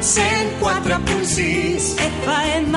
[0.00, 2.72] 104.6 FM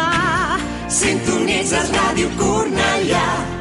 [0.91, 3.52] Sintonitzes Ràdio Cornellà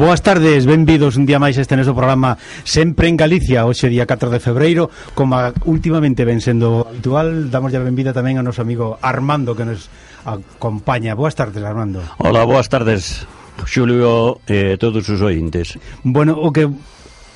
[0.00, 4.32] Boas tardes, benvidos un día máis este noso programa Sempre en Galicia, hoxe día 4
[4.32, 5.36] de febreiro Como
[5.68, 9.92] últimamente ven sendo habitual, damos a benvida tamén ao noso amigo Armando que nos
[10.24, 11.12] acompaña.
[11.12, 12.00] Boas tardes, Armando.
[12.16, 13.28] Hola, boas tardes
[13.68, 15.76] Xulio e eh, todos os ointes.
[16.00, 16.64] Bueno, o que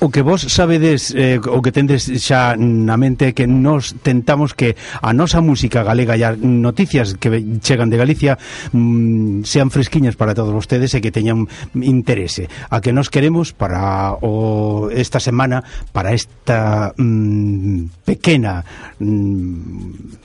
[0.05, 4.77] o que vos sabedes eh, o que tendes xa na mente que nos tentamos que
[5.01, 7.33] a nosa música galega e as noticias que
[7.65, 8.37] chegan de Galicia
[8.69, 12.45] mm, sean fresquiñas para todos vostedes e que teñan interese.
[12.69, 18.61] A que nos queremos para o esta semana para esta mm, pequena
[19.01, 20.24] mm,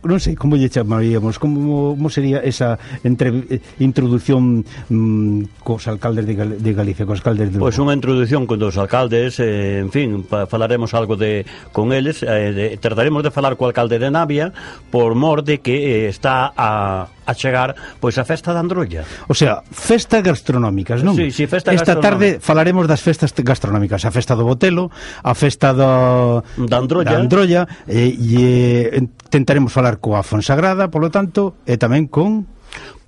[0.00, 6.34] non sei como lle chamaríamos, como, como sería esa entre, introdución mm, cos alcaldes de,
[6.34, 9.92] Gal de Galicia, cos alcaldes de Pois pues unha introdución con dos alcaldes, eh, en
[9.92, 11.44] fin, pa, falaremos algo de
[11.76, 14.56] con eles, eh, de, trataremos de falar co alcalde de Navia
[14.88, 19.06] por mor de que eh, está a a chegar pois a festa da Androlla.
[19.30, 21.14] O sea, festas gastronómicas, non?
[21.14, 24.90] Sí, sí, festa Esta tarde falaremos das festas gastronómicas, a festa do Botelo,
[25.22, 28.42] a festa do da Androlla, da Androlla e, e
[29.30, 32.60] tentaremos falar coa Fonsagrada, polo tanto, e tamén con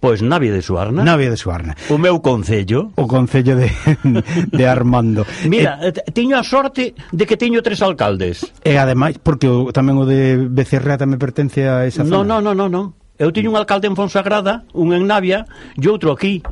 [0.02, 1.04] Pois Navia de Suarna.
[1.04, 1.76] Navia de Suarna.
[1.86, 2.90] O meu concello.
[2.98, 3.70] O concello de,
[4.50, 5.22] de Armando.
[5.46, 8.50] Mira, e, eh, teño a sorte de que teño tres alcaldes.
[8.66, 12.26] E ademais, porque o, tamén o de Becerrea tamén pertence a esa zona.
[12.26, 12.82] No, no, no, no, no.
[13.22, 15.46] Eu teño un alcalde en Fonsagrada, un en Navia
[15.78, 16.42] e outro aquí.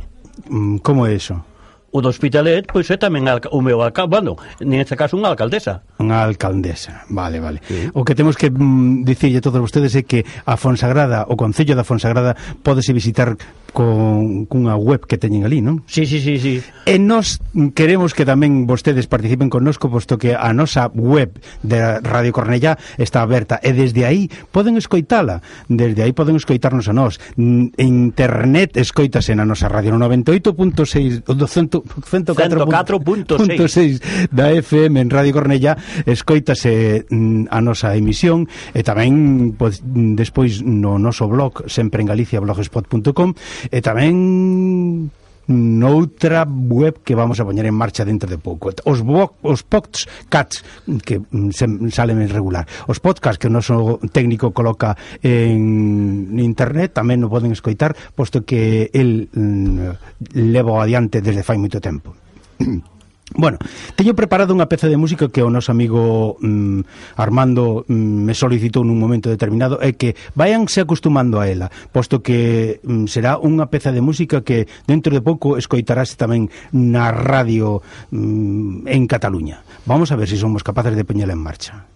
[0.46, 1.42] Mm, como é iso?
[1.90, 5.82] O do Hospitalet, pois é tamén o meu alcalde, bueno, neste caso unha alcaldesa.
[5.98, 7.58] Unha alcaldesa, vale, vale.
[7.66, 7.90] Sí.
[7.90, 11.74] O que temos que mm, dicirlle a todos vostedes é que a Fonsagrada, o Concello
[11.74, 13.34] da Fonsagrada, pódese visitar
[13.72, 15.82] con cunha web que teñen ali, non?
[15.86, 16.62] Sí, sí, sí, sí.
[16.86, 17.38] E nós
[17.74, 23.22] queremos que tamén vostedes participen connosco, posto que a nosa web de Radio Cornellá está
[23.22, 25.40] aberta e desde aí poden escoitala,
[25.70, 27.20] desde aí poden escoitarnos a nós.
[27.38, 34.00] Internet escoitase na nosa radio no 98.6 104.6
[34.30, 35.76] da FM en Radio Cornellá
[36.06, 37.06] escoitase
[37.50, 43.34] a nosa emisión e tamén pues, despois no noso blog sempre en Galicia blogspot.com
[43.68, 45.10] E tamén
[45.50, 48.70] noutra web que vamos a poñer en marcha dentro de pouco.
[48.86, 49.02] Os
[49.42, 50.62] os podcasts
[51.04, 52.64] que mm, se, salen en regular.
[52.86, 58.88] Os podcasts que o noso técnico coloca en internet tamén no poden escoitar, posto que
[58.94, 62.14] el mm, levo adiante desde fai moito tempo.
[63.34, 63.58] Bueno,
[63.94, 68.82] teño preparado unha peza de música que o noso amigo mm, Armando mm, me solicitou
[68.82, 73.94] nun momento determinado e que vayanse acostumando a ela, posto que mm, será unha peza
[73.94, 77.78] de música que dentro de pouco escoitarase tamén na radio
[78.10, 79.62] mm, en Cataluña.
[79.86, 81.86] Vamos a ver se si somos capaces de poñela en marcha.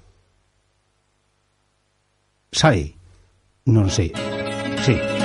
[2.55, 2.95] Sai?
[3.67, 4.15] Non sei.
[4.87, 5.24] Sí.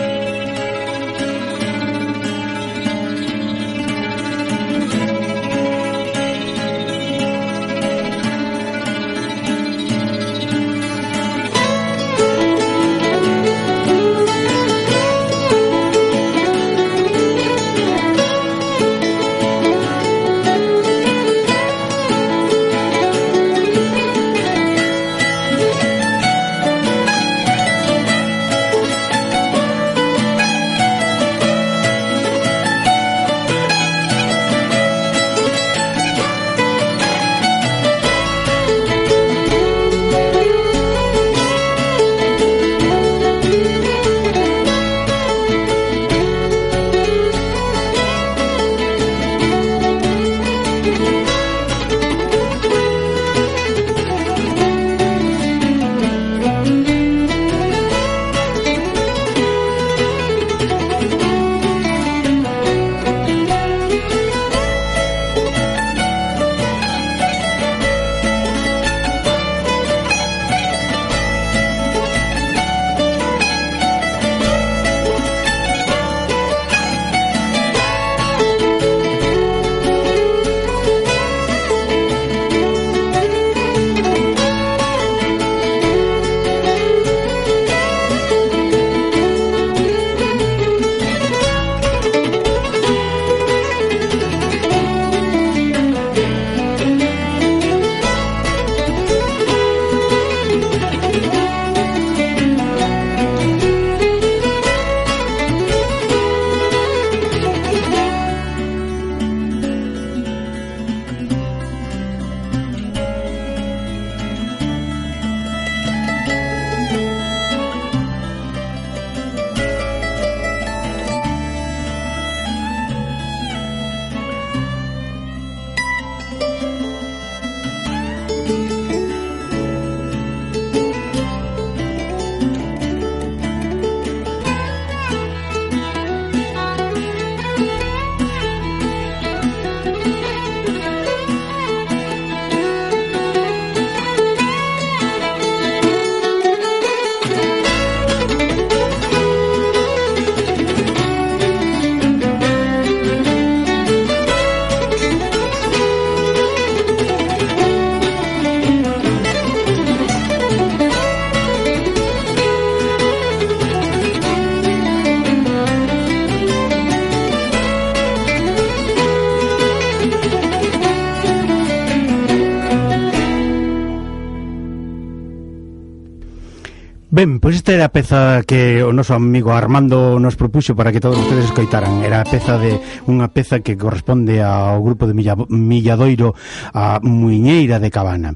[177.70, 181.54] Esta era a peza que o noso amigo Armando nos propuxo para que todos ustedes
[181.54, 182.02] escoitaran.
[182.02, 186.34] Era a peza de unha peza que corresponde ao grupo de Milladoiro
[186.74, 188.34] a Muiñeira de Cabana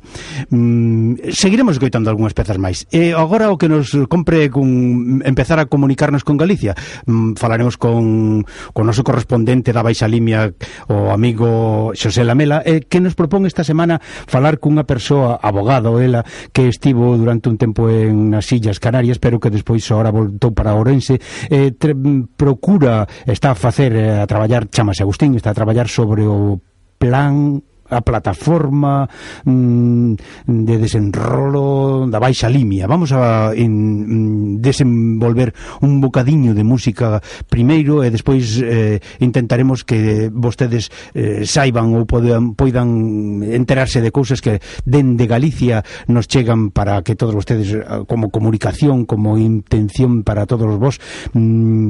[0.53, 2.85] mm, seguiremos escoitando algunhas pezas máis.
[2.93, 6.77] E agora o que nos compre cun empezar a comunicarnos con Galicia,
[7.09, 10.53] mm, falaremos con con o noso correspondente da Baixa Limia,
[10.91, 16.21] o amigo Xosé Lamela, eh, que nos propón esta semana falar cunha persoa abogado ela
[16.51, 20.75] que estivo durante un tempo en nas Illas Canarias, pero que despois agora voltou para
[20.75, 21.17] Ourense,
[21.49, 25.87] eh, tre, mm, procura está a facer eh, a traballar, chamase Agustín, está a traballar
[25.87, 26.59] sobre o
[26.99, 29.09] plan a plataforma
[29.45, 30.13] mm,
[30.47, 32.87] de desenrolo da baixa limia.
[32.87, 40.29] Vamos a en, mm, desenvolver un bocadiño de música primeiro e despois eh, intentaremos que
[40.31, 47.01] vostedes eh, saiban ou podan, poidan enterarse de cousas que dende Galicia nos chegan para
[47.03, 50.99] que todos vostedes eh, como comunicación, como intención para todos vos
[51.33, 51.89] mm,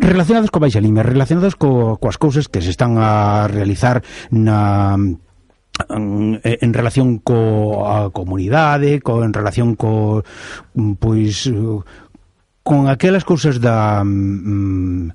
[0.00, 4.96] relacionados co baixa Limia, relacionados co, coas cousas que se están a realizar na
[5.90, 10.22] en, en relación coa comunidade, co, en relación co
[10.98, 11.50] pois
[12.64, 15.12] con aquelas cousas da mm,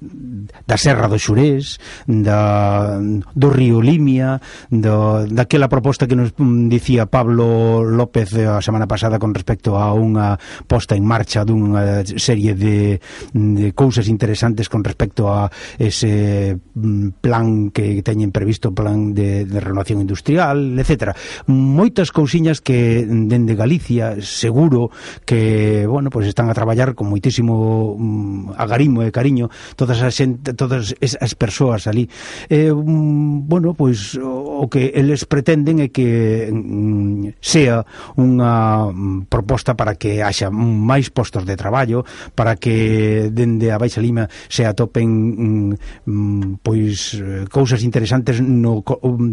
[0.00, 7.06] da Serra do Xurés, da, do Río Limia, do, daquela proposta que nos mm, dicía
[7.06, 10.36] Pablo López eh, a semana pasada con respecto a unha
[10.66, 12.98] posta en marcha dunha serie de,
[13.32, 15.48] de cousas interesantes con respecto a
[15.78, 21.16] ese mm, plan que teñen previsto, plan de, de renovación industrial, etc.
[21.46, 24.90] Moitas cousiñas que dende Galicia seguro
[25.24, 29.48] que, bueno, pues están a traballar con moitísimo mm, agarimo e cariño
[29.78, 32.10] todas todas as xente, todas esas persoas ali.
[32.50, 37.86] Eh, mm, bueno, pois o que eles pretenden é que mm, sea
[38.18, 42.02] unha mm, proposta para que haxa máis postos de traballo,
[42.34, 45.70] para que dende a Baixa Lima se atopen mm,
[46.10, 48.82] mm pois eh, cousas interesantes no,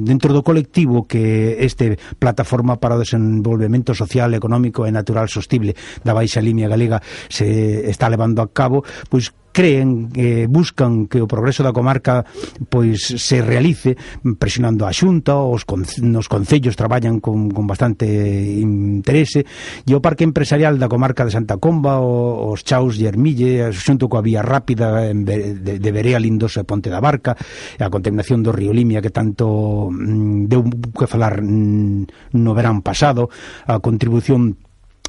[0.05, 5.73] dentro do colectivo que este plataforma para o desenvolvemento social, económico e natural sostible
[6.05, 11.29] da Baixa Limia Galega se está levando a cabo, pois creen, eh, buscan que o
[11.29, 12.25] progreso da comarca
[12.67, 13.95] pois se realice
[14.41, 19.45] presionando a Xunta, os con, nos concellos traballan con, con bastante interese,
[19.85, 24.09] e o Parque Empresarial da comarca de Santa Comba, o, os Chaus e Ermille, xunto
[24.09, 27.37] coa vía rápida de, de Berea, Lindosa e Ponte da Barca,
[27.77, 30.65] a contaminación do río Limia que tanto mm, deu
[30.97, 33.29] que falar mm, no verán pasado,
[33.69, 34.57] a contribución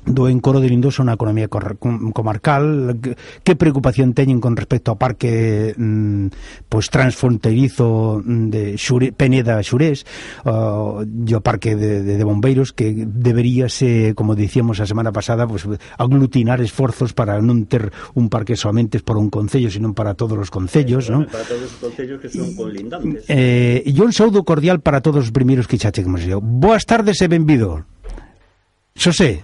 [0.05, 2.97] do encoro de Lindoso na economía comarcal.
[3.43, 10.05] Que preocupación teñen con respecto ao parque mm, pois transfronterizo de Xure, Peneda Xurés
[10.45, 15.49] uh, e o parque de, de, de bombeiros que deberíase, como dicíamos a semana pasada
[15.49, 15.65] pois,
[15.97, 20.53] aglutinar esforzos para non ter un parque somente por un concello, senón para todos os
[20.53, 21.25] concellos eh, non?
[21.27, 23.25] para todos os concellos que son colindantes.
[23.33, 27.29] Eh, e un saúdo cordial para todos os primeiros que xa cheguemos Boas tardes e
[27.29, 27.85] benvido.
[28.95, 29.43] Xosé.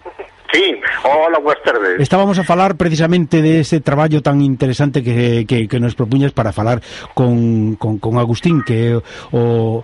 [1.02, 2.00] Hola, boas tardes.
[2.00, 6.52] Estábamos a falar precisamente de ese traballo tan interesante que, que, que nos propuñas para
[6.52, 6.83] falar
[7.14, 8.97] con, con, con Agustín, que é
[9.33, 9.80] o,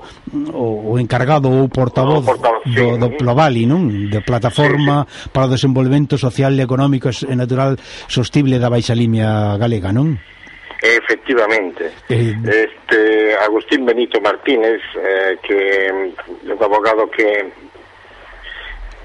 [0.52, 2.76] o, o encargado ou portavoz, portavoz sí.
[2.76, 3.88] do, do Plovali, non?
[4.12, 5.30] De plataforma sí, sí.
[5.32, 7.80] para o desenvolvemento social e económico e natural
[8.12, 10.20] sostible da Baixa Limia Galega, non?
[10.82, 11.96] Efectivamente.
[12.12, 16.12] Eh, este Agustín Benito Martínez, eh, que é un
[16.60, 17.24] abogado que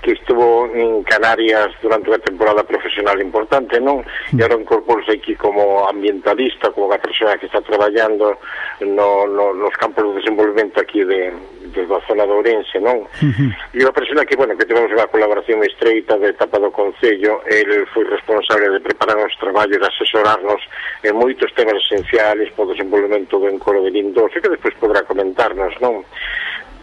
[0.02, 4.02] que estuvo en Canarias durante unha temporada profesional importante, non?
[4.34, 4.38] Mm.
[4.38, 8.42] E agora incorporse aquí como ambientalista, como unha persona que está traballando
[8.82, 11.30] no, no, nos campos de desenvolvimento aquí de,
[11.70, 13.06] de da zona de Ourense, non?
[13.22, 13.50] Uh -huh.
[13.78, 17.86] E unha persona que, bueno, que tivemos unha colaboración estreita de etapa do Concello, el
[17.94, 20.62] foi responsable de preparar os traballos e asesorarnos
[21.06, 25.06] en moitos temas esenciales para o desenvolvimento do encoro de Lindos, e que despois podrá
[25.06, 26.02] comentarnos, non?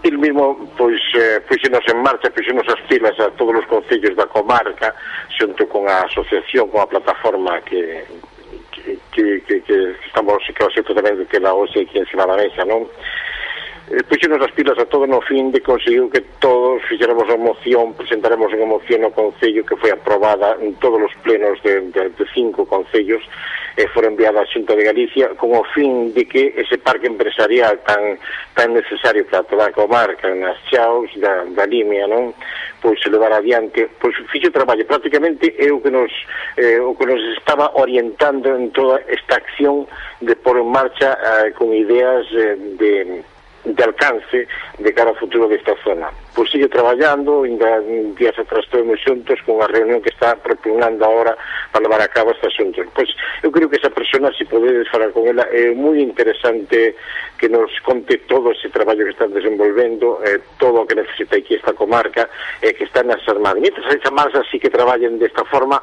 [0.02, 4.26] el mismo pois eh, puxenos en marcha, puxenos as filas a todos os concellos da
[4.26, 4.94] comarca
[5.34, 8.06] xunto con a asociación, con a plataforma que
[8.72, 12.38] que, que, que, que estamos que o xeito tamén que la OSE aquí encima da
[12.38, 12.86] mesa, non?
[13.88, 17.96] Eh, puxenos as pilas a todo no fin de conseguir que todos fixéramos a moción,
[17.96, 22.24] presentaremos unha moción no Concello que foi aprobada en todos os plenos de, de, de
[22.36, 23.24] cinco Concellos
[23.78, 27.78] e fora enviado a Xunta de Galicia con o fin de que ese parque empresarial
[27.86, 28.18] tan,
[28.58, 32.34] tan necesario para toda a comarca nas chaos da, da Limia, non?
[32.82, 36.10] pois se levar adiante, pois fixo traballo prácticamente é o que nos
[36.58, 39.86] eh, o que nos estaba orientando en toda esta acción
[40.20, 43.22] de pôr en marcha eh, con ideas eh, de
[43.74, 44.48] de alcance
[44.78, 46.08] de cara ao futuro desta zona.
[46.34, 47.80] Pois sigue traballando, ainda
[48.16, 51.36] días atrás estivemos xuntos con a reunión que está propugnando agora
[51.72, 52.80] para levar a cabo este asunto.
[52.94, 53.08] Pois
[53.42, 56.96] eu creo que esa persona, se si podedes falar con ela, é moi interesante
[57.36, 61.54] que nos conte todo ese traballo que están desenvolvendo, eh, todo o que necesita aquí
[61.54, 62.28] esta comarca,
[62.62, 63.60] eh, que está nas armadas.
[63.60, 65.82] Mientras as armadas así que traballen desta forma,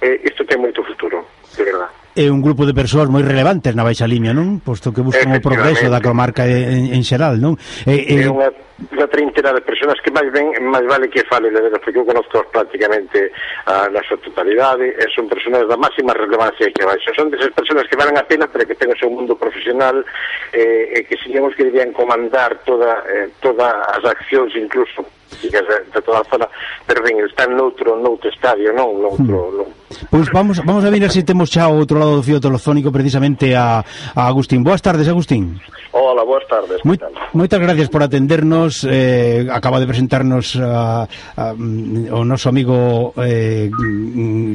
[0.00, 1.24] eh, isto ten moito futuro
[1.56, 1.90] de verdad.
[2.14, 4.62] É un grupo de persoas moi relevantes na baixa línea, non?
[4.62, 7.58] Posto que buscan o progreso da comarca en, en xeral, non?
[7.86, 8.22] É, é...
[8.22, 11.78] é unha unha treintena de persoas que máis ben máis vale que fale de ver,
[11.78, 13.30] porque eu conozco prácticamente
[13.70, 17.14] a na súa totalidade e son persoas da máxima relevancia que baixa.
[17.14, 20.02] Son desas persoas que valen a pena para que ten o seu mundo profesional
[20.50, 25.06] eh, e que sigamos que debían comandar toda, eh, todas as accións incluso
[25.38, 26.46] de, de toda a zona,
[26.86, 28.98] pero ben, están noutro, noutro estadio, non?
[28.98, 29.56] Noutro, hmm.
[29.58, 32.90] noutro Pois vamos, vamos a ver se temos xa o outro lado do fio telefónico
[32.90, 33.80] precisamente a,
[34.14, 34.66] a Agustín.
[34.66, 35.60] Boas tardes, Agustín.
[35.94, 36.82] Hola, boas tardes.
[36.82, 36.98] Moi,
[37.32, 38.82] moitas gracias por atendernos.
[38.82, 41.06] Eh, acaba de presentarnos a,
[41.38, 43.70] a, o noso amigo eh,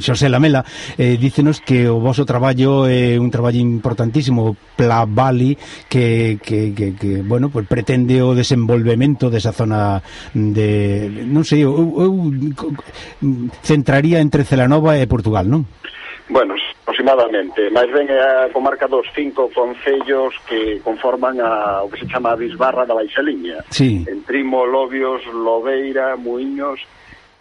[0.03, 0.67] Xosé Lamela.
[0.99, 5.55] Eh, dícenos que o vosso traballo é un traballo importantísimo, Plavali,
[5.87, 10.03] que, que, que, que bueno, pues pretende o desenvolvemento desa zona
[10.35, 11.07] de...
[11.23, 12.11] Non sei, eu, eu
[13.63, 15.63] centraría entre Celanova e Portugal Portugal, non?
[16.29, 16.53] Bueno,
[16.85, 22.09] aproximadamente, máis ben é a comarca dos cinco concellos que conforman a, o que se
[22.09, 23.65] chama a Bisbarra da Baixa Liña.
[23.69, 24.05] Sí.
[24.05, 26.81] Entrimo, Lobios, Lobeira, Muiños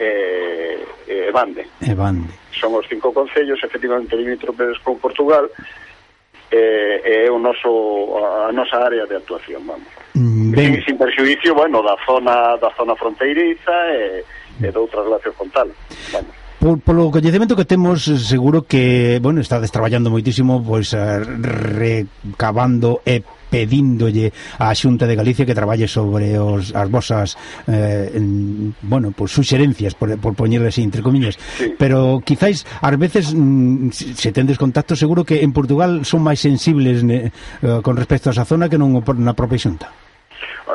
[0.01, 1.69] e eh, eh, Bande.
[1.85, 2.33] E Bande.
[2.57, 5.53] Son os cinco concellos, efectivamente, limítrofes con Portugal,
[6.49, 8.17] eh, é eh, o noso,
[8.49, 9.93] a nosa área de actuación, vamos.
[10.17, 10.81] Mm, ben.
[10.81, 14.25] Sin, sin perxudicio, bueno, da zona da zona fronteiriza e,
[14.65, 15.69] e de outras relacións con tal.
[16.09, 16.48] Vamos.
[16.59, 23.23] Por, polo coñecemento que temos, seguro que, bueno, estades traballando moitísimo, pois, eh, recabando e
[23.49, 27.39] pedíndolle á Xunta de Galicia que traballe sobre os, as vosas
[27.71, 31.73] eh, en, bueno, pues, suxerencias por, por poñerles entre comillas sí.
[31.79, 37.07] pero quizáis, ás veces mm, se tendes contacto, seguro que en Portugal son máis sensibles
[37.07, 40.08] ne, eh, con respecto a esa zona que non na propia Xunta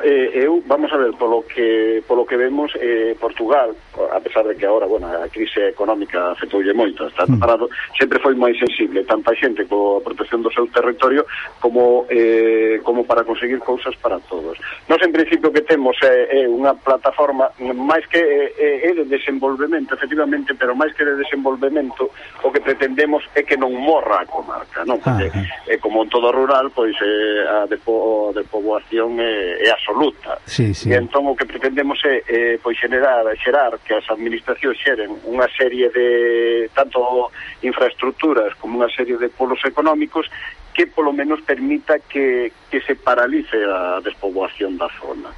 [0.02, 3.76] Eh, eu, vamos a ver, polo que, polo que vemos, eh, Portugal,
[4.12, 7.38] a pesar de que agora, bueno, a crise económica afectoulle moito, está mm.
[7.38, 11.26] parado, sempre foi moi sensible, tanto a xente coa protección do seu territorio,
[11.62, 14.58] como, eh, como para conseguir cousas para todos.
[14.90, 18.90] Nos, en principio, que temos eh, é eh, unha plataforma, máis que eh, é eh,
[18.90, 22.10] eh, de desenvolvemento, efectivamente, pero máis que de desenvolvemento,
[22.42, 24.98] o que pretendemos é que non morra a comarca, non?
[25.06, 29.30] Ah, Porque, ah, eh, como en todo rural, pois, eh, a depo, a depoboación é
[29.30, 30.40] eh, é absoluta.
[30.46, 30.90] Sí, sí.
[30.90, 35.48] E entón o que pretendemos é eh, pois generar, xerar que as administracións xeren unha
[35.54, 37.30] serie de tanto
[37.62, 40.26] infraestructuras como unha serie de polos económicos
[40.74, 45.30] que polo menos permita que, que se paralice a despoboación da zona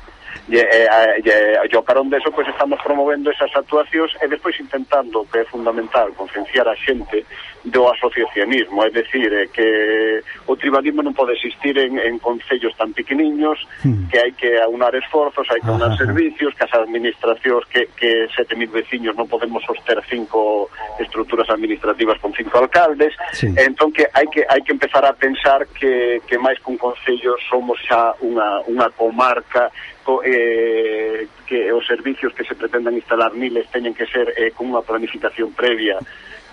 [0.49, 4.53] e, e, eh, e, e o carón deso pois, estamos promovendo esas actuacións e despois
[4.59, 7.25] intentando, que é fundamental, concienciar a xente
[7.65, 12.93] do asociacionismo, é decir, é que o tribalismo non pode existir en, en concellos tan
[12.93, 14.05] pequeniños, mm.
[14.13, 18.29] que hai que aunar esforzos, hai que aunar ah, servicios, que as administracións, que, que
[18.37, 20.69] 7.000 veciños non podemos soster cinco
[21.01, 23.49] estruturas administrativas con cinco alcaldes, sí.
[23.57, 27.33] entón que hai que hai que empezar a pensar que, que máis que un concello
[27.49, 29.73] somos xa unha, unha comarca
[30.05, 34.69] co, eh, que os servicios que se pretendan instalar miles teñen que ser eh, con
[34.69, 35.97] unha planificación previa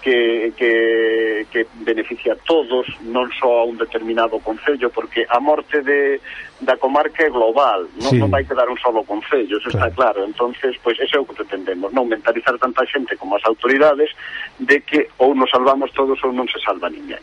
[0.03, 5.79] que, que, que beneficia a todos, non só a un determinado concello, porque a morte
[5.85, 6.19] de,
[6.59, 8.19] da comarca é global, non, sí.
[8.19, 9.79] non vai quedar un solo concello, eso claro.
[9.79, 10.21] está claro.
[10.27, 14.11] entonces pois ese é o que pretendemos, non mentalizar tanta xente como as autoridades
[14.59, 17.23] de que ou nos salvamos todos ou non se salva ninguén.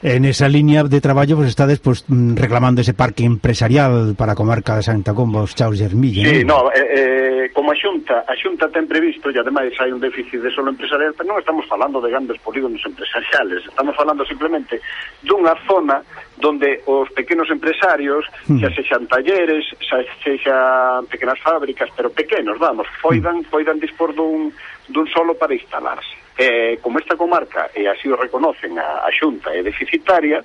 [0.00, 4.32] En esa línea de traballo vos pues, estades pues, mm, reclamando ese parque empresarial para
[4.32, 6.22] a comarca de Santa Comba, os chaos de Ermilla.
[6.22, 9.98] Sí, no, eh, eh, como a Xunta, a Xunta ten previsto, e ademais hai un
[9.98, 14.78] déficit de solo empresarial, pero non estamos falando de grandes polígonos empresariales, estamos falando simplemente
[15.26, 15.98] dunha zona
[16.38, 18.62] donde os pequenos empresarios, mm.
[18.62, 18.76] xa hmm.
[18.78, 23.82] sexan talleres, xa sexan pequenas fábricas, pero pequenos, vamos, poidan, poidan hmm.
[23.82, 24.54] dispor dun,
[24.86, 29.50] dun solo para instalarse eh, como esta comarca, e así o reconocen a, a Xunta,
[29.50, 30.38] é deficitaria,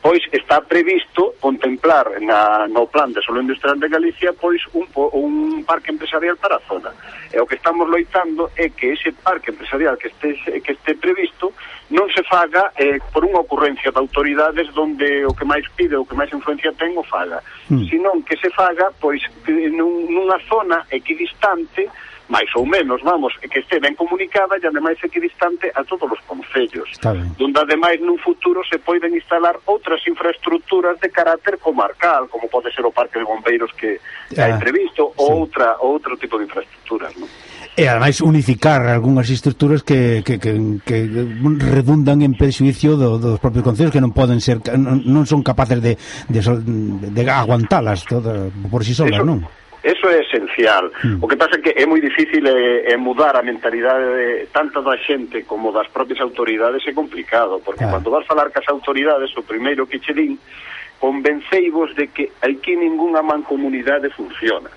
[0.00, 5.64] pois está previsto contemplar na, no plan de solo industrial de Galicia pois un, un
[5.64, 6.92] parque empresarial para a zona.
[7.32, 11.56] E o que estamos loitando é que ese parque empresarial que este, que este previsto
[11.88, 16.04] non se faga eh, por unha ocurrencia de autoridades donde o que máis pide, o
[16.04, 17.40] que máis influencia ten o faga,
[17.72, 17.88] mm.
[17.88, 21.88] sino que se faga pois nun, nunha zona equidistante
[22.28, 26.88] máis ou menos, vamos, que este ben comunicada e ademais equidistante a todos os concellos,
[27.36, 32.84] donde ademais nun futuro se poden instalar outras infraestructuras de carácter comarcal, como pode ser
[32.88, 34.00] o parque de bombeiros que
[34.40, 35.20] ah, hai previsto, sí.
[35.20, 37.28] ou outra, outro tipo de infraestructuras, non?
[37.74, 40.98] E ademais unificar algunhas estructuras que, que, que, que
[41.58, 45.98] redundan en prexuicio do, dos propios concellos que non poden ser non son capaces de,
[46.30, 49.42] de, de aguantalas todas por si solas, Eso, non?
[49.84, 50.90] Eso é esencial.
[51.04, 51.20] Hmm.
[51.20, 54.80] O que pasa é que é moi difícil é, é mudar a mentalidade de, tanto
[54.80, 58.00] da xente como das propias autoridades é complicado, porque claro.
[58.00, 60.40] cando vas falar cas autoridades, o primeiro que che din
[60.96, 64.72] convenceivos de que aquí ningunha mancomunidade funciona.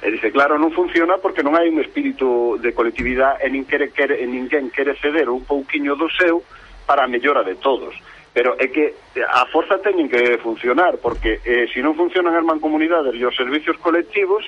[0.00, 3.92] E dice, claro, non funciona porque non hai un espírito de colectividade e nin quere,
[3.92, 6.40] quere, e ninguén quere ceder un pouquiño do seu
[6.88, 7.92] para a mellora de todos
[8.36, 12.44] pero é que a forza teñen que funcionar, porque eh, se si non funcionan as
[12.44, 14.44] mancomunidades e os servicios colectivos,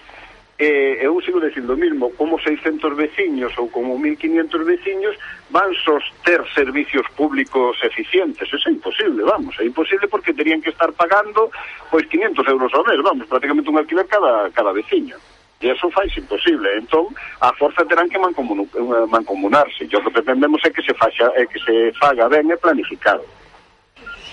[0.61, 5.16] eh, eu sigo dicindo o mismo, como 600 veciños ou como 1500 veciños
[5.48, 10.92] van soster servicios públicos eficientes, eso é imposible, vamos, é imposible porque terían que estar
[10.92, 11.48] pagando
[11.88, 15.16] pois 500 euros ao mes, vamos, prácticamente un alquiler cada, cada veciño.
[15.64, 16.70] E eso faz imposible.
[16.77, 19.90] Entón, a forza terán que eh, mancomunarse.
[19.90, 23.27] E o que pretendemos é que se, faxa, é que se faga ben e planificado.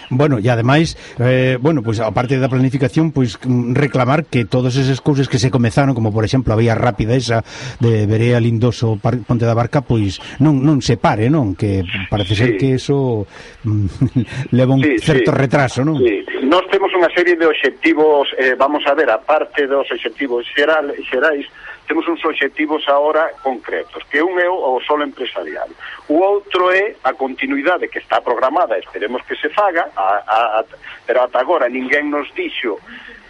[0.10, 4.26] Bueno, e ademais, eh, bueno, pois pues, a parte da planificación, pois pues, mm, reclamar
[4.26, 7.44] que todas esas cousas que se comezaron, como por exemplo a vía rápida esa
[7.80, 12.36] de Berea Lindoso Ponte da Barca, pois pues, non non se pare, non, que parece
[12.38, 13.26] ser que eso
[13.66, 13.88] mm,
[14.58, 15.38] leva un sí, certo sí.
[15.38, 15.98] retraso, non?
[16.00, 16.22] Sí.
[16.46, 20.94] Nós temos unha serie de obxectivos, eh, vamos a ver, a parte dos obxectivos xeral,
[21.10, 21.50] xerais,
[21.88, 25.70] temos uns obxectivos agora concretos, que un é o solo empresarial.
[26.10, 30.66] O outro é a continuidade que está programada, esperemos que se faga, a, a,
[31.06, 32.82] pero ata agora ninguén nos dixo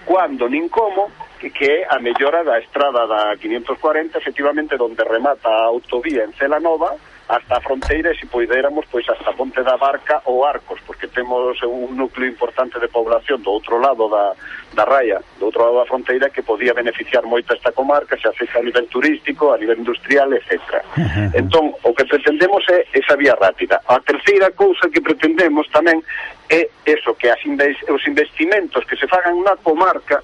[0.06, 5.50] cuando nin como, que, que é a mellora da estrada da 540, efectivamente, donde remata
[5.50, 6.96] a autovía en Cela Nova,
[7.28, 11.58] hasta a fronteira e se poidéramos pois hasta Ponte da Barca ou Arcos, porque temos
[11.64, 14.38] un núcleo importante de población do outro lado da,
[14.74, 18.60] da raia, do outro lado da fronteira que podía beneficiar moito esta comarca, xa sexa
[18.60, 20.86] a nivel turístico, a nivel industrial, etc.
[21.34, 23.82] Entón, o que pretendemos é esa vía rápida.
[23.90, 26.06] A terceira cousa que pretendemos tamén
[26.50, 30.22] é eso, que as inves, os investimentos que se fagan na comarca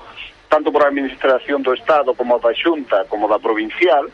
[0.52, 4.12] tanto por a administración do Estado como da Xunta como da provincial,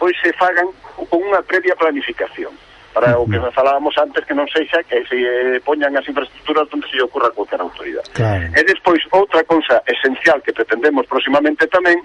[0.00, 2.56] pois se fagan con unha previa planificación
[2.90, 6.88] para o que falábamos antes que non sexa que se eh, poñan as infraestructuras onde
[6.90, 8.08] se lle ocurra cualquier autoridade.
[8.10, 8.50] Claro.
[8.50, 12.02] E despois outra cousa esencial que pretendemos próximamente tamén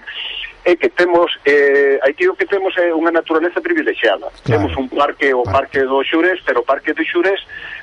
[0.62, 4.30] é que temos eh, aí que o que temos é unha naturaleza privilexiada.
[4.30, 4.46] Claro.
[4.46, 7.42] Temos un parque o parque do Xurés pero o parque do Xurés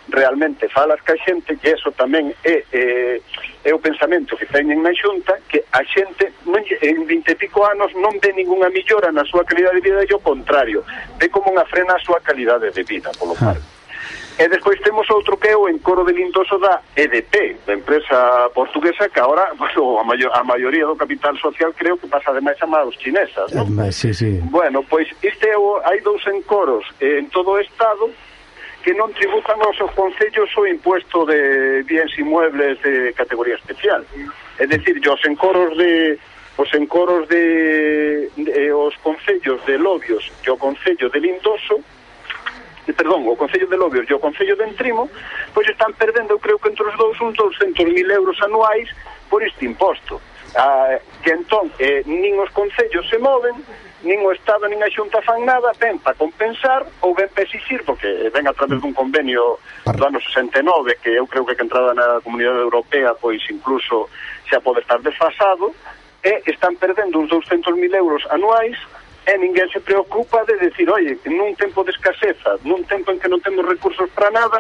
[0.10, 3.22] realmente falas ca xente que eso tamén é, é,
[3.63, 6.34] é o pensamento que teñen na xunta que a xente
[6.84, 10.12] en 20 e pico anos non ve ningunha millora na súa calidade de vida e
[10.12, 10.84] o contrario
[11.16, 13.84] ve como unha frena a súa calidade de vida polo cual ah.
[14.34, 19.20] E despois temos outro que é o encoro delintoso da EDP, da empresa portuguesa que
[19.20, 22.98] agora, bueno, a, maior, a maioría do capital social creo que pasa ademais a maus
[22.98, 23.70] chinesas, non?
[23.94, 24.42] Sí, sí.
[24.50, 28.10] Bueno, pois este é o, hai dous encoros eh, en todo o Estado
[28.84, 34.04] que non tributan aos seus concellos o impuesto de bienes inmuebles de categoría especial.
[34.60, 36.19] É dicir, os encoros de
[36.60, 41.82] os encoros de, de os concellos de Lobios e o concello de Lindoso
[42.91, 45.10] perdón, o Concello de Lobios e o Concello de Entrimo,
[45.54, 48.89] pois están perdendo, eu creo que entre os dous, uns 200.000 euros anuais
[49.30, 50.19] por este imposto.
[50.56, 53.56] Ah, que entón, eh, nin os concellos se moven,
[54.04, 57.84] nin o Estado nin a Xunta fan nada ben para compensar ou ben para exixir
[57.88, 61.96] porque ven a través dun convenio do ano 69 que eu creo que que entrada
[61.96, 64.12] na Comunidade Europea pois incluso
[64.52, 65.72] xa pode estar desfasado
[66.24, 68.76] e están perdendo uns 200.000 euros anuais
[69.24, 73.32] e ninguén se preocupa de decir, oye, nun tempo de escaseza, nun tempo en que
[73.32, 74.60] non temos recursos para nada,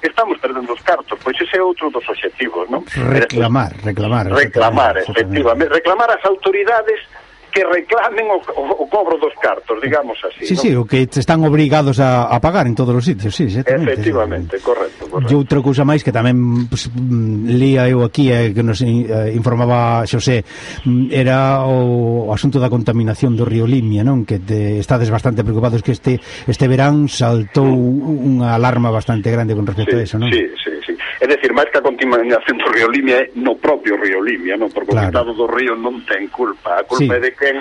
[0.00, 2.88] estamos perdendo os cartos, pois ese é outro dos obxectivos, non?
[2.88, 4.24] Reclamar, reclamar.
[4.32, 5.76] Reclamar, efectivamente.
[5.76, 7.04] Reclamar as autoridades
[7.50, 10.46] que reclamen o, o, o cobro dos cartos, digamos así.
[10.46, 10.60] Sí, ¿no?
[10.60, 13.92] sí, o que están obrigados a, a pagar en todos os sitios, sí, exactamente.
[13.92, 15.08] Efectivamente, correcto.
[15.08, 15.32] correcto.
[15.32, 19.32] E outra cousa máis que tamén pues, mm, lía eu aquí, eh, que nos eh,
[19.34, 20.44] informaba Xosé,
[20.84, 24.22] mm, era o, o asunto da contaminación do río Limia, non?
[24.22, 29.66] Que te, estades bastante preocupados que este este verán saltou unha alarma bastante grande con
[29.66, 30.30] respecto sí, a eso, non?
[30.30, 30.72] Sí, sí,
[31.18, 34.70] É dicir, máis que a contaminación do río Limia é no propio río Limia, non?
[34.70, 35.06] Porque claro.
[35.06, 36.78] o estado do río non ten culpa.
[36.78, 37.18] A culpa sí.
[37.18, 37.56] é de quen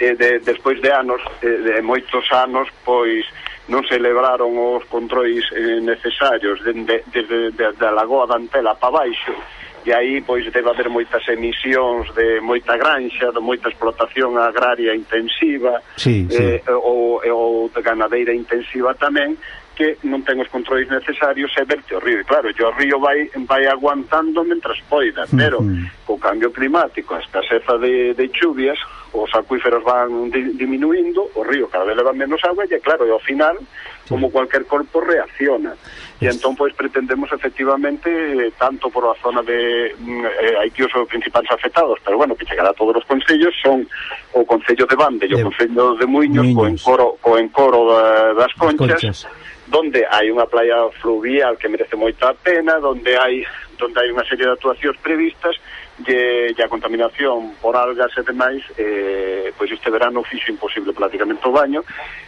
[0.00, 3.24] eh, de, despois de anos, eh, de moitos anos, pois
[3.66, 9.02] non se celebraron os controis eh, necesarios desde de, de, de, Lagoa da Antela para
[9.02, 9.34] baixo
[9.82, 15.82] e aí pois debe haber moitas emisións de moita granxa, de moita explotación agraria intensiva
[15.98, 16.38] sí, sí.
[16.38, 19.34] Eh, ou, ou de ganadeira intensiva tamén
[19.76, 22.18] que non ten os controis necesarios e verte o río.
[22.18, 26.08] E claro, o río vai vai aguantando mentras poida, mm, pero uh -huh.
[26.08, 28.80] co cambio climático, a escaseza de, de chuvias,
[29.12, 33.12] os acuíferos van di, diminuindo, o río cada vez leva menos agua e claro, e
[33.12, 34.08] ao final sí.
[34.08, 35.76] como cualquier corpo reacciona.
[36.16, 40.88] E entón pois pretendemos efectivamente eh, tanto por a zona de mm, eh, hai que
[40.88, 43.84] os principais afectados, pero bueno, que chegará a todos os concellos son
[44.32, 46.56] o concello de Bande e o concello de Muiños, Muiños.
[46.56, 51.68] co encoro co encoro eh, das Conchas, das conchas donde hai unha playa fluvial que
[51.68, 53.42] merece moita pena, donde hai
[53.76, 55.54] donde hai unha serie de actuacións previstas
[56.04, 61.44] e, e a contaminación por algas e demais eh, pois este verano fixo imposible prácticamente
[61.48, 61.80] o baño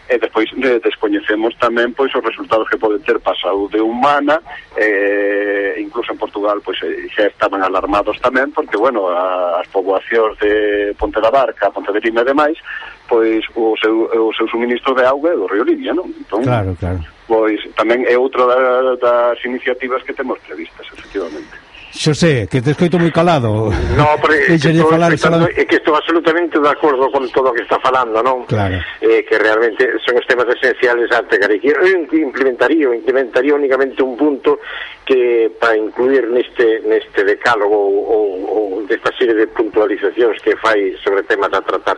[0.09, 4.41] e despois eh, descoñecemos tamén pois os resultados que poden ter para a saúde humana
[4.77, 6.81] eh, incluso en Portugal pois
[7.13, 12.01] xa estaban alarmados tamén porque bueno a, as poboacións de Ponte da Barca, Ponte de
[12.01, 12.57] Lima e demais
[13.05, 16.09] pois o seu, o seu suministro de auga é do río Libia non?
[16.09, 21.69] Entón, claro, claro pois tamén é outra da, das iniciativas que temos previstas, efectivamente.
[21.93, 23.73] Xosé, que te escoito moi calado.
[23.97, 25.49] No, pero é que, estou, falar, falando...
[25.49, 28.45] é que estou absolutamente de acordo con todo o que está falando, non?
[28.45, 28.77] Claro.
[29.01, 31.49] Eh, que realmente son os temas esenciales a pegar.
[31.49, 31.73] E que
[32.21, 34.61] implementaría, implementaría únicamente un punto
[35.09, 41.25] que para incluir neste, neste decálogo ou, ou desta serie de puntualizacións que fai sobre
[41.25, 41.97] temas a tratar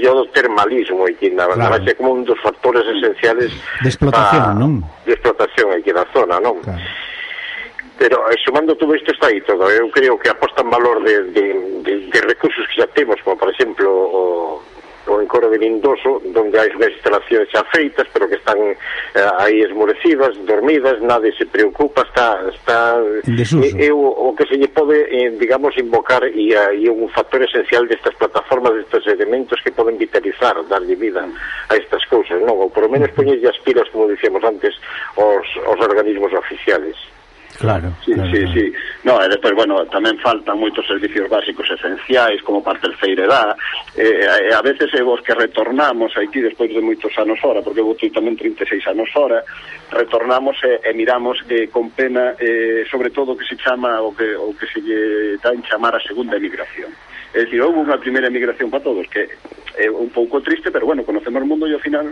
[0.00, 1.78] chama o termalismo aquí na, claro.
[1.78, 4.72] na como un dos factores esenciales de explotación, pa, non?
[5.04, 6.58] De explotación aquí na zona, non?
[6.62, 6.80] Claro.
[7.98, 11.34] Pero eh, sumando todo isto está aí todo Eu creo que aposta en valor de,
[11.34, 11.44] de,
[11.82, 14.62] de, de recursos que xa temos Como por exemplo o,
[15.08, 19.64] o encoro de Lindoso, donde hai unhas instalacións xa feitas, pero que están eh, aí
[19.64, 22.44] esmorecidas, dormidas, nadie se preocupa, está...
[22.52, 27.08] está é, é o, o que se lle pode, eh, digamos, invocar e, e un
[27.08, 31.26] factor esencial destas plataformas, destes elementos que poden vitalizar, darlle vida
[31.68, 32.56] a estas cousas, non?
[32.60, 34.76] Ou por lo menos poñerlle as pilas, como dicíamos antes,
[35.16, 36.96] os, os organismos oficiales.
[37.56, 37.92] Claro.
[38.04, 38.52] Sí, claro, sí, claro.
[38.52, 38.72] sí.
[39.04, 43.56] No, e despois, bueno, tamén faltan moitos servicios básicos esenciais, como parte del Feireda.
[43.96, 47.80] Eh, a veces é vos que retornamos a Haití despois de moitos anos fora, porque
[47.80, 49.42] eu votei tamén 36 anos fora,
[49.90, 54.12] retornamos e, e miramos eh, con pena, eh, sobre todo, o que se chama, o
[54.12, 56.92] que, o que se lle dá en chamar a segunda emigración.
[57.32, 59.24] É dicir, houve unha primeira emigración para todos, que
[59.78, 62.06] é un pouco triste, pero bueno, conocemos o mundo e ao final...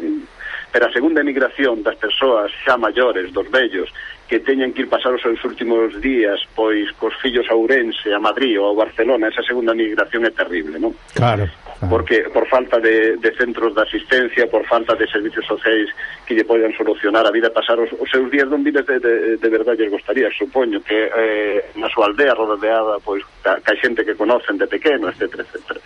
[0.66, 3.88] Pero a segunda emigración das persoas xa maiores, dos vellos,
[4.29, 8.19] que teñen que ir pasar os seus últimos días pois cos fillos a Ourense, a
[8.19, 10.91] Madrid ou a Barcelona, esa segunda migración é terrible, non?
[11.15, 11.47] Claro.
[11.47, 11.87] claro.
[11.87, 15.87] Porque por falta de, de centros de asistencia, por falta de servicios sociais
[16.27, 19.15] que lle poidan solucionar a vida, pasar os, os seus días non vives de, de,
[19.39, 24.19] de verdade, gostaría, supoño, que eh, na súa aldea rodeada pois ca, ca xente que
[24.19, 25.39] conocen de pequeno, etc.
[25.39, 25.81] etcétera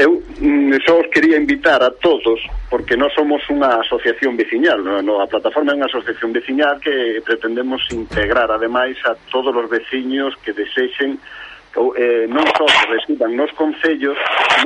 [0.00, 2.40] eu mm, só os quería invitar a todos,
[2.72, 7.20] porque nós somos unha asociación veciñal, no, no, a plataforma é unha asociación veciñal que
[7.20, 11.20] pretendemos integrar, ademais, a todos os veciños que desexen
[12.00, 14.16] eh, non só que residan nos concellos,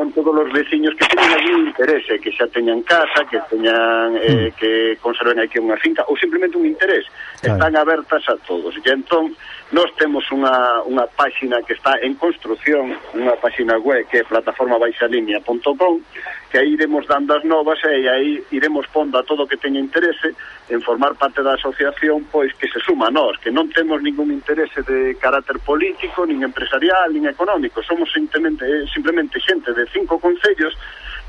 [0.01, 4.49] non todos os veciños que teñen algún interese, que xa teñan casa, que teñan eh,
[4.49, 4.57] hmm.
[4.57, 4.71] que
[5.03, 7.05] conserven aquí unha finca ou simplemente un interés,
[7.43, 8.73] están abertas a todos.
[8.79, 9.37] E entón
[9.73, 16.05] Nós temos unha, unha páxina que está en construción, unha páxina web que é plataformabaixalinea.com,
[16.53, 20.37] que aí iremos dando as novas e aí iremos pondo a todo que teña interese
[20.69, 24.37] en formar parte da asociación, pois que se suma a nós, que non temos ningún
[24.37, 30.21] interese de carácter político, nin empresarial, nin económico, somos simplemente, eh, simplemente xente de cinco
[30.21, 30.77] concellos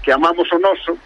[0.04, 1.00] que amamos o noso,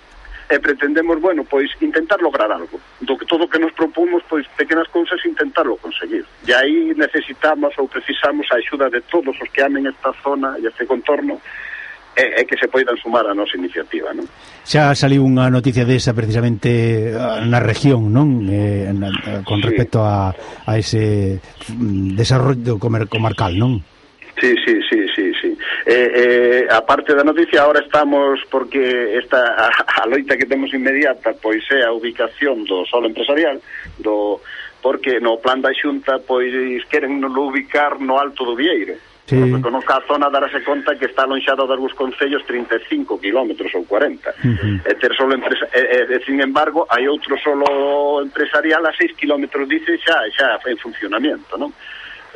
[0.49, 2.81] e pretendemos, bueno, pois intentar lograr algo.
[3.05, 6.25] Do que todo que nos propomos, pois pequenas cousas intentarlo conseguir.
[6.41, 10.65] E aí necesitamos ou precisamos a axuda de todos os que amen esta zona e
[10.65, 11.37] este contorno
[12.17, 14.25] é, é que se poidan sumar a nosa iniciativa, non?
[14.65, 18.49] Xa saliu unha noticia desa precisamente ah, na región, non?
[18.49, 19.13] Eh, na,
[19.45, 20.09] con respecto sí.
[20.09, 20.33] a,
[20.65, 21.37] a ese
[21.77, 23.85] mm, desarrollo comarcal, non?
[24.41, 25.49] Sí, sí, sí, sí, sí
[25.89, 29.67] eh, eh, a parte da noticia ahora estamos porque esta a,
[30.01, 33.57] a loita que temos inmediata pois é a ubicación do solo empresarial
[33.97, 34.37] do
[34.85, 36.53] porque no plan da xunta pois
[36.93, 39.37] queren nos ubicar no alto do Vieiro Sí.
[39.37, 43.85] Porque conozca a zona darase conta que está alonxado de algúns concellos 35 kilómetros ou
[43.85, 44.25] 40.
[44.25, 44.89] Uh -huh.
[44.89, 49.69] E ter solo empresa, e, e, sin embargo, hai outro solo empresarial a 6 kilómetros,
[49.69, 51.69] dice, xa, xa en funcionamiento, non?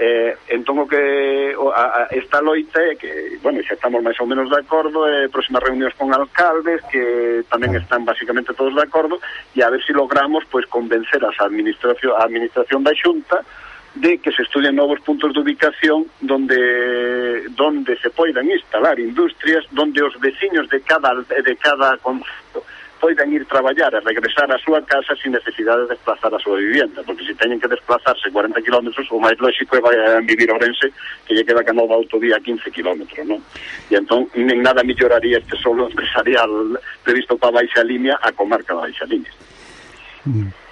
[0.06, 4.20] Eh, entón o que o, a, a, esta loita é que, bueno, xa estamos máis
[4.20, 7.80] ou menos de acordo, eh, próximas reunións con alcaldes que tamén ah.
[7.80, 9.24] están basicamente todos de acordo
[9.56, 13.48] e a ver se si logramos pois convencer as administración a administración da Xunta
[13.96, 20.04] de que se estudien novos puntos de ubicación donde donde se poidan instalar industrias, donde
[20.04, 22.60] os veciños de cada de cada concello
[23.04, 27.04] poidan ir traballar e regresar á súa casa sin necesidade de desplazar a súa vivienda,
[27.04, 30.88] porque se teñen que desplazarse 40 km, o máis lógico é eh, vivir Orense,
[31.28, 33.44] que lle queda que a nova autovía 15 km, non?
[33.92, 38.72] E entón, nin nada melloraría este solo empresarial previsto para a Baixa línea a comarca
[38.72, 39.36] da Baixa línea.
[40.24, 40.63] Mm.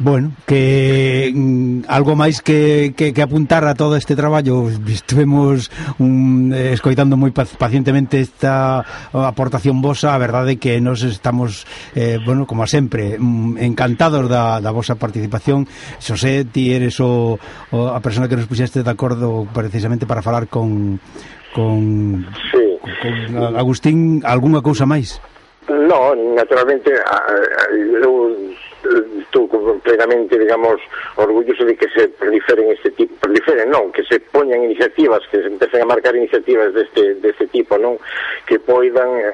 [0.00, 5.68] Bueno, que mm, algo máis que, que, que apuntar a todo este traballo Estuvemos
[6.00, 8.80] un, escoitando moi pacientemente esta
[9.12, 14.64] aportación vosa A verdade que nos estamos, eh, bueno, como a sempre, mm, encantados da,
[14.64, 15.68] da vosa participación
[16.00, 17.36] Xosé, ti eres o,
[17.68, 20.96] o, a persona que nos puxeste de acordo precisamente para falar con,
[21.52, 22.64] con, sí.
[23.04, 25.20] con Agustín Alguna cousa máis?
[25.68, 26.88] No, naturalmente,
[28.00, 28.49] eu
[28.90, 30.80] Eh, estou completamente, digamos,
[31.16, 35.46] orgulloso de que se proliferen este tipo, proliferen, non, que se poñan iniciativas, que se
[35.46, 37.94] empecen a marcar iniciativas deste, deste tipo, non,
[38.46, 39.30] que poidan eh,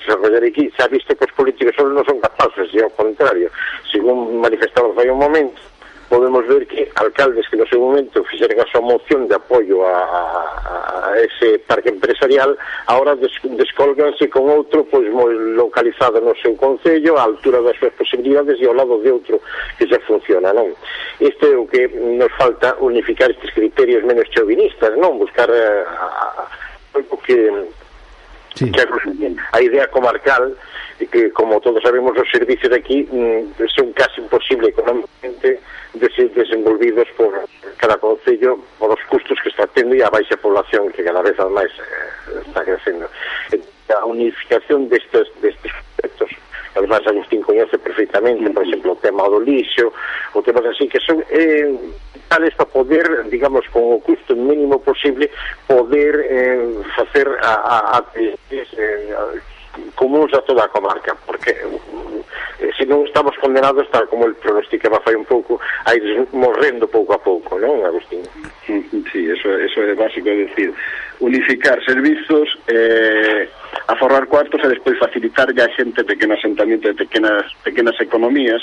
[0.00, 0.72] desarrollar aquí.
[0.72, 3.52] Se ha visto que os políticos só non son capaces, e ao contrario,
[3.92, 5.60] según manifestado fai un momento,
[6.08, 9.96] podemos ver que alcaldes que no seu momento fixeron a súa moción de apoio a,
[10.04, 16.56] a, a ese parque empresarial ahora des, descolganse con outro pois moi localizado no seu
[16.56, 19.40] concello a altura das súas posibilidades e ao lado de outro
[19.78, 20.72] que xa funciona non?
[21.20, 25.16] isto é o que nos falta unificar estes criterios menos chauvinistas non?
[25.16, 25.84] buscar eh,
[26.94, 27.50] algo que
[28.54, 28.70] sí.
[28.70, 30.56] que a idea comarcal
[31.10, 35.60] que como todos sabemos os servicios de aquí mm, son casi imposible económicamente
[36.34, 37.32] desenvolvidos por
[37.76, 41.36] cada concello por os custos que está tendo e a baixa población que cada vez
[41.50, 43.06] máis eh, está crecendo.
[43.94, 46.30] A unificación destes, destes aspectos
[46.74, 49.92] además Agustín coñece perfectamente, por exemplo, o tema do lixo,
[50.34, 51.74] o temas así que son eh,
[52.28, 55.30] tales para poder, digamos, con o custo mínimo posible,
[55.66, 59.14] poder eh, facer a, a, a, a, eh,
[59.94, 65.02] comuns a toda a comarca, porque eh, se non estamos condenados, tal como el pronosticaba
[65.02, 68.22] fai un pouco, a ir morrendo pouco a pouco, non, Agustín?
[68.66, 70.70] Sí, eso, eso é básico, é decir,
[71.20, 73.48] unificar servizos eh,
[73.86, 78.62] aforrar cuartos e despois facilitar a xente pequeno asentamiento de pequenas, pequenas economías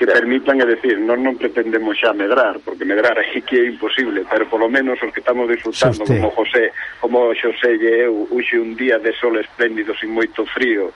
[0.00, 4.24] que permitan, é decir, non non pretendemos xa medrar, porque medrar aí que é imposible,
[4.24, 6.16] pero polo menos os que estamos disfrutando, Xuste.
[6.16, 6.64] como José,
[7.04, 10.88] como Xosé e eu, uxe un día de sol espléndido sin moito frío,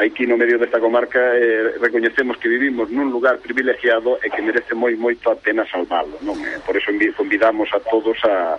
[0.00, 4.72] aquí no medio desta comarca eh, recoñecemos que vivimos nun lugar privilegiado e que merece
[4.72, 6.40] moi moito a pena salvalo, non?
[6.40, 6.88] Eh, por eso
[7.20, 8.56] convidamos a todos a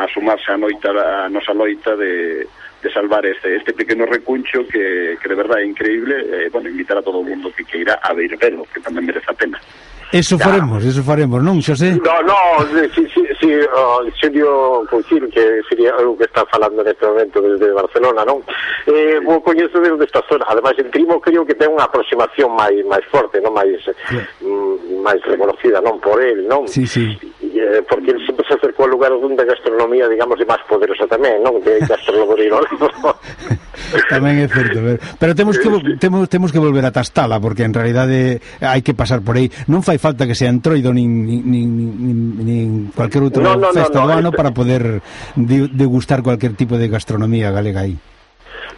[0.00, 2.46] a sumarse a, noita, a nosa loita de,
[2.82, 6.96] de salvar este, este pequeno recuncho que, que de verdade é increíble eh, bueno, invitar
[6.96, 9.60] a todo o mundo que queira a ver velo, que tamén merece a pena.
[10.10, 10.50] Eso ya.
[10.50, 11.94] faremos, eso faremos, non, Xosé?
[12.02, 12.34] No, no,
[12.90, 17.70] si, si, si, uh, dio Couchil, que sería algo que está falando neste momento desde
[17.70, 18.42] Barcelona, non?
[18.90, 22.82] Eh, vou coñezo desde esta zona, ademais en Trimo creo que ten unha aproximación máis
[22.90, 23.54] máis forte, non?
[23.54, 24.18] Máis, sí.
[24.42, 26.02] Mm, máis reconocida, non?
[26.02, 26.66] Por él, non?
[26.66, 27.14] Sí, sí
[27.60, 31.04] eh, porque ele sempre se acercou a lugares onde a gastronomía, digamos, é máis poderosa
[31.04, 31.60] tamén, non?
[31.60, 32.56] De gastronomía.
[34.12, 35.68] tamén é certo, pero, pero temos que
[36.00, 39.52] temos, temos que volver a tastala porque en realidade hai que pasar por aí.
[39.68, 41.68] Non fai falta que sea entroido nin nin, nin,
[42.40, 44.40] nin cualquier outro no, no, festa no, no, do ano no, este...
[44.40, 45.04] para poder
[45.36, 47.98] degustar cualquier tipo de gastronomía galega aí.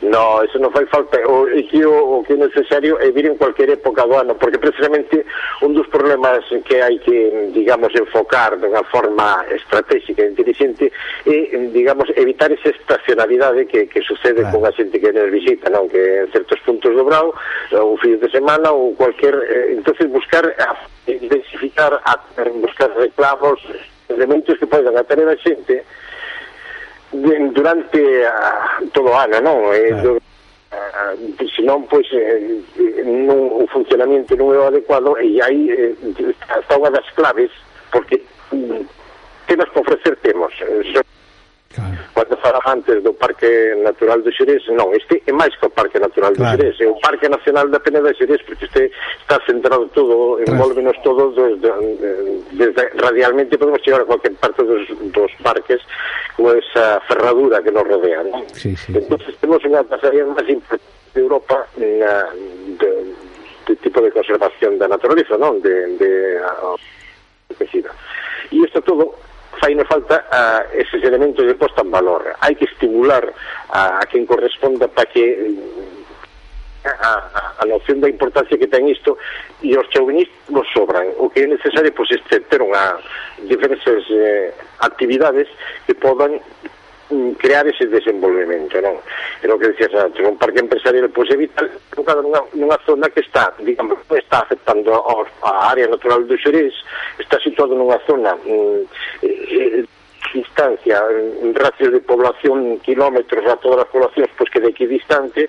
[0.02, 1.14] No, eso non fai falta.
[1.30, 4.58] O, que o, o que é necesario é vir en cualquier época do ano, porque
[4.58, 5.22] precisamente
[5.62, 10.90] un dos problemas que hai que, digamos, enfocar de unha forma estratégica e inteligente
[11.22, 14.58] é, digamos, evitar esa estacionalidade que, que sucede claro.
[14.58, 15.86] con a xente que nos visita, non?
[15.86, 17.30] Que en certos puntos do Brau,
[17.70, 19.38] un fin de semana ou cualquier...
[19.38, 22.02] Eh, entonces buscar, eh, intensificar,
[22.58, 23.62] buscar reclamos,
[24.10, 25.86] elementos que poden atraer a xente
[27.12, 29.58] durante uh, todo o ano, non?
[29.72, 30.02] Eh, claro.
[30.02, 30.20] do, uh,
[30.72, 31.12] ah,
[31.54, 36.74] senón, pois, eh, eh non, o funcionamento non é o adecuado e aí eh, está
[36.80, 37.52] unha das claves,
[37.92, 38.80] porque mm,
[39.46, 40.52] temas que ofrecer temos.
[40.64, 41.04] Eh, Son
[41.74, 41.96] Claro.
[42.12, 45.96] Cuando falaba antes do Parque Natural do Xerés, non, este é máis que o Parque
[45.96, 46.36] Natural claro.
[46.36, 48.92] do Xerés, é o Parque Nacional da Peneda de Xerés, porque este
[49.24, 51.72] está centrado todo, envolvenos todo, desde,
[52.52, 54.84] desde, radialmente podemos chegar a cualquier parte dos,
[55.16, 55.80] dos parques
[56.36, 58.22] con esa ferradura que nos rodea.
[58.22, 58.44] ¿no?
[58.52, 59.40] Sí, sí, Entonces sí.
[59.40, 62.28] temos unha das áreas máis importantes de Europa na,
[62.76, 62.90] de,
[63.64, 65.56] de tipo de conservación da naturaleza, non?
[65.64, 66.44] De, de, de,
[67.48, 67.88] de, de, de, de, de, de,
[68.68, 69.31] de, de, de,
[69.62, 72.34] faime falta a eses elementos de posta en valor.
[72.42, 73.22] Hai que estimular
[73.70, 75.22] a, a quen corresponda para que
[76.82, 79.14] a, a, a noción da importancia que ten isto
[79.62, 82.98] e os chauvinistas nos sobran o que é necesario pois, pues, este, ter unha
[83.46, 84.50] diferentes eh,
[84.82, 85.46] actividades
[85.86, 86.42] que podan
[87.12, 88.96] Mm, crear ese desenvolvemento, non?
[89.44, 93.12] É o que dicías antes, un parque empresarial pois é vital colocado nunha, nunha zona
[93.12, 96.72] que está, digamos, está afectando a, a área natural do Xerés,
[97.20, 98.80] está situado nunha zona mm,
[99.28, 100.01] eh, eh
[100.32, 101.02] distancia,
[101.42, 105.48] en ratio de población, kilómetros a todas as poblacións, pois que de aquí distante,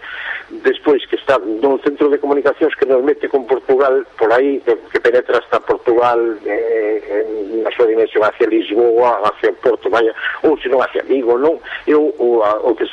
[0.63, 4.77] despois que está nun centro de comunicacións que nos mete con Portugal por aí, que,
[4.91, 10.11] que penetra hasta Portugal eh, na súa dimensión hacia Lisboa, hacia Porto, vaya,
[10.43, 11.57] ou se non hacia Vigo, non?
[11.87, 12.85] Eu, o, o que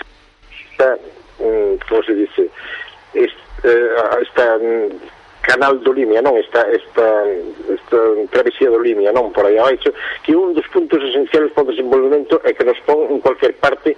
[0.72, 0.96] está,
[1.42, 2.42] mm, como se dice,
[3.14, 4.46] eh, está, está
[5.42, 6.36] canal do Limia, non?
[6.36, 7.06] Esta, esta,
[7.68, 7.98] esta
[8.30, 9.32] travesía do Limia, non?
[9.32, 13.08] Por aí abaixo, que un dos puntos esenciales para o desenvolvemento é que nos pon
[13.08, 13.96] en cualquier parte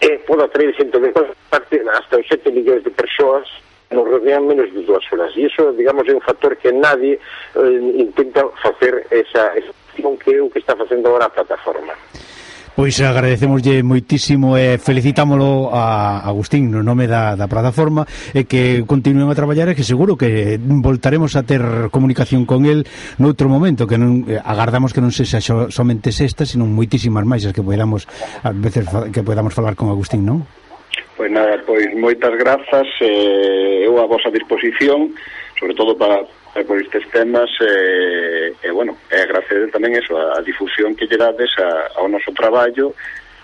[0.00, 3.46] e pode atraer xente de cualquier parte hasta os 7 millóns de persoas
[3.94, 5.30] nos rodean menos de dúas horas.
[5.36, 7.20] E iso, digamos, é un factor que nadie
[7.54, 11.94] eh, intenta facer esa, esa que é o que está facendo agora a plataforma.
[12.74, 18.02] Pois agradecemoslle moitísimo e felicitámolo a Agustín no nome da, da plataforma
[18.34, 21.62] e que continúen a traballar e que seguro que voltaremos a ter
[21.94, 22.82] comunicación con el
[23.22, 27.54] noutro momento que non agardamos que non sexa xo, somente sexta sino moitísimas máis as
[27.54, 28.10] que podamos
[28.42, 30.42] a veces que podamos falar con Agustín, non?
[31.14, 35.14] Pois nada, pois moitas grazas eh, eu a vosa disposición
[35.54, 40.14] sobre todo para a por estes temas e, eh, eh, bueno, é agradecer tamén eso,
[40.14, 42.94] a, a difusión que lle dades a, ao noso traballo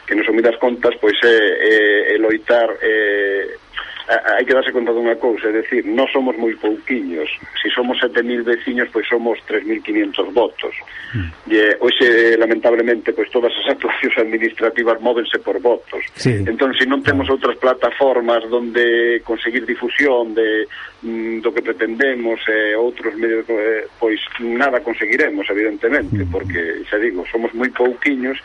[0.06, 3.69] que nos das contas pois é, é, é loitar eh, eh, eh
[4.10, 7.30] hai que darse conta dunha cousa, é dicir, non somos moi pouquiños.
[7.62, 10.74] Se si somos 7.000 veciños, pois somos 3.500 votos.
[11.14, 11.30] Mm.
[11.46, 16.02] E eh, hoxe, lamentablemente, pois todas as actuacións administrativas móvense por votos.
[16.18, 16.42] Sí.
[16.42, 20.66] Entón, se non temos outras plataformas onde conseguir difusión de
[21.06, 26.30] mm, do que pretendemos e eh, outros medios, eh, pois nada conseguiremos, evidentemente, mm.
[26.34, 28.42] porque, xa digo, somos moi pouquiños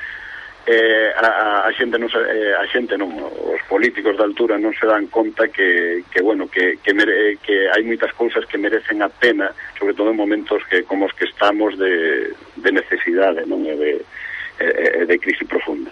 [0.66, 4.90] eh, a, a xente non eh, a xente non os políticos da altura non se
[4.90, 9.06] dan conta que, que bueno que que, mere, eh, que hai moitas cousas que merecen
[9.06, 13.62] a pena sobre todo en momentos que como os que estamos de, de necesidade non
[13.70, 13.92] é de,
[15.06, 15.92] de crise profunda.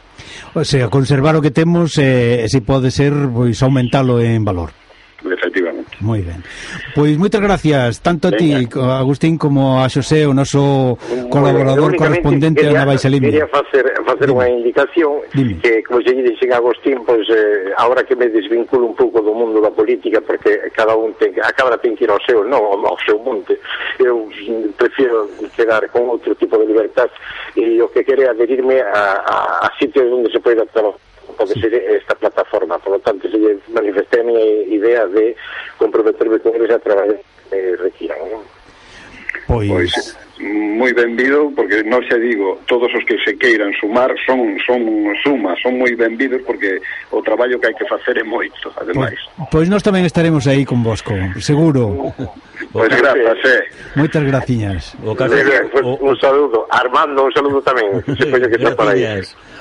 [0.56, 4.74] O sea, conservar o que temos eh, se si pode ser pois aumentalo en valor.
[5.22, 5.63] Efectivamente.
[6.04, 6.44] Moi ben.
[6.92, 9.00] Pois moitas gracias tanto a ti, Venga.
[9.00, 11.00] Agustín, como a Xosé, o noso
[11.32, 13.32] colaborador bueno, correspondente quería, a Baixa Libre.
[13.32, 15.64] Quería facer, facer unha indicación Dime.
[15.64, 19.64] que, como xe dixen Agustín, pois, eh, ahora que me desvinculo un pouco do mundo
[19.64, 23.00] da política, porque cada un ten, a cabra ten que ir ao seu, non ao
[23.08, 23.56] seu monte,
[24.04, 24.28] eu
[24.76, 27.08] prefiro quedar con outro tipo de libertad
[27.56, 31.74] e o que quere adherirme a, a, a sitios onde se poida trabajar pode ser
[31.74, 32.80] esta plataforma.
[32.80, 33.38] Por lo tanto, se
[33.74, 35.36] manifesté a miña idea de
[35.78, 37.20] comprometerme con eles a traballar
[37.52, 38.18] eh, requiran.
[38.32, 38.42] ¿no?
[39.48, 39.70] Pois...
[39.70, 44.82] pois moi benvido porque non se digo, todos os que se queiran sumar son son
[45.22, 46.82] sumas, son moi benvidos porque
[47.14, 49.16] o traballo que hai que facer é moito, ademais.
[49.38, 52.12] Pois, pois nós tamén estaremos aí con Bosco, seguro.
[52.74, 53.64] Pois grazas, eh.
[53.94, 54.98] Moitas graciñas.
[55.06, 59.06] O, caso, o, o, un saludo, Armando, un saludo tamén, se que está para aí.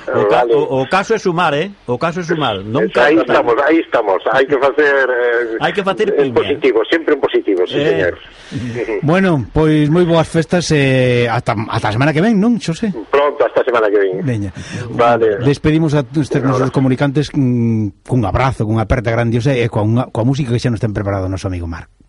[0.07, 0.53] O, ca, vale.
[0.53, 1.71] o, o caso é sumar, eh?
[1.87, 2.59] O caso é sumar.
[2.59, 4.21] Nunca aí estamos, aí estamos.
[4.31, 7.89] Hai que facer eh, Hai que facer eh, en positivo, sempre en positivo, sí, eh.
[7.89, 8.15] señor.
[9.01, 12.91] Bueno, pois moi boas festas eh, ata, ata a semana que ven, non, Xosé?
[13.09, 14.21] Pronto, hasta a semana que ven.
[14.21, 14.51] Veña.
[14.93, 15.41] Vale.
[15.41, 20.27] Despedimos a estes nosos comunicantes mm, cun abrazo, cunha aperta grandiosa e coa, unha, coa
[20.27, 22.02] música que xa nos ten preparado o noso amigo Marc.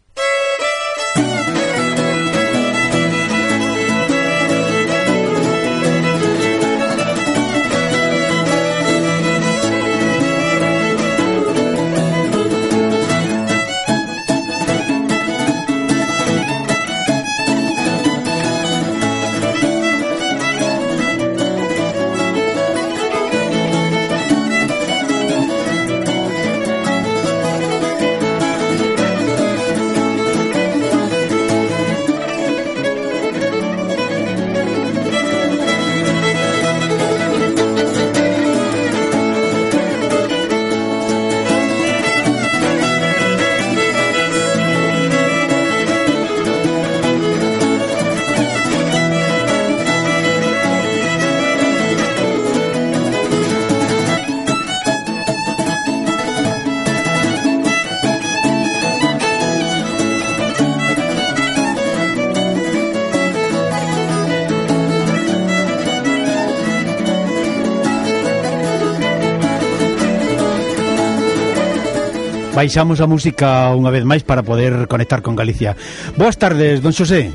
[72.65, 75.77] baixamos a música unha vez máis para poder conectar con Galicia.
[76.17, 77.29] Boas tardes, don Xosé.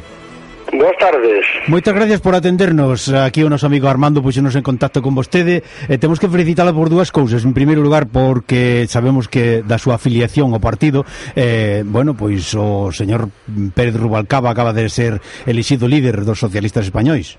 [0.74, 1.46] Boas tardes.
[1.70, 3.14] Moitas gracias por atendernos.
[3.14, 6.90] Aquí o noso amigo Armando puxenos en contacto con vostede e temos que felicitala por
[6.90, 7.46] dúas cousas.
[7.46, 11.06] En primeiro lugar, porque sabemos que da súa afiliación ao partido,
[11.38, 13.30] eh, bueno, pois o señor
[13.78, 17.38] Pérez Rubalcaba acaba de ser elixido líder dos socialistas españois.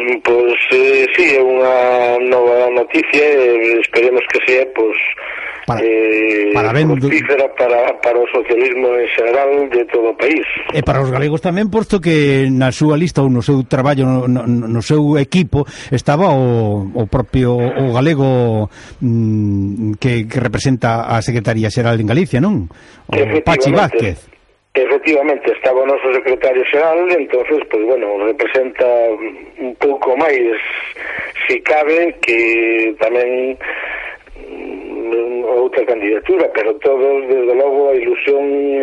[0.00, 1.76] Mm, pois eh, sí, é unha
[2.24, 4.96] nova noticia, eh, esperemos que sea pois
[5.70, 6.90] para, eh, parabéns,
[7.54, 10.42] para, para o socialismo en xeral de todo o país.
[10.74, 14.26] E para os galegos tamén, posto que na súa lista ou no seu traballo, no,
[14.26, 15.62] no, no seu equipo,
[15.94, 18.66] estaba o, o propio o galego
[18.98, 22.66] mm, que, que representa a Secretaría Xeral en Galicia, non?
[23.06, 23.14] O
[23.46, 24.26] Pachi Vázquez.
[24.70, 28.86] Efectivamente, estaba o noso secretario xeral, entonces, pois, pues, bueno, representa
[29.58, 30.54] un pouco máis,
[31.50, 33.58] si cabe, que tamén
[35.46, 38.42] outra candidatura, pero todos, desde logo, a ilusión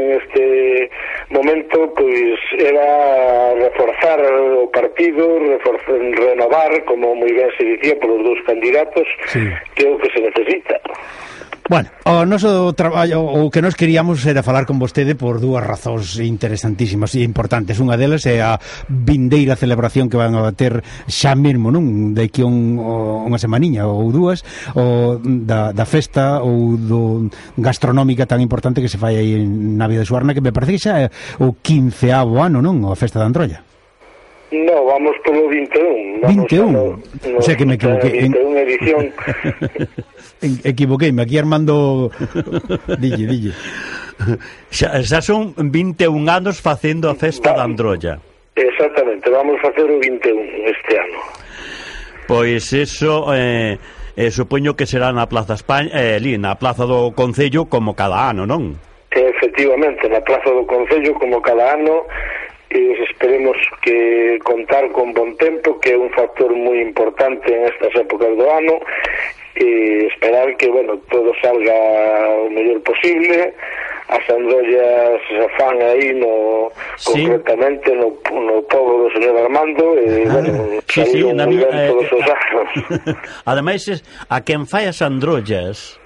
[0.10, 0.90] neste
[1.30, 8.42] momento pois era reforzar o partido, reforzar, renovar, como moi ben se dicía, polos dous
[8.46, 9.44] candidatos, sí.
[9.76, 10.80] que é o que se necesita.
[11.70, 16.16] Bueno, o noso traballo o que nos queríamos era falar con vostede por dúas razóns
[16.16, 17.84] interesantísimas e importantes.
[17.84, 18.56] Unha delas é a
[18.88, 20.80] vindeira celebración que van a ter
[21.12, 22.16] xa mesmo, non?
[22.16, 24.48] De aquí un, unha semaniña ou dúas
[24.80, 27.28] o da, da festa ou do
[27.60, 30.84] gastronómica tan importante que se fai aí en Navia de Suarna que me parece que
[30.88, 31.12] xa é
[31.44, 32.80] o 15º ano, non?
[32.88, 33.60] A festa da Androlla.
[34.56, 36.24] No, vamos polo 21.
[36.24, 36.72] Vamos 21?
[36.72, 38.32] No, no, o sea que me equivoqué.
[38.32, 39.12] 21 edición
[40.42, 42.12] equivoqueime, aquí Armando
[43.00, 43.54] dille, dille.
[44.72, 48.20] Xa, xa son 21 anos facendo a festa da Androlla.
[48.58, 51.20] Exactamente, vamos facer o 21 este ano.
[52.28, 53.78] Pois eso eh,
[54.18, 58.30] eh supoño que será na Plaza España, eh, ali, na Plaza do Concello como cada
[58.30, 58.76] ano, non?
[59.14, 62.06] Efectivamente, na Plaza do Concello como cada ano
[62.70, 67.96] e esperemos que contar con bon tempo que é un factor moi importante en estas
[67.96, 68.84] épocas do ano
[69.60, 71.74] e esperar que, bueno, todo salga
[72.46, 73.54] o mellor posible
[74.10, 75.20] as andollas
[75.58, 77.28] fan aí no sí.
[77.28, 81.92] concretamente no, no povo do señor Armando e, ah, bueno, sí, sí, na mi, eh,
[81.92, 82.70] todos os anos
[83.44, 83.84] ademais
[84.32, 86.00] a quen fai as androllas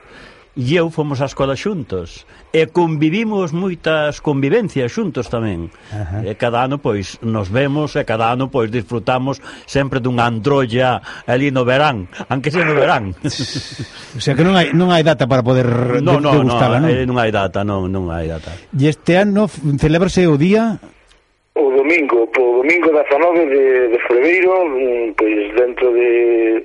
[0.58, 5.72] e eu fomos á escola xuntos e convivimos moitas convivencias xuntos tamén.
[5.88, 6.20] Ajá.
[6.28, 11.48] E cada ano pois nos vemos e cada ano pois disfrutamos sempre dunha androlla ali
[11.48, 13.16] no verán, aunque sea no verán.
[14.18, 16.92] o sea que non hai non hai data para poder no, no, degustala, non?
[16.92, 18.52] Non, non hai data, non, non hai data.
[18.76, 19.48] E este ano
[19.80, 20.76] celebrase o día
[21.56, 23.64] o domingo, po domingo 19 de,
[23.96, 26.64] de febreiro, mm, pois dentro de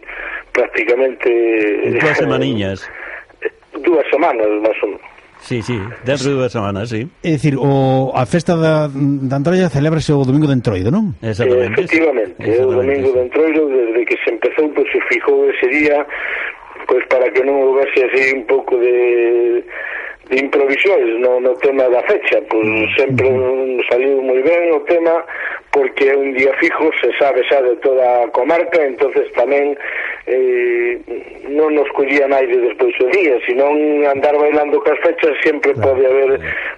[0.51, 1.31] prácticamente
[1.95, 2.79] dúas semaniñas.
[3.77, 5.16] Dúas semanas, máis ou menos.
[5.47, 7.07] Sí, sí, dentro de dúas semanas, sí.
[7.23, 11.15] É dicir, o, a festa da, da Antroia celebrase o domingo de Entroido, non?
[11.23, 11.87] Exactamente.
[11.87, 12.67] Efectivamente, Exactamente.
[12.67, 16.03] o domingo de Entroido, desde que se empezou, pois, pues, se fijou ese día,
[16.91, 19.63] pois, pues, para que non houvese así un pouco de
[20.29, 22.87] de improvisóis no, no tema da fecha pois mm.
[22.99, 23.81] sempre mm.
[23.91, 25.23] saliu moi ben o tema
[25.71, 29.77] porque é un día fijo se sabe xa de toda a comarca entonces tamén
[30.27, 30.99] eh,
[31.55, 35.95] non nos collía naide despois do día senón andar bailando cas fechas sempre claro.
[35.95, 36.31] pode haber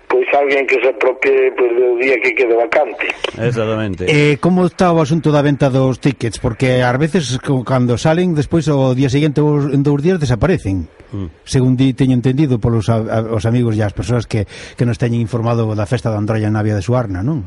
[0.09, 3.07] pois alguén que se apropie pois, do día que quede vacante.
[3.37, 4.09] Exactamente.
[4.09, 6.41] Eh, Como está o asunto da venta dos tickets?
[6.41, 11.45] Porque ás veces cando salen despois o día seguinte ou en dous días desaparecen mm.
[11.45, 14.99] Según di, teño entendido polos a, a, os amigos e as persoas que, que nos
[14.99, 17.47] teñen informado da festa da Androlla na Vía de Suarna, non?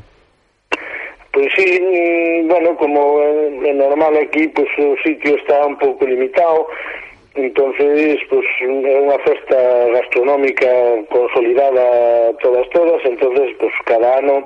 [1.32, 3.24] Pois pues sí, mm, bueno, como
[3.64, 6.68] é normal aquí, pois pues, o sitio está un pouco limitado,
[7.36, 8.68] entonces pues é
[9.00, 9.58] unha festa
[9.96, 10.68] gastronómica
[11.08, 14.44] consolidada todas todas, entonces pues cada ano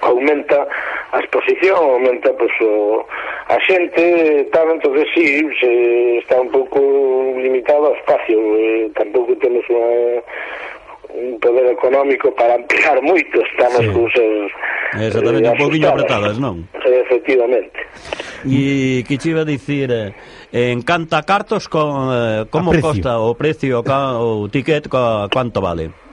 [0.00, 0.66] aumenta
[1.12, 3.06] a exposición, aumenta pues, o,
[3.48, 6.80] a xente, tal, entonces sí, se está un pouco
[7.36, 10.22] limitado ao espacio, eh, tampouco temos unha
[11.10, 13.90] un poder económico para ampliar moito estamos sí.
[13.90, 14.30] cousas...
[14.90, 16.66] Exactamente, eh, un poquinho apretadas, non?
[16.82, 17.78] Efectivamente.
[18.42, 20.10] E que che iba a dicir, eh,
[20.50, 26.09] en canta cartos, con, eh, como costa o precio, ca, o ticket, co, quanto vale?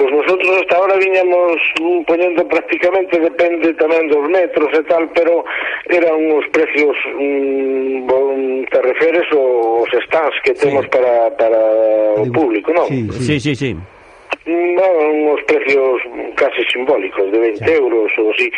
[0.00, 5.44] Pois nosotros hasta ahora viñamos mm, poñendo prácticamente, depende tamén dos metros e tal, pero
[5.92, 10.96] eran uns precios, mm, bon, mm, te referes aos stands que temos sí.
[10.96, 11.60] para, para
[12.16, 12.88] o público, non?
[12.88, 13.36] Sí, sí, sí.
[13.44, 13.70] sí, sí.
[14.48, 16.00] Mm, non, os precios
[16.32, 17.68] casi simbólicos, de 20 sí.
[17.68, 18.48] euros ou así,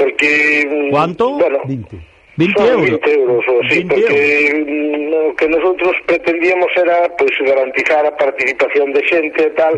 [0.00, 0.64] porque...
[0.88, 1.36] Quanto?
[1.36, 1.92] Bueno, 20.
[2.40, 3.00] 20 euros.
[3.04, 5.12] 20 euros, o, sí, 20 porque euros.
[5.12, 9.76] lo que nosotros pretendíamos era pois, pues, garantizar a participación de xente e tal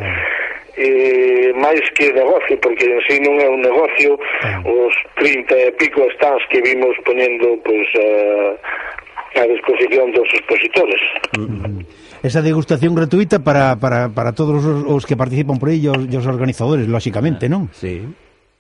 [0.79, 4.15] eh, máis que negocio, porque en sí non é un negocio,
[4.47, 4.63] ah.
[4.63, 11.03] os 30 e pico stands que vimos ponendo pois, eh, a disposición dos expositores.
[11.35, 12.23] Mm-hmm.
[12.23, 15.99] Esa degustación gratuita para, para, para todos os, os que participan por aí e os,
[16.07, 17.63] os organizadores, lóxicamente, ah, non?
[17.75, 18.07] Sí.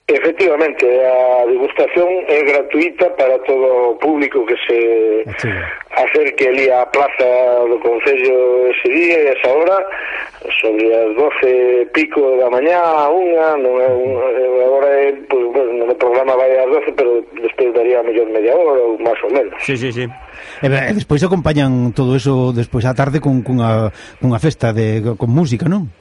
[0.08, 4.80] Efectivamente, a degustación é gratuita para todo o público que se
[5.36, 5.52] sí.
[5.92, 7.28] acerque ali á plaza
[7.68, 9.76] do Concello ese día e esa hora,
[10.64, 14.24] sobre as 12 pico da mañá a unha, non é unha,
[14.64, 18.80] agora é, pues, bueno, no programa vai ás 12, pero despois daría mellor media hora
[18.80, 19.60] ou máis ou menos.
[19.60, 20.08] Sí, sí, sí.
[20.64, 23.92] E, e despois acompañan todo eso despois á tarde con, cunha,
[24.24, 25.92] cunha festa de, con música, non?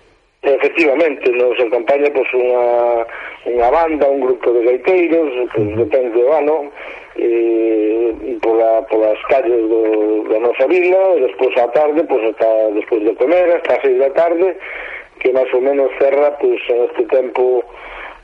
[0.44, 3.04] Efectivamente, nos acompaña pois, unha,
[3.50, 6.72] unha banda, un grupo de gaiteiros, pois, depende do ano,
[7.18, 13.02] e, pola, polas calles do, da nosa vila, e despois á tarde, pois, hasta despois
[13.04, 14.56] de comer, hasta as seis da tarde,
[15.20, 17.66] que máis ou menos cerra pois, en este tempo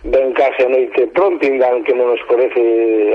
[0.04, 2.60] ben case a noite pronto, ainda que non escorece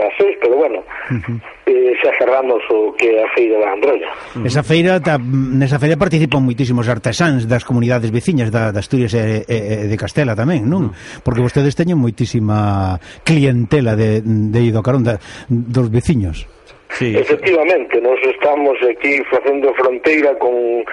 [0.01, 1.37] a seis, pero bueno, uh -huh.
[1.69, 4.09] eh, xa cerramos o que a feira da Androia.
[4.09, 4.49] Uh -huh.
[4.49, 9.45] Esa feira, ta, nesa feira participan moitísimos artesáns das comunidades veciñas da, da Asturias e,
[9.45, 10.89] e, e de Castela tamén, non?
[10.89, 11.21] Uh -huh.
[11.21, 15.21] Porque vostedes teñen moitísima clientela de, de Ido Carón, da,
[15.53, 16.49] dos veciños.
[16.91, 18.31] Sí, Efectivamente, sí.
[18.31, 20.85] estamos aquí facendo fronteira con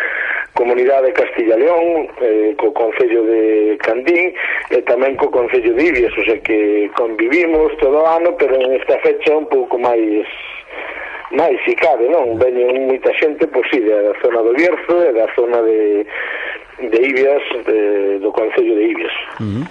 [0.53, 4.33] comunidade de Castilla León, eh, co Concello de Candín
[4.71, 8.79] e tamén co Concello de Ibias, o sea que convivimos todo o ano, pero en
[8.79, 10.23] esta fecha un pouco máis
[11.35, 12.39] máis si cabe, non?
[12.39, 16.07] Veñen moita xente, pois si, sí, da zona do Bierzo e da zona de,
[16.87, 17.79] de Ibias, de,
[18.23, 19.15] do Concello de Ibias.
[19.43, 19.63] Uh -huh.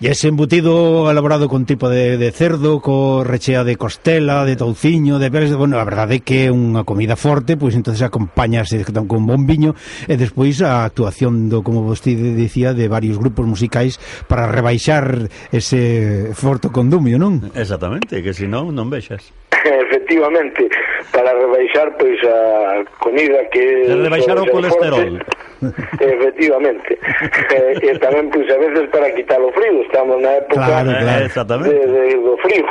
[0.00, 5.20] E ese embutido elaborado con tipo de, de cerdo, co rechea de costela, de touciño,
[5.20, 9.28] de peles, bueno, a verdade é que é unha comida forte, pois entonces acompañase con
[9.28, 9.76] bon viño
[10.08, 16.32] e despois a actuación do, como vostede dicía, de varios grupos musicais para rebaixar ese
[16.32, 17.52] forto condumio, non?
[17.52, 19.36] Exactamente, que se non, non vexas.
[19.84, 20.64] Efectivamente,
[21.12, 25.16] para rebaixar pois a comida que rebaixar o colesterol.
[25.16, 25.40] Forte,
[26.00, 26.92] efectivamente.
[26.96, 31.20] e, e tamén pois a veces para quitar o frío, estamos na época claro, claro.
[31.20, 31.72] Eh, exactamente.
[31.72, 32.64] De, de, do frío.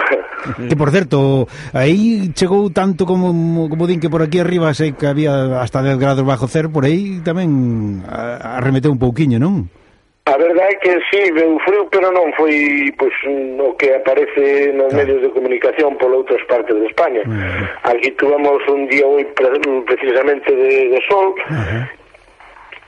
[0.69, 3.31] Que por certo, aí chegou tanto como
[3.69, 6.85] como din que por aquí arriba sei que había hasta 10 grados bajo cero, por
[6.85, 9.69] aí tamén arremeteu un pouquiño, non?
[10.29, 14.93] A verdade é que sí, veu frío, pero non foi pois, o que aparece nos
[14.93, 15.01] claro.
[15.01, 17.25] medios de comunicación por outras partes de España.
[17.25, 17.97] Uh -huh.
[17.97, 21.98] Aquí tuvemos un día hoy precisamente de, de sol uh -huh.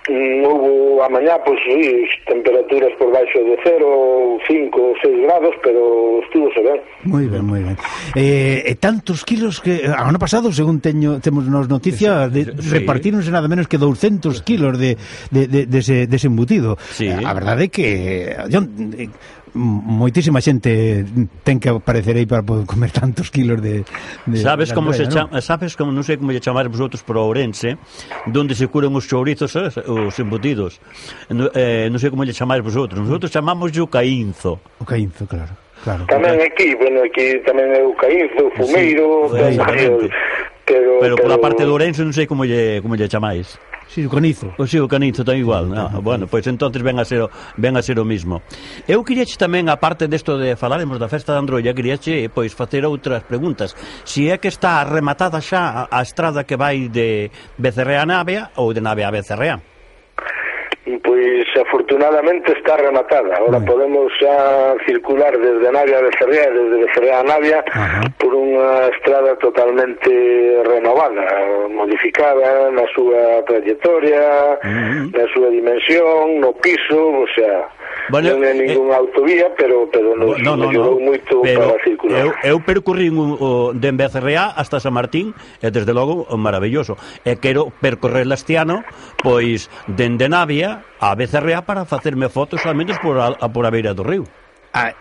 [0.09, 1.77] Mm, Houve a mañá, pois, sí,
[2.25, 6.81] temperaturas por baixo de 0, 5, ou 6 grados, pero estuvo se ben.
[7.05, 7.77] Moi ben, moi ben.
[8.17, 12.69] Eh, e tantos kilos que ah, ano pasado, según teño temos nos noticias, de, sí.
[12.73, 14.97] repartíronse nada menos que 200 kilos de,
[15.29, 16.81] de, de, de, ese, de ese embutido.
[16.89, 17.05] Sí.
[17.05, 18.33] Eh, a verdade é que...
[18.49, 18.65] Yo,
[19.53, 21.03] moitísima xente
[21.43, 23.83] ten que aparecer aí para poder comer tantos kilos de,
[24.25, 25.41] de Sabes de como se chama, ¿no?
[25.43, 27.75] sabes como non sei como lle chamar vosotros por Ourense,
[28.31, 30.79] onde se curan os chourizos, eh, os embutidos.
[31.27, 33.03] No, eh, non sei como lle chamar vosotros.
[33.03, 34.63] Nosotros chamamos o caínzo.
[34.79, 35.51] O caínzo, claro.
[35.81, 39.97] Claro, tamén aquí, bueno, aquí tamén é o caínzo, o fumeiro, sí, pero, pero,
[40.61, 43.57] pero, pero pola parte de Ourense non sei como lle como lle chamais.
[43.91, 44.53] Si, sí, o canizo.
[44.57, 45.67] O si, sí, o canizo está igual.
[45.75, 48.41] Ah, bueno, pois pues, entonces ven a ser o, ven a ser o mismo.
[48.87, 53.27] Eu queríache tamén, aparte desto de falaremos da festa de Androia, queríache pois facer outras
[53.27, 53.75] preguntas.
[54.07, 58.71] Si é que está rematada xa a estrada que vai de Becerrea a Navia ou
[58.71, 59.59] de Navia a Becerrea?
[61.03, 61.51] Pois
[61.91, 63.35] afortunadamente está rematada.
[63.37, 68.01] Ahora Muy podemos xa circular desde Navia a Becerrea e desde Becerrea a Navia Ajá.
[68.17, 70.11] por unha estrada totalmente
[70.63, 71.25] renovada,
[71.67, 75.03] modificada na súa trayectoria, uh -huh.
[75.11, 77.67] na súa dimensión, no piso, o sea,
[78.09, 81.75] bueno, non é eh, ningunha eh, autovía, pero pero nos no, no, no, moito pero
[81.75, 82.17] para circular.
[82.43, 86.97] Eu, eu un o, de Becerrea hasta San Martín, e desde logo maravilloso.
[87.27, 88.83] E quero percorrer Lastiano,
[89.21, 93.71] pois dende Navia a Becerrea para a facerme fotos solamente por a, a por a
[93.73, 94.23] beira do río.
[94.73, 94.93] Ah,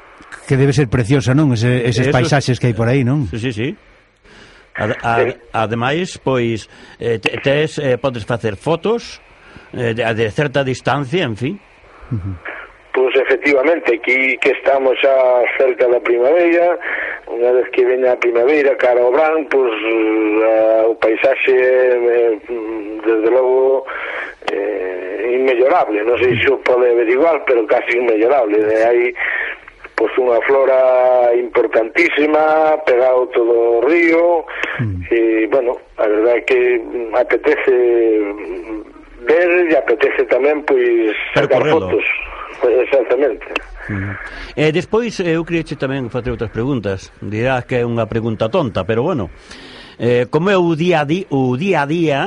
[0.46, 1.52] que debe ser preciosa, non?
[1.52, 3.28] Ese, eses Eso, paisaxes que hai por aí, non?
[3.30, 3.68] Sí, sí, sí.
[4.74, 9.20] Ad, ad, ademais, pois, eh, tes, eh, podes facer fotos
[9.74, 11.54] eh, de, de certa distancia, en fin.
[12.10, 12.36] Uh -huh.
[12.92, 15.14] Pois pues efectivamente, aquí que estamos xa
[15.58, 16.74] cerca da primavera,
[17.30, 19.78] unha vez que veña a primavera, cara ao branco, pois
[20.42, 22.34] a, o paisaxe, eh,
[23.06, 23.86] desde logo,
[24.50, 28.58] eh, inmellorable, non sei se o pode averiguar, pero casi inmellorable.
[28.58, 29.14] De aí
[30.00, 34.48] pois unha flora importantísima, pegado todo o río,
[34.80, 35.12] mm.
[35.12, 36.60] e, bueno, a verdade é que
[37.12, 37.76] apetece
[39.28, 42.00] ver e apetece tamén pois sacar fotos.
[42.64, 43.44] Pois, exactamente.
[43.92, 44.16] Mm.
[44.56, 47.12] Eh, E despois eh, eu queria tamén facer outras preguntas.
[47.20, 49.28] Dirás que é unha pregunta tonta, pero bueno.
[50.00, 52.20] Eh, como é o día a día, o día a día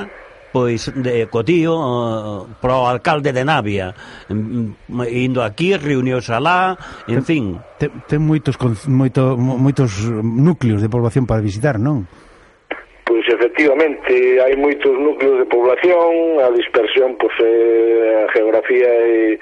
[0.54, 3.92] pois de eh, Cotío eh, pro alcalde de Navia
[4.30, 6.78] mm, indo aquí, reunióse alá
[7.10, 7.46] en ten, fin
[7.82, 8.54] ten, ten moitos
[8.86, 12.06] moito, moitos núcleos de población para visitar, non?
[13.04, 19.36] Pois efectivamente hai moitos núcleos de población a dispersión pois, é, a geografía é,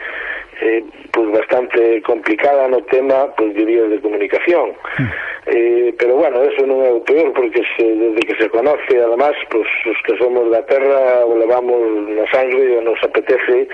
[0.63, 0.73] é
[1.11, 4.71] pois bastante complicada no tema, pois diría, de comunicación.
[4.97, 5.31] Mm.
[5.47, 9.33] Eh, pero bueno, eso non é o peor, porque se, desde que se conoce, además,
[9.49, 11.81] pues os que somos da terra o levamos
[12.13, 13.65] na sangre e nos apetece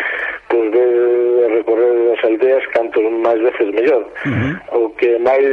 [0.47, 4.07] pues ver recorrer as aldeas canto máis veces mellor.
[4.23, 4.53] Mm -hmm.
[4.79, 5.43] O que máis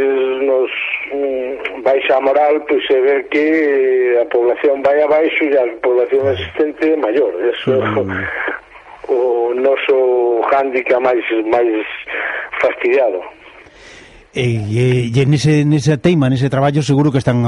[0.47, 0.71] nos
[1.11, 6.31] mm, baixa a moral, pois é ver que a población vai abaixo e a población
[6.31, 7.35] existente maior.
[7.43, 8.23] Eso mm -hmm
[9.09, 11.87] o noso handicap máis máis
[12.61, 13.23] fastidiado.
[14.35, 17.39] E, e, e nese, nesa teima, nese traballo seguro que están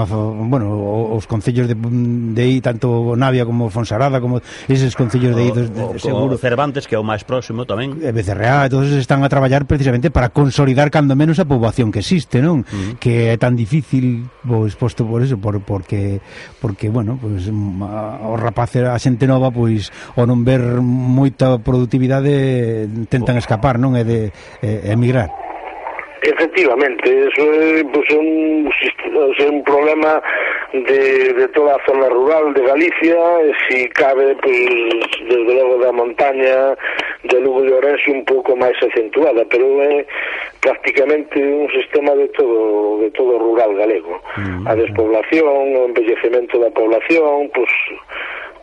[0.46, 0.70] bueno,
[1.18, 4.38] os concellos de, de aí, tanto Navia como Fonsarada como
[4.70, 6.38] eses concellos de aí de, de, seguro.
[6.38, 10.30] Cervantes, que é o máis próximo tamén e Becerreá, todos están a traballar precisamente para
[10.30, 12.62] consolidar cando menos a poboación que existe non?
[12.62, 13.02] Uh -huh.
[13.02, 16.22] que é tan difícil pois, posto por eso, por, porque
[16.62, 22.86] porque, bueno, pois, os o rapaz a xente nova, pois o non ver moita productividade
[23.10, 23.98] tentan escapar, non?
[23.98, 24.30] é de
[24.62, 25.34] é, emigrar
[26.26, 28.68] Efectivamente, eso é pues, un,
[29.38, 30.20] é un problema
[30.72, 33.16] de, de toda a zona rural de Galicia,
[33.46, 34.58] e si cabe, pues,
[35.22, 36.74] desde logo da montaña
[37.22, 40.02] de Lugo de Orense un pouco máis acentuada, pero é
[40.60, 44.18] prácticamente un sistema de todo de todo rural galego.
[44.34, 44.62] Mm -hmm.
[44.66, 47.70] A despoblación, o envellecemento da población, pues,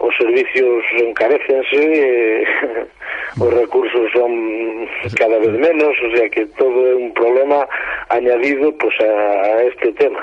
[0.04, 2.86] os servicios encarecense e eh,
[3.39, 4.32] os recursos son
[5.16, 7.68] cada vez menos, o sea que todo é un problema
[8.10, 10.22] añadido pues, a este tema.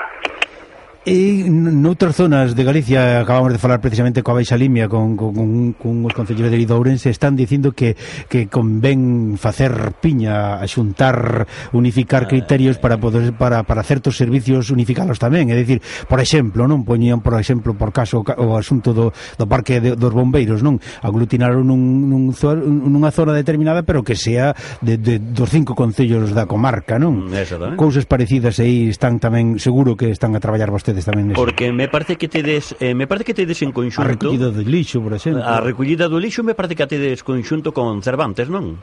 [1.01, 5.73] E noutras zonas de Galicia acabamos de falar precisamente coa Baixa Limia con, con, con,
[5.73, 7.97] con os concelleiros de Ourense están dicindo que,
[8.29, 15.17] que convén facer piña, xuntar unificar ah, criterios para poder para, para certos servicios unificalos
[15.17, 15.49] tamén.
[15.49, 19.81] É dicir, por exemplo, non poñían por exemplo, por caso o asunto do, do parque
[19.81, 20.77] de, dos bombeiros, non?
[21.01, 24.53] Aglutinaron nun, nun, nunha zona determinada pero que sea
[24.85, 27.25] de, de, dos cinco concellos da comarca, non?
[27.25, 31.31] Mm, Cousas parecidas aí están tamén seguro que están a traballar vostedes vostedes tamén.
[31.31, 31.39] Nese.
[31.39, 34.03] Porque me parece que tedes, eh, me parece que tedes en conxunto...
[34.03, 35.41] A recollida do lixo, por exemplo.
[35.41, 38.77] A recollida do lixo me parece que tedes conxunto con Cervantes, non?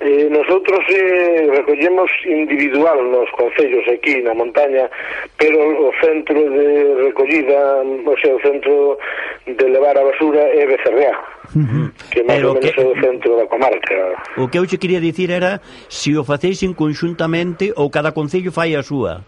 [0.00, 4.88] Eh, nosotros eh, recollemos individual nos concellos aquí na montaña,
[5.36, 8.96] pero o centro de recollida, o sea, o centro
[9.44, 11.20] de levar a basura é Becerrea,
[11.52, 11.86] uh -huh.
[12.08, 12.80] que máis ou menos que...
[12.80, 14.16] é o centro da comarca.
[14.40, 15.60] O que eu che quería dicir era
[15.92, 19.20] se si o facéis inconxuntamente ou cada concello fai a súa.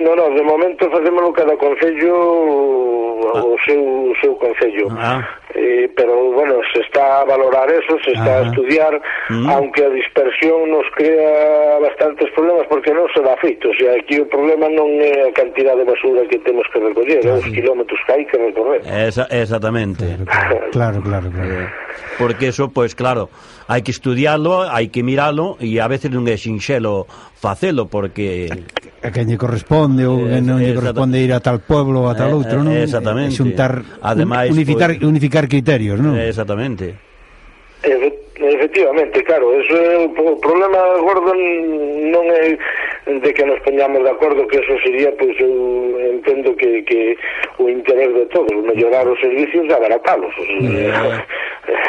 [0.00, 2.14] No, no, de momento facémoslo cada concello
[3.34, 3.44] ah.
[3.44, 4.88] o seu, o seu concello.
[4.96, 5.20] Ah.
[5.54, 8.40] Eh, pero, bueno, se está a valorar eso, se está ah.
[8.40, 9.50] a estudiar, mm.
[9.50, 13.68] aunque a dispersión nos crea bastantes problemas porque non se dá feito.
[13.68, 17.20] O sea, aquí o problema non é a cantidad de basura que temos que recoller,
[17.20, 17.36] claro.
[17.36, 18.80] é os kilómetros que hai que recorrer.
[18.88, 20.06] Esa, exactamente.
[20.30, 21.28] Claro, claro, claro.
[21.30, 21.68] claro, claro.
[22.16, 23.28] Porque eso, pois, pues, claro,
[23.70, 27.06] hai que estudiarlo, hai que miralo e a veces non é sinxelo
[27.38, 28.50] facelo porque
[28.98, 32.18] a quen lle corresponde ou eh, non lle corresponde ir a tal pueblo ou a
[32.18, 32.74] tal eh, outro, non?
[32.74, 33.38] Eh, exactamente.
[33.38, 36.18] Xuntar Ademais, unificar pues, unificar criterios, non?
[36.18, 36.98] Eh, exactamente.
[37.86, 42.58] Eh, Efectivamente, claro, eso é o problema gordo non é
[43.06, 47.14] de que nos poñamos de acordo que eso sería, pois eu entendo que, que
[47.62, 50.34] o interés de todos, mellorar os servicios e abaratalos.
[50.66, 51.22] Yeah.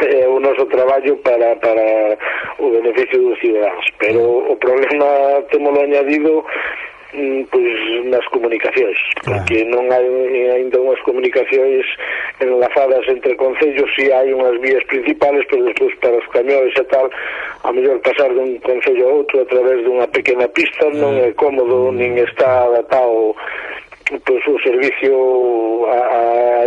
[0.06, 2.18] É o noso traballo para, para
[2.60, 6.46] o beneficio dos cidadáns, pero o problema temolo añadido
[7.12, 9.44] Mm, pois nas comunicacións, claro.
[9.44, 11.84] porque non hai eh, aínda unhas comunicacións
[12.40, 17.12] enlazadas entre concellos, si hai unhas vías principales, pero despois para os camións e tal,
[17.68, 21.92] a mellor pasar dun concello a outro a través dunha pequena pista non é cómodo,
[21.92, 22.00] mm.
[22.00, 23.36] nin está adaptado
[24.24, 25.16] pois o servicio
[25.92, 26.22] a, a,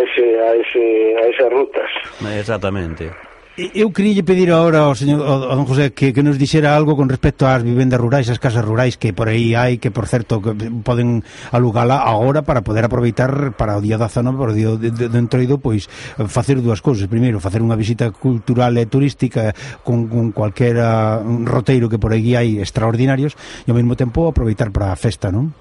[0.04, 0.84] ese, a, ese,
[1.20, 1.90] a esas rutas.
[2.20, 3.08] Exactamente.
[3.56, 7.06] Eu queria pedir agora ao señor ao don José que, que nos dixera algo con
[7.06, 10.58] respecto ás vivendas rurais, ás casas rurais que por aí hai, que por certo que
[10.82, 11.22] poden
[11.54, 15.18] alugala agora para poder aproveitar para o día 19, para o día de, de, de
[15.22, 15.86] entroido, pois
[16.26, 17.06] facer dúas cousas.
[17.06, 19.54] Primeiro, facer unha visita cultural e turística
[19.86, 24.90] con, con cualquera roteiro que por aí hai extraordinarios e ao mesmo tempo aproveitar para
[24.90, 25.54] a festa, non?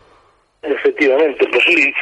[0.65, 1.93] Efectivamente, pues sí,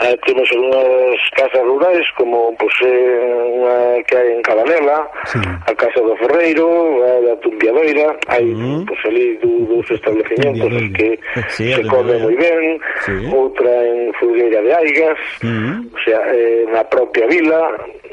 [0.00, 5.40] eh, temos unhas casas rurais como pues, eh, unha que hai en Cabanela sí.
[5.40, 6.68] a Casa do Ferreiro
[7.00, 8.84] a da Tumbiadoira hai uh -huh.
[8.84, 11.16] pues, ali dous establecimientos que
[11.56, 12.76] sí, se come moi ben
[13.08, 13.16] sí.
[13.32, 15.74] outra en Fulgueira de Aigas uh -huh.
[15.88, 17.60] o sea, eh, na propia vila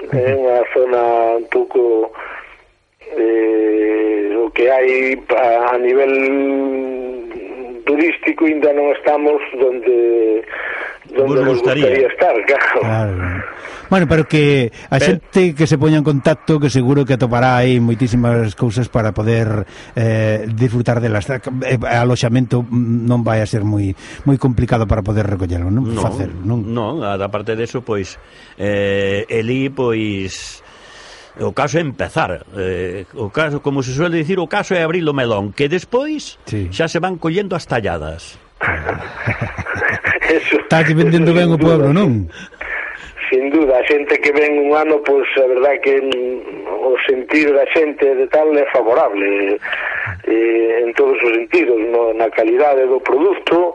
[0.08, 0.40] eh, uh -huh.
[0.40, 1.04] unha zona
[1.36, 2.16] un pouco
[3.12, 6.16] eh, o que hai a, a nivel
[7.84, 10.48] turístico ainda non estamos donde
[11.16, 11.86] donde vos gustaría.
[11.86, 12.80] gustaría estar, claro.
[12.82, 13.44] claro.
[13.90, 15.06] Bueno, pero que a pero...
[15.06, 19.70] xente que se poña en contacto que seguro que atopará aí moitísimas cousas para poder
[19.94, 21.30] eh, disfrutar delas.
[21.30, 23.94] Eh, eh, aloxamento non vai a ser moi
[24.26, 25.94] moi complicado para poder recollelo, non?
[25.94, 26.66] No, Facer, non?
[26.66, 28.18] Non, a parte deso, pois
[28.58, 30.64] eh, elí, pois
[31.40, 35.02] o caso é empezar eh, o caso, como se suele dicir, o caso é abrir
[35.06, 36.70] o melón que despois sí.
[36.70, 38.38] xa se van collendo as talladas
[40.38, 40.60] eso.
[40.60, 42.30] Está que vendendo ben o pueblo, non?
[43.30, 45.98] Sin duda, a xente que ven un ano, pois pues, a verdad que
[46.68, 49.58] o sentir da xente de tal é favorable
[50.28, 53.74] eh, en todos os sentidos, no, na calidade do produto,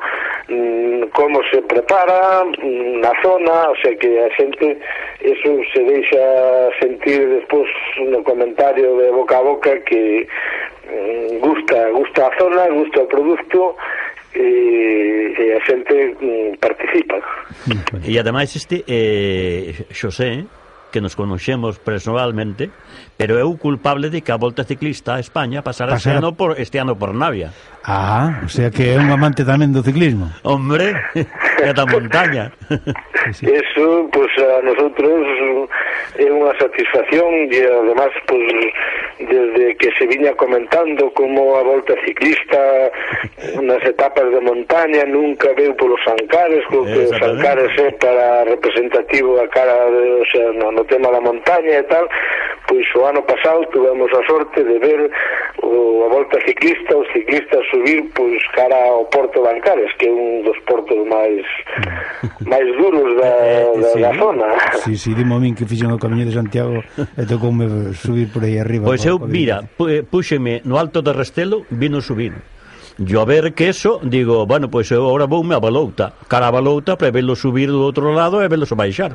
[1.12, 2.44] como se prepara
[3.02, 4.78] na zona, o sea que a xente
[5.20, 10.26] eso se deixa sentir despois no comentario de boca a boca que
[11.40, 13.76] gusta, gusta a zona, gusta o produto
[14.38, 17.18] e, e a xente mm, participa.
[18.06, 20.46] E ademais este eh, Xosé,
[20.90, 22.70] que nos conoxemos personalmente,
[23.16, 26.16] pero eu culpable de que a volta ciclista a España pasara pasara...
[26.16, 27.52] este, ano por, este ano por Navia.
[27.84, 30.32] Ah, o sea que é un amante tamén do ciclismo.
[30.46, 30.96] Hombre,
[31.62, 32.52] e da montaña.
[33.32, 33.46] sí, sí.
[33.46, 35.26] Eso, pues, a nosotros
[36.18, 38.46] eh, é unha satisfacción e, además, pues,
[39.18, 42.90] desde que se viña comentando como a volta ciclista
[43.62, 49.40] nas etapas de montaña nunca veu polos Ancares, co que os Ancares é para representativo
[49.42, 52.06] a cara de, o sea, no, no tema da montaña e tal,
[52.68, 55.10] pois o ano pasado tuvemos a sorte de ver
[55.62, 60.12] o, a volta ciclista, os ciclistas subir pois cara ao Porto de Ancares, que é
[60.12, 61.42] un dos portos máis
[62.46, 64.46] máis duros da, eh, eh, da, sí, da zona.
[64.48, 67.94] Si, sí, si, sí, dimo a min que fixen o camiño de Santiago e tocoume
[67.94, 68.86] subir por aí arriba.
[68.86, 72.34] Pois eu, mira, eh, púxeme no alto do Restelo, vino subir.
[72.98, 76.48] Yo a ver que eso, digo, bueno, pois pues eu agora voume a Balouta, cara
[76.48, 79.14] a Balouta para verlo subir do outro lado e velo baixar.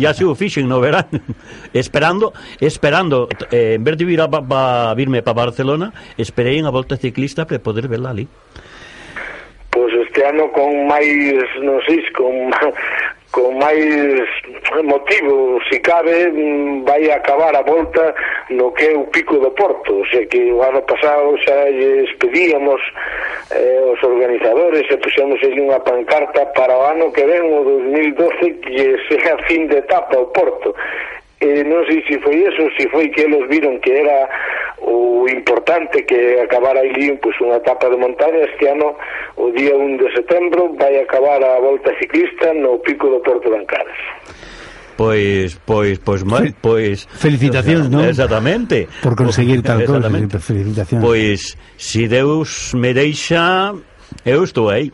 [0.00, 1.04] E así o fixen no verán,
[1.76, 2.32] esperando,
[2.64, 7.44] esperando, eh, en vez de vir a, pa, virme para Barcelona, esperei unha volta ciclista
[7.44, 8.24] para poder verla ali
[10.10, 12.50] este ano con máis, non sei, con
[13.30, 14.18] con máis
[14.82, 18.12] motivo, se cabe, mm, vai acabar a volta
[18.50, 22.82] no que é o pico do Porto, xa que o ano pasado xa lles pedíamos
[23.54, 28.98] eh, os organizadores e puxemos unha pancarta para o ano que ven o 2012 que
[29.06, 30.74] sea fin de etapa o Porto
[31.40, 34.28] eh, non sei se foi eso, se foi que eles viron que era
[34.84, 38.96] o importante que acabara aí pues, pois, unha etapa de montaña este ano
[39.36, 43.56] o día 1 de setembro vai acabar a volta ciclista no pico do Porto de
[43.56, 44.00] Ancares
[45.00, 46.52] Pois, pois, pois, pois...
[46.60, 48.04] pois Felicitacións, non?
[48.04, 48.84] Exactamente.
[49.00, 53.72] Por conseguir tal cosa, felicitacións Pois, se si Deus me deixa
[54.24, 54.92] Eu estou aí.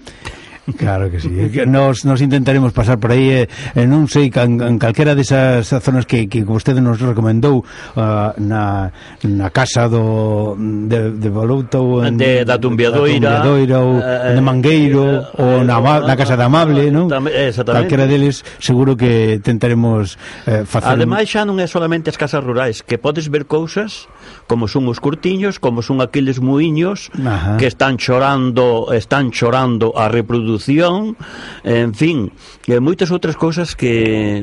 [0.79, 1.31] Claro que sí.
[1.67, 6.07] Nos, nos intentaremos pasar por aí eh, eh non sei en, en calquera desas zonas
[6.07, 8.91] que, que vostede nos recomendou uh, na,
[9.23, 14.31] na casa do de, de Balouta ou en, de, da Tumbiadoira, da Tumbiadoira ou eh,
[14.31, 17.07] eh de Mangueiro eh, eh ou na, na Casa da Amable, non?
[17.09, 22.83] Calquera deles seguro que tentaremos eh, facer Ademais xa non é solamente as casas rurais,
[22.83, 24.11] que podes ver cousas
[24.47, 27.57] como son os curtiños, como son aqueles muiños Ajá.
[27.57, 31.17] que están chorando, están chorando a reprodución,
[31.65, 32.31] en fin,
[32.67, 34.43] e moitas outras cousas que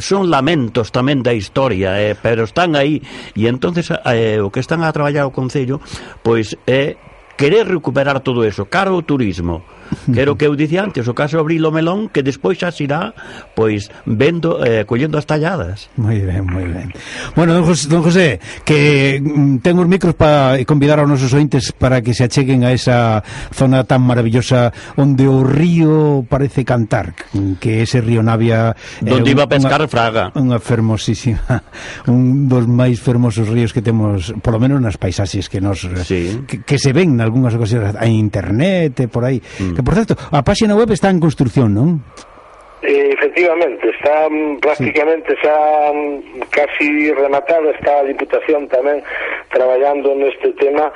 [0.00, 3.00] son lamentos tamén da historia, eh, pero están aí
[3.34, 5.80] e entonces eh, o que están a traballar o concello,
[6.24, 7.06] pois é eh,
[7.36, 9.62] querer recuperar todo eso, caro o turismo,
[10.06, 12.70] Que era o que eu dicía antes, o caso abrir o melón que despois xa
[12.80, 13.14] irá
[13.54, 15.88] pois vendo eh, collendo as talladas.
[15.96, 16.92] Moi ben, moi ben.
[17.34, 21.72] Bueno, don José, don José que mm, ten os micros para convidar aos nosos ointes
[21.72, 23.22] para que se acheguen a esa
[23.54, 27.14] zona tan maravillosa onde o río parece cantar,
[27.60, 30.24] que ese río Navia Donde iba a pescar unha, Fraga.
[30.34, 31.62] Unha fermosísima,
[32.12, 36.42] un dos máis fermosos ríos que temos, polo menos nas paisaxes que nos sí.
[36.48, 39.38] que, que se ven en algunhas ocasións a internet e por aí.
[39.38, 39.75] Mm.
[39.76, 42.00] Que, por certo, a páxina web está en construcción, non?
[42.86, 49.02] Eh, Efectivamente, está mm, prácticamente xa mm, casi rematada, está a Diputación tamén
[49.50, 50.94] traballando neste tema.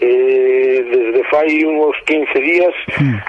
[0.00, 2.74] Eh, desde fai uns 15 días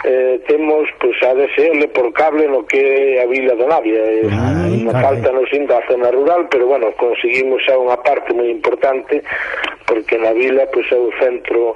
[0.03, 2.79] eh, temos pues, a DSL por cable no que
[3.19, 4.03] é a Vila de Navia.
[4.03, 8.31] Eh, ah, Ay, falta nos inda a zona rural pero bueno, conseguimos xa unha parte
[8.31, 9.23] moi importante
[9.87, 11.75] porque na vila pues, é un centro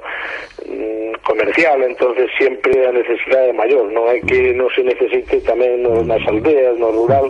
[0.68, 3.88] mm, comercial entonces sempre a necesidade é maior.
[3.92, 7.28] Non é que non se necesite tamén no, nas nas aldeas, no rural,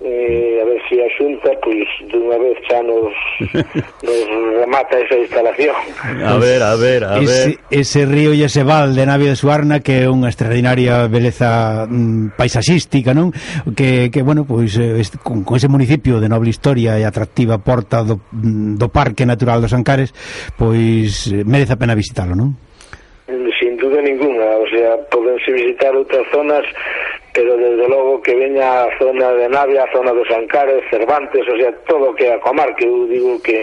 [0.00, 3.12] eh, a ver se si a Xunta, pois, dunha vez xa nos,
[4.06, 4.20] nos
[4.60, 5.74] remata esa instalación.
[6.24, 7.58] A ver, a ver, a ese, ver...
[7.70, 12.38] Ese río e ese val de Navia de Suarna que é unha extraordinaria beleza mm,
[12.38, 13.34] paisaxística, non?
[13.74, 17.58] Que, que bueno, pois, eh, este, con, con ese municipio de noble historia e atractiva
[17.58, 20.14] porta do, mm, do Parque Natural dos Ancares,
[20.54, 22.54] pois eh, merece a pena visitalo, non?
[23.58, 26.62] Sin duda ninguna, o sea, podense visitar outras zonas
[27.38, 31.56] pero desde logo que veña a zona de Navia, a zona dos Ancares, Cervantes, o
[31.56, 33.62] sea, todo que é a comarca, eu digo que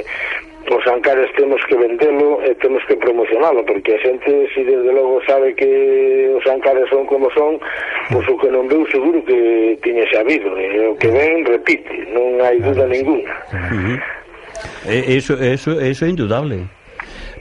[0.72, 5.20] os Ancares temos que vendelo e temos que promocionalo, porque a xente, si desde logo
[5.28, 7.60] sabe que os Ancares son como son,
[8.16, 12.40] pois o que non veu seguro que tiña sabido, e o que ven repite, non
[12.40, 13.36] hai duda ninguna.
[13.52, 14.00] Uh -huh.
[14.88, 16.64] Eso, eso, eso é indudable.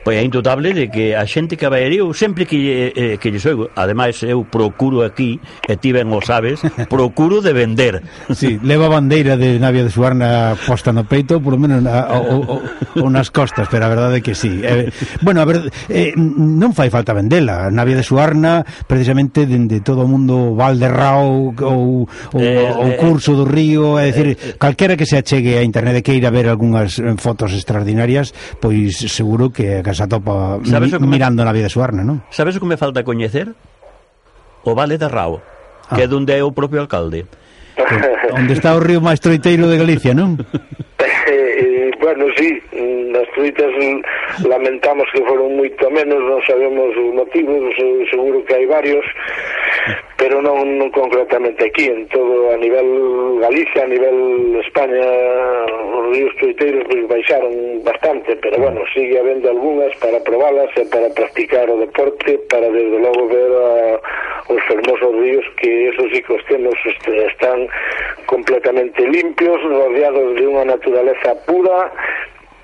[0.05, 3.33] Pois é indudable de que a xente que vai eu sempre que, eh, eh que
[3.33, 6.61] lle soigo, ademais eu procuro aquí, e ti ben o sabes,
[6.93, 8.05] procuro de vender.
[8.37, 12.37] Sí, leva bandeira de Navia de Suarna posta no peito, por lo menos na, o,
[12.37, 12.57] o,
[13.01, 14.61] o nas costas, pero a verdade é que sí.
[14.61, 14.93] Eh,
[15.25, 20.11] bueno, a ver, eh, non fai falta vendela, Navia de Suarna precisamente dende todo o
[20.11, 25.01] mundo Valderrao ou, ou eh, o eh, curso do río, é eh, dicir, eh, calquera
[25.01, 29.94] que se achegue a internet e queira ver algunhas fotos extraordinarias, pois seguro que a
[29.95, 32.21] se atopa mi, mirando me, na vida suarna, non?
[32.29, 33.55] Sabes o que me falta coñecer?
[34.65, 35.41] O Vale de Rao,
[35.89, 35.97] ah.
[35.97, 37.27] que é donde é o propio alcalde.
[38.35, 40.39] Onde está o río máis troiteiro de Galicia, non?
[42.15, 42.63] bueno, sí,
[43.11, 43.73] nas truitas
[44.47, 47.75] lamentamos que foron moito menos, non sabemos os motivos,
[48.07, 49.03] seguro que hai varios,
[50.15, 55.03] pero non, non concretamente aquí, en todo a nivel Galicia, a nivel España,
[55.75, 61.11] os ríos truiteiros pues, baixaron bastante, pero bueno, sigue habendo algunhas para probalas e para
[61.11, 63.99] practicar o deporte, para desde logo ver a,
[64.49, 66.75] os fermosos ríos que esos sí que os temos
[67.27, 67.67] están
[68.27, 71.93] completamente limpios, rodeados de unha naturaleza pura,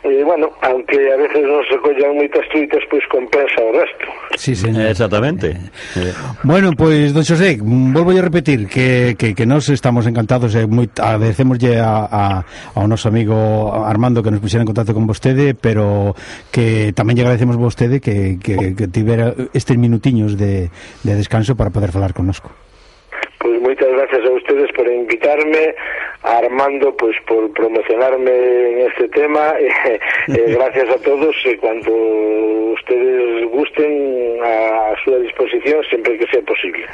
[0.03, 4.07] eh, bueno, aunque a veces nos recollan moitas truitas, pois compensa o resto.
[4.33, 4.89] Sí, señor.
[4.89, 5.53] Exactamente.
[5.93, 6.13] Eh.
[6.43, 10.89] Bueno, pois, don Xosé, volvo a repetir que, que, que nos estamos encantados e moi,
[10.97, 12.23] agradecemoslle a, a,
[12.73, 13.37] ao noso amigo
[13.85, 16.17] Armando que nos puxera en contacto con vostede, pero
[16.49, 20.73] que tamén lle agradecemos vostede que, que, que tivera estes minutiños de,
[21.05, 22.49] de descanso para poder falar connosco.
[23.37, 25.77] Pois moitas gracias a ustedes por invitarme
[26.23, 29.55] a Armando pues por promocionarme en este tema.
[30.29, 31.35] Eh, gracias a todos.
[31.45, 31.91] Eh, cuando
[32.75, 34.20] ustedes gusten
[35.41, 36.85] disposición sempre que sea posible.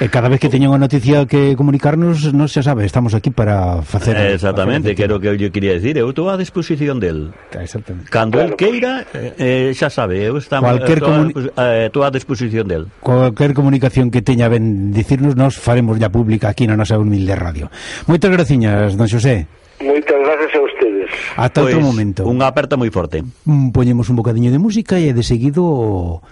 [0.00, 3.82] E cada vez que teñen unha noticia que comunicarnos, non se sabe, estamos aquí para
[3.82, 4.14] facer...
[4.14, 7.34] Eh, exactamente, que era o que eu quería decir, eu estou a disposición del.
[7.54, 8.06] Ah, exactamente.
[8.10, 8.62] Cando claro, el pois.
[8.62, 9.34] queira, pues...
[9.38, 11.34] eh, xa sabe, eu estamos Cualquier comuni...
[11.58, 12.86] eh, a disposición del.
[13.02, 17.66] Cualquier comunicación que teña ben dicirnos, nos faremos ya pública aquí na nosa humilde radio.
[18.06, 19.50] Moitas graciñas, don Xosé.
[19.82, 21.10] Moitas gracias a ustedes.
[21.36, 22.20] Ata pues, outro pois, momento.
[22.24, 23.20] Unha aperta moi forte.
[23.44, 26.22] Mm, poñemos un bocadiño de música e de seguido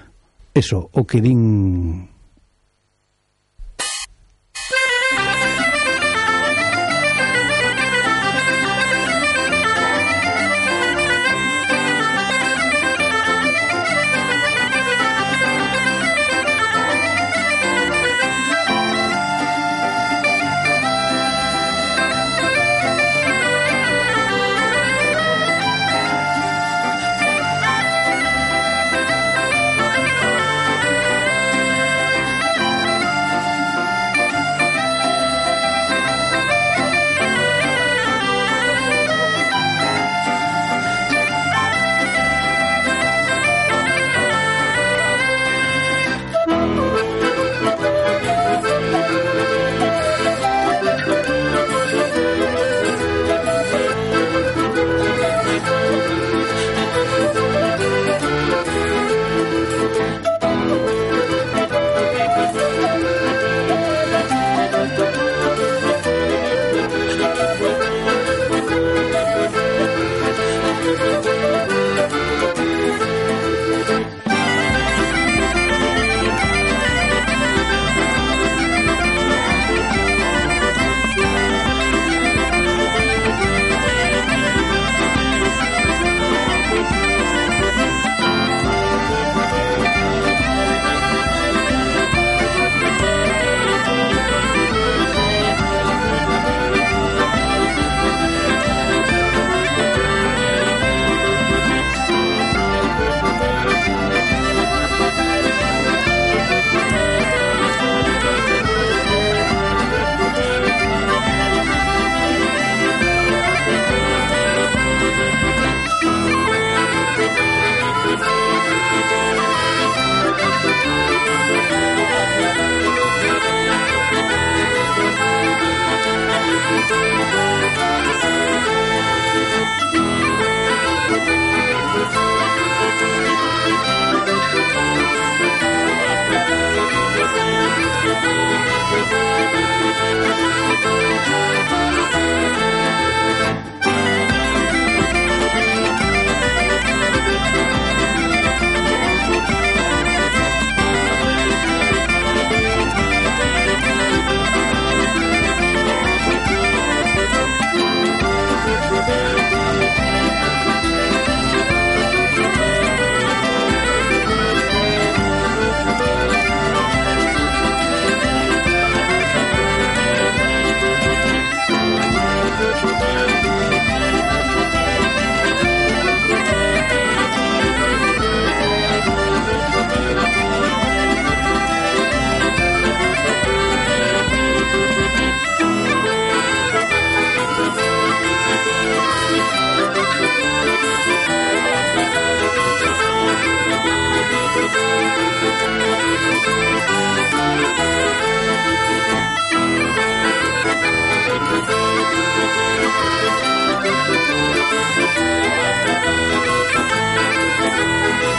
[0.55, 2.14] eso, o que din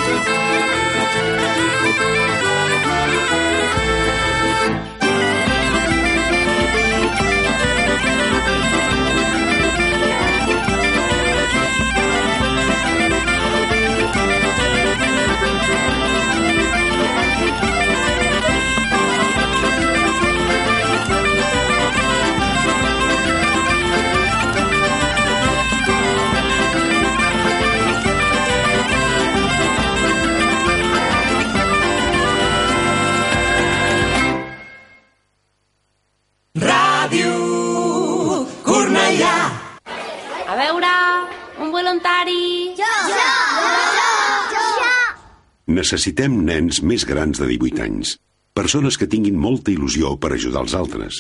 [0.06, 0.45] Thank you.
[45.86, 48.16] Necessitem nens més grans de 18 anys.
[48.58, 51.20] Persones que tinguin molta il·lusió per ajudar els altres.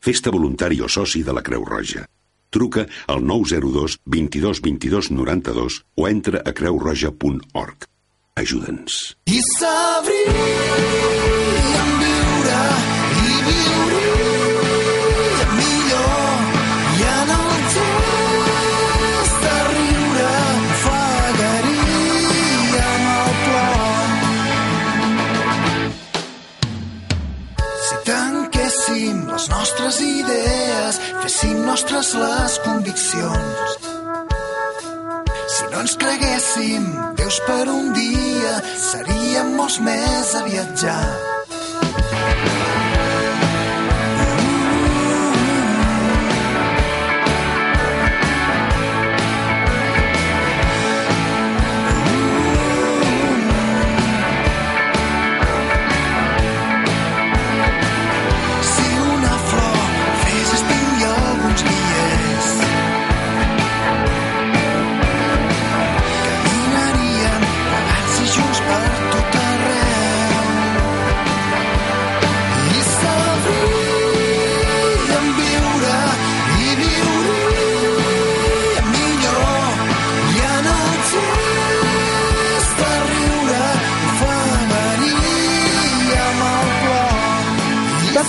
[0.00, 2.06] Festa voluntari o soci de la Creu Roja.
[2.48, 7.84] Truca al 902 22 22 92 o entra a creurroja.org.
[8.40, 9.20] Ajuda'ns.
[9.28, 10.32] I sabríem
[12.00, 12.64] viure
[13.20, 13.95] i viuríem
[31.66, 33.76] nostres les conviccions,
[35.50, 36.86] si no ens creguéssim
[37.18, 41.00] Déus per un dia, seríem molts més a viatjar.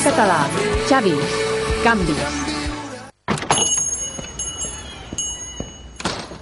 [0.08, 0.42] Català.
[0.90, 1.32] Xavis.
[1.84, 2.36] Canvis.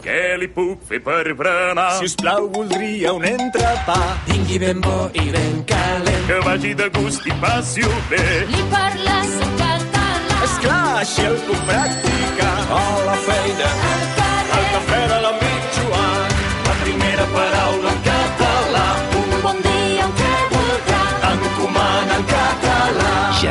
[0.05, 1.87] Què li puc fer per berenar?
[1.99, 3.97] Si us plau, voldria un entrepà.
[4.29, 6.27] Vingui ben bo i ben calent.
[6.29, 8.21] Que vagi de gust i passi-ho bé.
[8.53, 10.37] Li parles en català.
[10.49, 12.53] Esclar, així el puc practicar.
[12.81, 14.53] A la feina, Al carrer.
[14.59, 15.44] al cafè de l'amic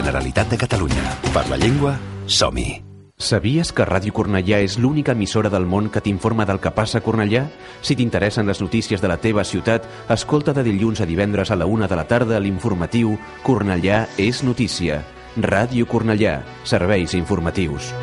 [0.05, 1.03] Generalitat de Catalunya.
[1.33, 1.95] Per la llengua,
[2.29, 2.83] som-hi.
[3.17, 7.05] Sabies que Ràdio Cornellà és l'única emissora del món que t'informa del que passa a
[7.07, 7.47] Cornellà?
[7.81, 11.65] Si t'interessen les notícies de la teva ciutat, escolta de dilluns a divendres a la
[11.65, 15.01] una de la tarda l'informatiu Cornellà és notícia.
[15.41, 17.95] Ràdio Cornellà, serveis informatius.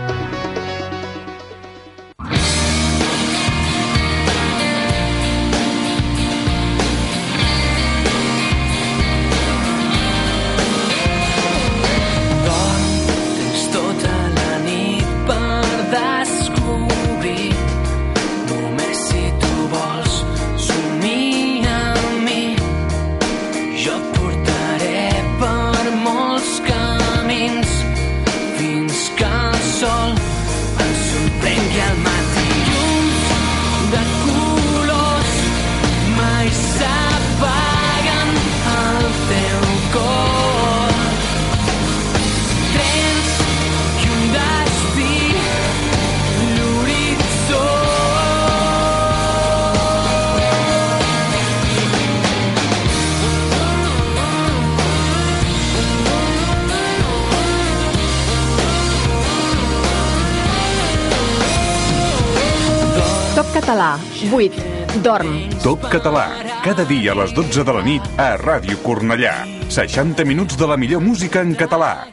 [65.92, 66.32] Català,
[66.64, 69.44] cada dia a les 12 de la nit a Ràdio Cornellà.
[69.68, 72.08] 60 minuts de la millor música en català.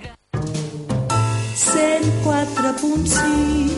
[1.55, 3.78] 104.6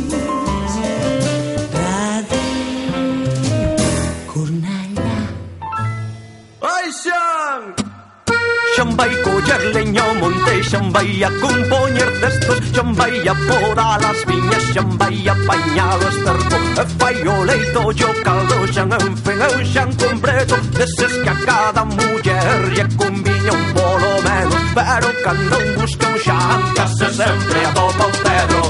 [9.01, 14.65] vai coller leño monte Xan vai a compoñer destos Xan vai a por las viñas
[14.75, 20.57] Xan vai o esterco E fai o leito e o caldo Xan enfeneu, xan completo
[20.79, 26.61] Deses que a cada muller Lle conviña un polo menos Pero cando busca un xan
[26.77, 28.70] Case sempre atopa un pedro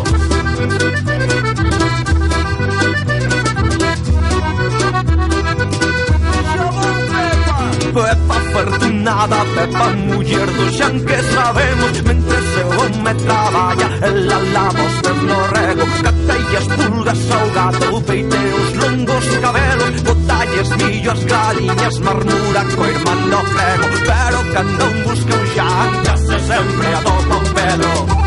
[7.92, 14.96] Pepa afortunada, Pepa muller do xan que sabemos Mentre se home traballa, ela lava os
[15.02, 18.40] pés no rego Catellas, pulgas ao gato, peite
[18.80, 25.34] longos cabelos Botalles millo as galiñas, marmura co irmán no frego Pero cando un busca
[25.34, 28.19] un xan, case sempre atopa un pelo.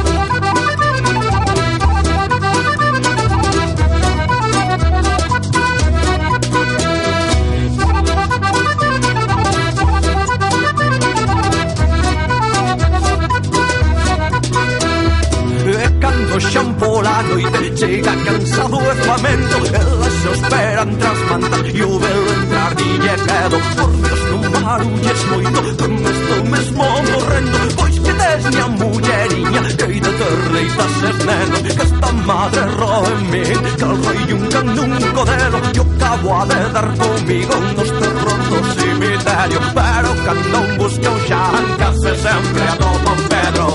[36.83, 43.19] estar comigo nos terros do cemiterio Pero cando busca un xarán case sempre a un
[43.31, 43.67] Pedro.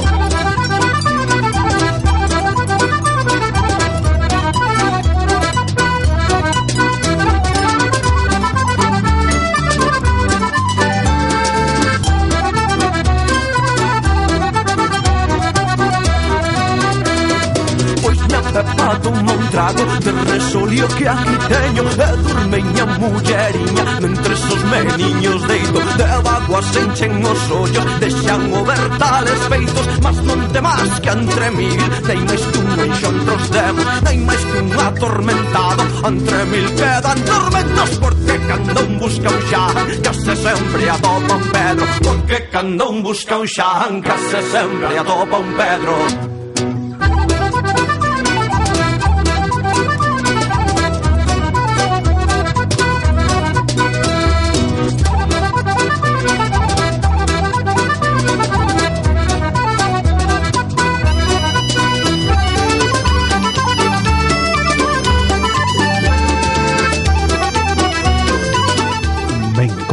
[18.02, 22.17] Pois me apepato un trago de resolio que aquí teño eh,
[22.50, 29.40] meña mulleriña Mentre os meniños deito de vaguas enchen os ollos Deixan o ver tales
[29.50, 34.18] feitos Mas non temas que entre mil Nei máis que un enxontro os demos Nei
[34.28, 39.64] máis que un atormentado Entre mil quedan tormentos Porque cando un busca un xa
[40.04, 45.50] Case sempre atopa un pedro Porque cando un busca un xan Case sempre atopa un
[45.54, 46.37] pedro.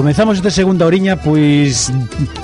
[0.05, 1.89] Comezamos esta segunda oriña pois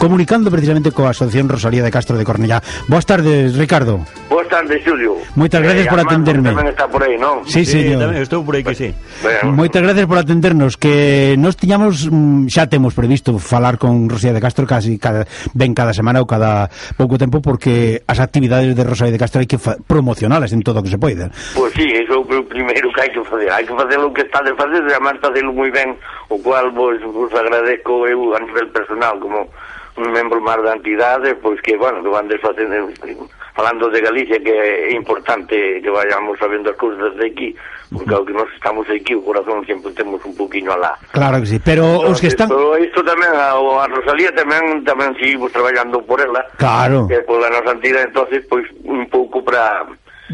[0.01, 2.57] comunicando precisamente coa Asociación Rosalía de Castro de Cornellá.
[2.89, 4.01] Boas tardes, Ricardo.
[4.33, 5.13] Boas tardes, Xulio.
[5.37, 6.57] Moitas gracias eh, por Armando atenderme.
[6.57, 7.45] Tamén está por aí, non?
[7.45, 8.89] Sí, sí, sí tamén estou por aí que sí.
[9.21, 9.53] Bueno.
[9.53, 14.41] Moitas gracias por atendernos, que nos tiñamos mm, xa temos previsto falar con Rosalía de
[14.41, 16.65] Castro casi cada ben cada semana ou cada
[16.97, 20.83] pouco tempo porque as actividades de Rosalía de Castro hai que promocionalas en todo o
[20.83, 21.29] que se poida.
[21.53, 23.53] Pois pues sí, iso é o primeiro que hai que facer.
[23.53, 25.93] Hai que facer o que está de facer, e además facelo moi ben,
[26.33, 29.51] o cual pois, vos, vos agradezco eu a nivel personal como
[29.97, 32.87] un membro máis da entidade, pois que, bueno, que van desfacendo
[33.51, 37.55] falando de Galicia que é importante que vayamos sabendo as cousas de aquí,
[37.91, 40.95] porque ao que nós estamos aquí o corazón sempre temos un poquinho alá.
[41.11, 44.87] Claro que sí, pero Entonces, os que están Pero isto tamén a, a Rosalía tamén
[44.87, 46.47] tamén seguimos traballando por ela.
[46.55, 47.03] Claro.
[47.11, 49.83] Que pola nosa entidade, entonces pois un pouco para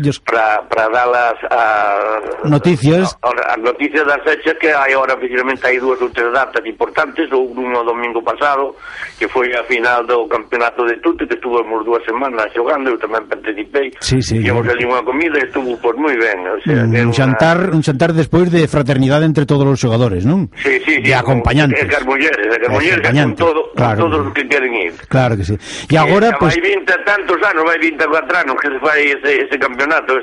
[0.01, 0.19] Dios.
[0.19, 5.99] para, para dar as, noticias as noticias das fechas que hai ahora precisamente hai dúas
[6.01, 8.75] ou tres datas importantes ou unha domingo pasado
[9.17, 13.25] que foi a final do campeonato de Tute que estuvemos dúas semanas xogando eu tamén
[13.25, 16.93] participei sí, sí, íamos ali unha comida e estuvo por moi ben o sea, un,
[16.93, 17.77] un xantar una...
[17.77, 20.51] un xantar despois de fraternidade entre todos os xogadores non?
[20.61, 21.81] Sí, sí, sí, e acompañantes.
[21.81, 24.93] e as mulleres, e as mulleres con, todo, claro, con todos os que queren ir.
[25.07, 25.55] Claro que sí.
[25.89, 26.53] E agora e, pues...
[26.55, 30.19] vai 20 tantos anos vai 24 anos que se fai ese, ese campeonato campeonato,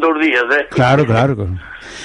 [0.00, 0.66] dos días, ¿eh?
[0.70, 1.36] Claro, claro.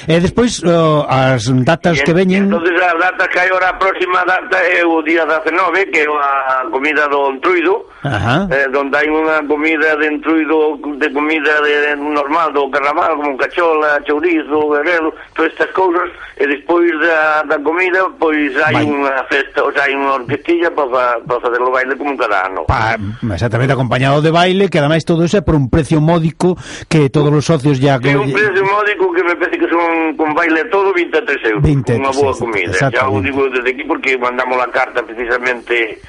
[0.07, 2.51] E despois uh, as datas e, que veñen...
[2.51, 6.07] Entonces a data que hai ora a próxima data é o día 19, que é
[6.07, 8.47] a comida do entruido, Ajá.
[8.51, 14.03] eh, donde hai unha comida de entruido, de comida de, normal, do carnaval, como cachola,
[14.03, 19.71] chourizo, guerrero, todas estas cousas, e despois da, da comida, pois hai unha festa, ou
[19.71, 22.67] sea, hai unha orquestilla para pa, facer fazer o baile como cada ano.
[22.67, 22.99] Pa,
[23.31, 26.59] exactamente, acompañado de baile, que ademais todo iso é por un precio módico
[26.91, 27.99] que todos os socios ya...
[28.03, 31.63] Que, un precio módico que me parece que son con, con baile todo 23 euros,
[31.63, 32.73] 20, unha boa sí, comida.
[32.73, 36.01] Xa o digo desde aquí porque mandamos a carta precisamente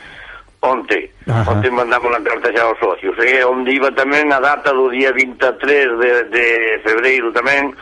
[0.65, 1.13] onte.
[1.29, 1.53] Ajá.
[1.53, 3.15] Onte mandamos a carta xa aos socios.
[3.21, 3.41] Eh.
[3.41, 6.47] E onde iba tamén a data do día 23 de, de
[6.81, 7.77] febreiro tamén,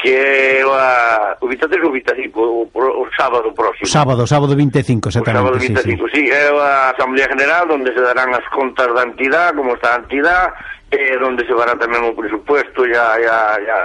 [0.00, 3.86] que é a, o 23 ou o 25, o, o sábado próximo.
[3.88, 5.44] Sábado, sábado 25, exactamente.
[5.44, 6.26] O sábado 25, sí, sí.
[6.28, 10.00] sí, é a Asamblea General, onde se darán as contas da entidade, como está a
[10.00, 10.52] entidade,
[10.94, 13.78] eh, onde se fará tamén o presupuesto ya, ya, ya,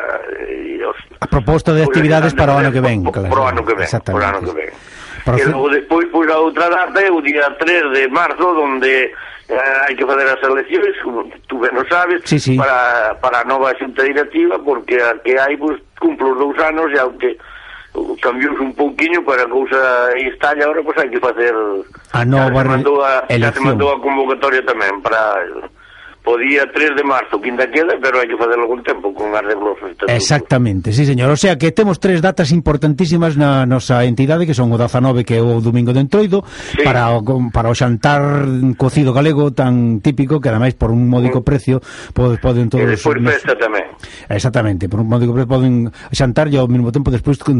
[0.45, 3.47] eh, e os, a proposta de actividades para o ano que ven claro, para o
[3.49, 4.71] ano que ven, ano que ven.
[5.25, 5.43] Profe...
[5.43, 9.11] E logo despois, pois, a outra data é o día 3 de marzo, onde
[9.49, 12.55] eh, hai que fazer as eleccións, como tú ben o sabes, sí, sí.
[12.55, 16.99] Para, para a nova xunta directiva, porque a que hai, pois, cumplo dous anos, e
[16.99, 17.35] aunque
[18.21, 21.53] cambiou un pouquiño para a cousa installe agora, pois hai que facer...
[22.13, 22.53] A nova...
[22.53, 23.53] Ya se mandou a, elección.
[23.53, 25.41] se mandou a convocatoria tamén para
[26.23, 29.75] podía 3 de marzo, quinta queda, pero hai que facerlo con tempo, con arreglo.
[29.79, 30.13] de.
[30.13, 31.31] Exactamente, sí señor.
[31.31, 35.39] O sea que temos tres datas importantísimas na nosa entidade, que son o 19, que
[35.39, 36.83] é o domingo de Entroido, sí.
[36.83, 41.45] para, o, para o xantar cocido galego tan típico, que ademais por un módico mm.
[41.47, 41.75] precio
[42.13, 42.83] poden, poden todos...
[42.83, 43.33] E despois nos...
[43.39, 43.87] festa tamén.
[44.27, 47.57] Exactamente, por un módico precio poden xantar e ao mesmo tempo despois con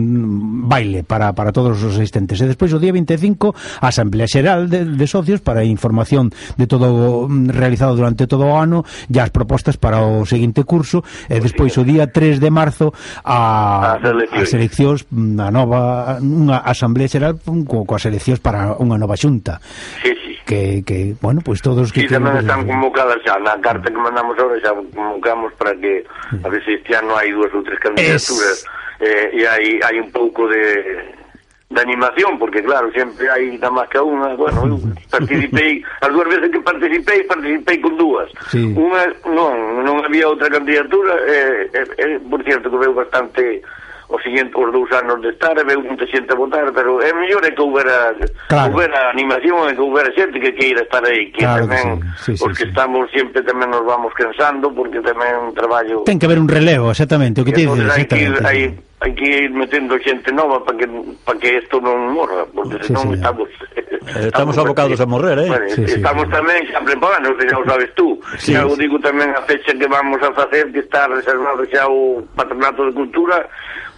[0.68, 2.38] baile para, para todos os asistentes.
[2.44, 7.56] E despois o día 25, Asamblea Xeral de, de Socios para información de todo mm,
[7.56, 11.84] realizado durante todo o ano e as propostas para o seguinte curso e despois o
[11.86, 12.94] día 3 de marzo
[13.26, 15.82] a, as eleccións mm, a nova
[16.22, 19.58] unha asamblea xeral co, coas eleccións para unha nova xunta.
[20.02, 20.38] Sí, sí.
[20.50, 23.96] Que, que, bueno, pois todos todos que sí, tamén están convocadas xa, na carta que
[23.96, 26.04] mandamos ahora xa convocamos para que
[26.44, 28.28] a ver se este ano hai dúas ou tres candidaturas.
[28.28, 28.68] Es...
[29.00, 31.19] eh, e hai, hai un pouco de
[31.70, 36.26] de animación, porque claro, sempre hai nada máis que unha, bueno, eu participei, as dúas
[36.26, 38.26] veces que participei, participei con dúas.
[38.50, 38.74] Sí.
[38.74, 43.62] Unha, non, non había outra candidatura, e, eh, eh, por cierto, que veu bastante
[44.10, 47.14] o seguinte os dous anos de estar, e veu muita xente a votar, pero é
[47.14, 48.18] mellor é que houbera,
[48.50, 48.74] claro.
[48.74, 52.34] houbera animación, é que houbera xente que queira estar aí, que claro tamén, que sí.
[52.34, 52.74] Sí, sí, os que sí.
[52.74, 56.02] estamos sempre tamén nos vamos cansando, porque tamén un traballo...
[56.02, 58.42] Ten que haber un relevo, exactamente, o que, que te dices, exactamente.
[58.42, 60.88] Hai, hai hai que ir metendo xente nova para que
[61.24, 63.48] para que isto non morra, porque sí, senón sí, estamos
[63.80, 65.48] eh, estamos abocados a morrer, eh.
[65.48, 68.20] Bueno, sí, estamos sí, tamén xa preparando, xa o sabes tú.
[68.36, 71.88] Sí, xa o digo tamén a fecha que vamos a facer que está reservado xa
[71.88, 73.48] o Patronato de Cultura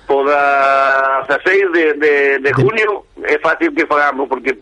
[0.05, 3.05] poda 16 de, de, de junio.
[3.25, 4.53] É fácil que fagamos porque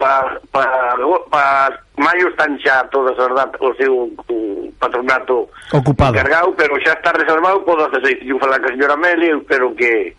[0.00, 0.96] para, para,
[1.28, 4.08] para maio están xa todas as datas o seu
[4.80, 6.16] patronato ocupado.
[6.16, 9.76] encargado, pero xa está reservado podo hacer seis, eu falar que a señora Meli pero
[9.76, 10.16] que,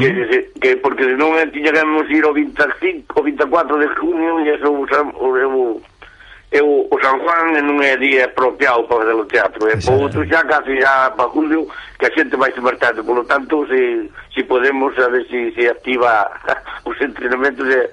[0.00, 4.72] que, que, que porque senón tiñamos ir o 25 o 24 de junio e eso
[4.72, 5.82] o, o, o,
[6.50, 10.24] eu, o San Juan non é día apropiado para fazer o teatro e po outro
[10.24, 11.68] xa casi xa para julio
[12.00, 15.68] que a xente vai se mercado polo tanto se, se podemos a ver se, se
[15.68, 16.24] activa
[16.88, 17.84] os entrenamentos e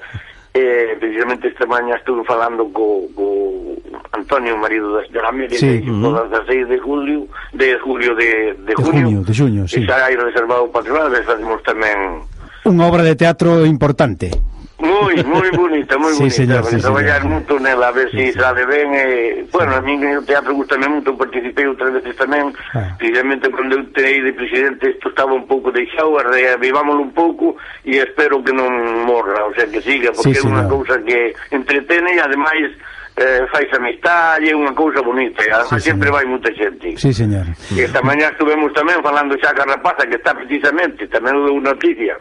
[0.58, 3.78] eh, precisamente esta mañá estuve falando co, co
[4.12, 6.30] Antonio, marido da señora Miriam, sí, uh -huh.
[6.30, 9.84] das 6 de julio, de julio de, de, de junio, junio, de junio, sí.
[9.84, 12.26] e xa hai reservado o patrimonio, e facemos tamén...
[12.66, 14.57] Unha obra de teatro importante.
[14.78, 16.38] Moi, moi bonita, moi sí, bonita.
[16.38, 17.34] Señor, sí, traballar señor.
[17.34, 18.94] moito nela, a ver se sí, si sale ben.
[18.94, 22.54] Eh, e, bueno, a mí o teatro gusta moito, participei outras veces tamén.
[22.78, 22.94] Ah.
[23.02, 27.98] Precisamente, cando eu terei de presidente, isto estaba un pouco deixado, reavivámoslo un pouco e
[27.98, 28.70] espero que non
[29.02, 32.70] morra, o sea, que siga, porque sí, é unha cousa que entretene e, ademais,
[33.18, 36.94] eh, fais amistade, é unha cousa bonita, e además sí, sempre vai moita xente.
[37.02, 37.50] Sí, señor.
[37.74, 42.14] E esta mañá estuvemos tamén falando xa ca rapaza que está precisamente, tamén unha noticia.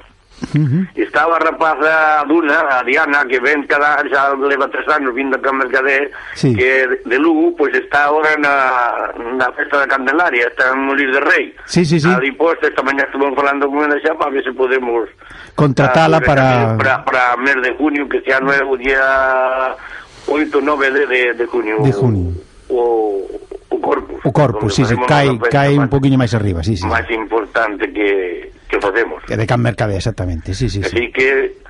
[0.95, 5.53] Estaba a rapaza Duna, a Diana, que ven cada xa leva tres anos vindo a
[5.53, 6.55] Mercadé, Sí.
[6.55, 11.21] que de Lugo, pois está ahora na, na festa da Candelaria, está en Molir de
[11.21, 11.55] Rei.
[11.65, 12.09] Sí, sí, sí.
[12.09, 15.09] Ali posta, esta mañá estuvemos falando con ela xa para ver se podemos
[15.55, 16.77] Contratala ah, para...
[16.77, 19.73] para para mes de junio, que xa non é o día
[20.29, 21.81] 8 9 de, de, de junio.
[21.81, 22.33] De junio.
[22.69, 23.23] o,
[23.69, 24.21] o corpus.
[24.25, 26.87] O corpus, sí, sí, cai, cai un poquinho máis arriba, sí, sí.
[26.87, 29.23] Máis importante que, que facemos.
[29.25, 30.97] Que de Can Mercadé, exactamente, sí, sí, Así sí.
[30.97, 31.67] Así que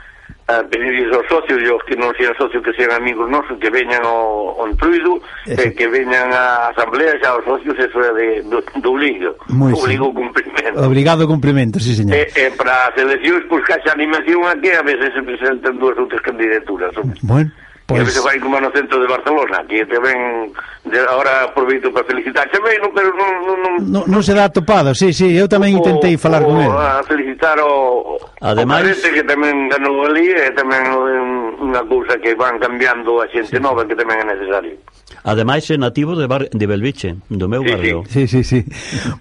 [0.48, 3.66] a pedirles aos socios e aos que non sean socios que sean amigos nosos que
[3.66, 8.14] veñan ao, ao entruido e eh, que veñan á asamblea xa aos socios eso é
[8.14, 10.22] de, do, do obligo Muy obligo sí.
[10.22, 14.70] cumprimento obrigado cumprimento, sí señor e, e para as eleccións pois pues, caixa animación aquí,
[14.70, 16.94] a veces se presentan dúas outras candidaturas
[17.26, 17.50] bueno
[17.86, 18.02] Pois...
[18.02, 18.24] Pues...
[18.24, 20.50] Vai como no centro de Barcelona, que tamén
[20.90, 23.30] de, ahora aproveito para felicitar tamén, non, pero non...
[23.46, 26.50] Non, non, no, non se dá atopado, sí, sí, eu tamén o, intentei falar o,
[26.50, 26.74] con ele.
[26.74, 28.90] A felicitar o, Ademais...
[28.90, 30.82] o que tamén ganou ali, e tamén
[31.62, 33.62] unha cousa que van cambiando a xente sí.
[33.62, 34.74] nova, que tamén é necesario.
[35.22, 38.02] Ademais é nativo de, bar, de Belviche, do meu sí, barrio.
[38.10, 38.66] Sí, sí, sí.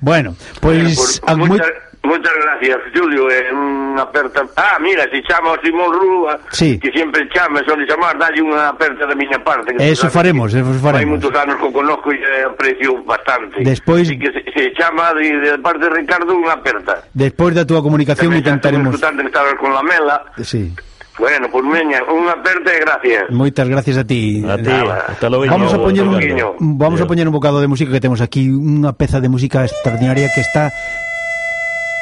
[0.01, 1.21] bueno, pois...
[1.21, 1.69] Eh, a pues, moitas,
[2.05, 3.29] Muchas gracias, Julio.
[3.29, 4.45] É unha aperta...
[4.55, 6.77] Ah, mira, se chama o Simón Rúa, sí.
[6.77, 9.73] que sempre chama, son de chamar, dalle unha aperta da miña parte.
[9.73, 11.01] Que eso faremos, que, eso faremos.
[11.01, 13.65] Hai moitos anos que conozco e aprecio bastante.
[13.65, 14.05] Despois...
[14.05, 17.01] Así que se, se chama de, de parte de Ricardo unha aperta.
[17.11, 19.01] Despois da túa comunicación Tamén intentaremos...
[19.01, 20.21] Tamén estabas con la mela.
[20.45, 20.69] Sí.
[21.17, 23.23] Bueno, pues meña, unha aperta e gracias.
[23.31, 24.43] Moitas gracias a ti.
[24.43, 24.67] A ti.
[24.67, 25.07] Nada.
[25.15, 25.47] Hasta logo.
[25.47, 28.91] Vamos a poñer un, vamos a poñer un bocado de música que temos aquí, unha
[28.99, 30.75] peza de música extraordinaria que está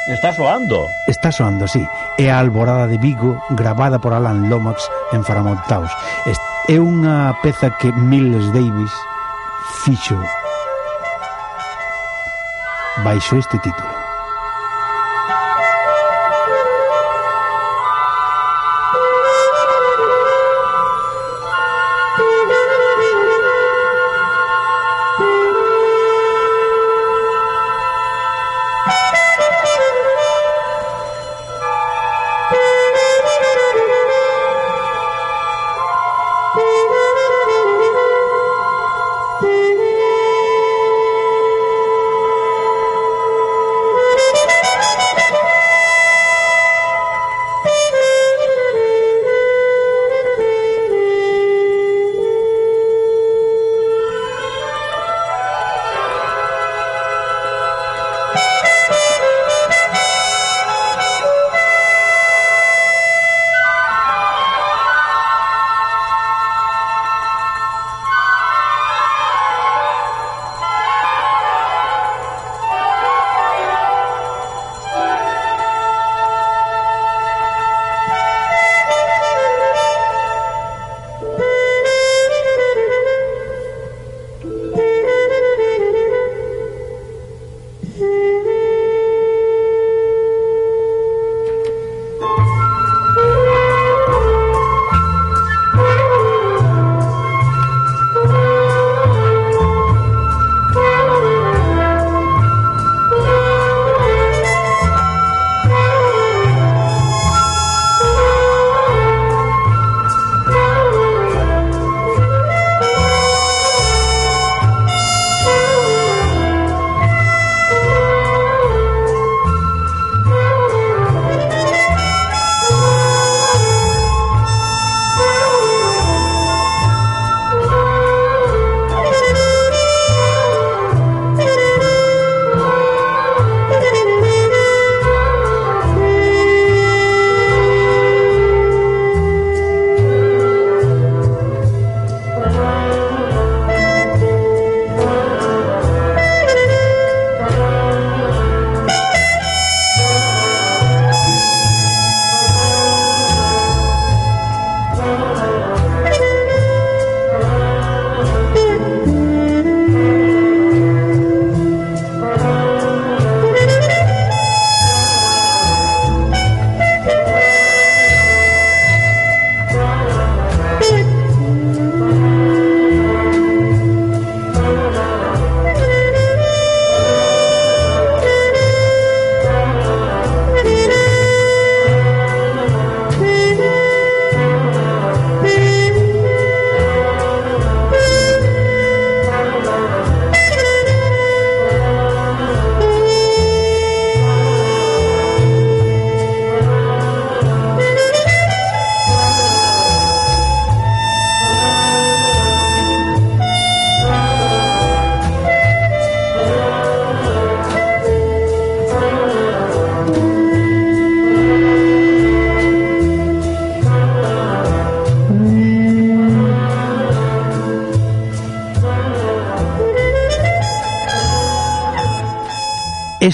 [0.06, 0.86] Está soando.
[1.06, 1.88] Está soando, sí.
[2.18, 5.88] É a Alborada de Vigo, gravada por Alan Lomax en Faramontaus.
[6.68, 8.92] É unha peza que Miles Davis
[9.80, 10.20] fixo
[13.00, 14.03] baixo este título.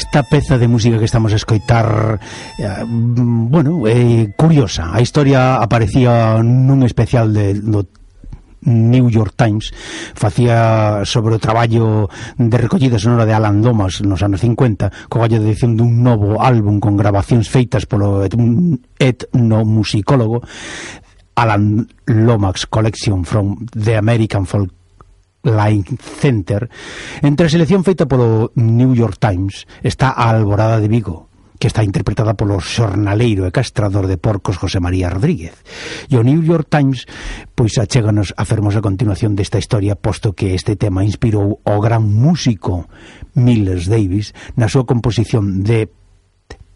[0.00, 2.18] esta peza de música que estamos a escoitar
[2.58, 4.96] eh, bueno, eh, curiosa.
[4.96, 7.84] A historia aparecía nun especial de, do
[8.64, 9.68] New York Times.
[10.16, 12.08] Facía sobre o traballo
[12.40, 16.40] de recollida sonora de Alan Domas nos anos 50 co gallo de edición dun novo
[16.40, 20.40] álbum con grabacións feitas polo etnomusicólogo
[21.36, 24.79] Alan Lomax Collection from the American Folk
[25.42, 26.68] Line Center,
[27.22, 31.30] entre a selección feita polo New York Times está a Alborada de Vigo,
[31.60, 35.56] que está interpretada polo xornaleiro e castrador de porcos José María Rodríguez.
[36.08, 37.08] E o New York Times
[37.52, 42.88] pois achéganos a fermosa continuación desta historia posto que este tema inspirou o gran músico
[43.32, 45.88] Miles Davis na súa composición de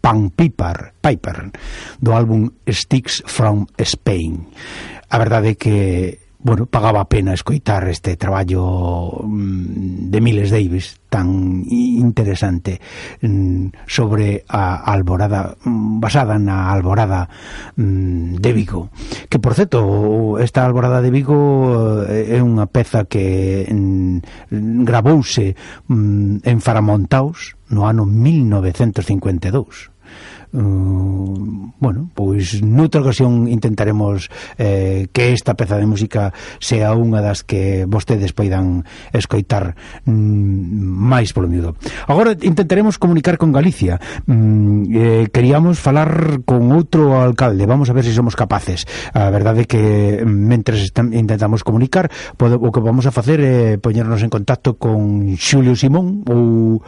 [0.05, 1.49] Pan Piper, Piper
[1.97, 4.53] do álbum Sticks from Spain.
[5.09, 11.01] A verdade é que bueno, pagaba a pena escoitar este traballo mm, de Miles Davis
[11.09, 12.79] tan interesante
[13.21, 17.25] mm, sobre a alborada mm, basada na alborada
[17.75, 18.93] de Vigo.
[19.25, 23.65] Que por certo esta alborada de Vigo eh, é unha peza que
[24.85, 25.57] grabouse
[25.89, 29.94] en Faramontaus no ano 1952
[30.55, 36.31] Uh, bueno, pois noutra ocasión intentaremos eh, que esta peza de música
[36.63, 39.75] sea unha das que vostedes poidan escoitar
[40.07, 40.15] mm,
[41.11, 41.75] máis polo miúdo.
[42.07, 43.99] Agora intentaremos comunicar con Galicia.
[44.31, 47.67] Mm, eh, queríamos falar con outro alcalde.
[47.67, 48.87] Vamos a ver se si somos capaces.
[49.11, 52.07] A verdade é que mm, mentres intentamos comunicar,
[52.39, 56.79] pode, o que vamos a facer é eh, poñernos en contacto con Xulio Simón ou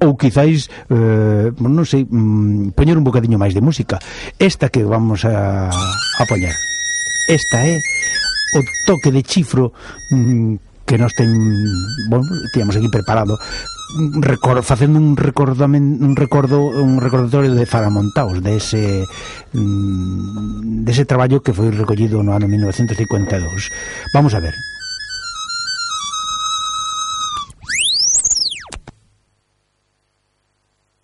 [0.00, 4.00] ou quizáis eh, non sei, mm, poñer un bocadiño máis de música.
[4.40, 6.56] Esta que vamos a, a poñer.
[7.28, 7.78] Esta é
[8.56, 9.72] o toque de chifro
[10.10, 11.30] mm, que nos ten,
[12.08, 18.42] bon, teníamos aquí preparado mm, record, facendo un recordamen, un recordo un recordatorio de Faramontaos
[18.42, 19.06] de ese
[19.52, 23.70] mm, de ese traballo que foi recollido no ano 1952
[24.10, 24.56] vamos a ver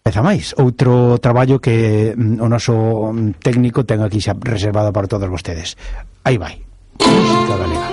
[0.07, 0.55] peza máis.
[0.63, 5.75] Outro traballo que mm, o noso mm, técnico ten aquí xa reservado para todos vostedes.
[6.23, 6.63] Aí vai.
[7.03, 7.86] Música galega.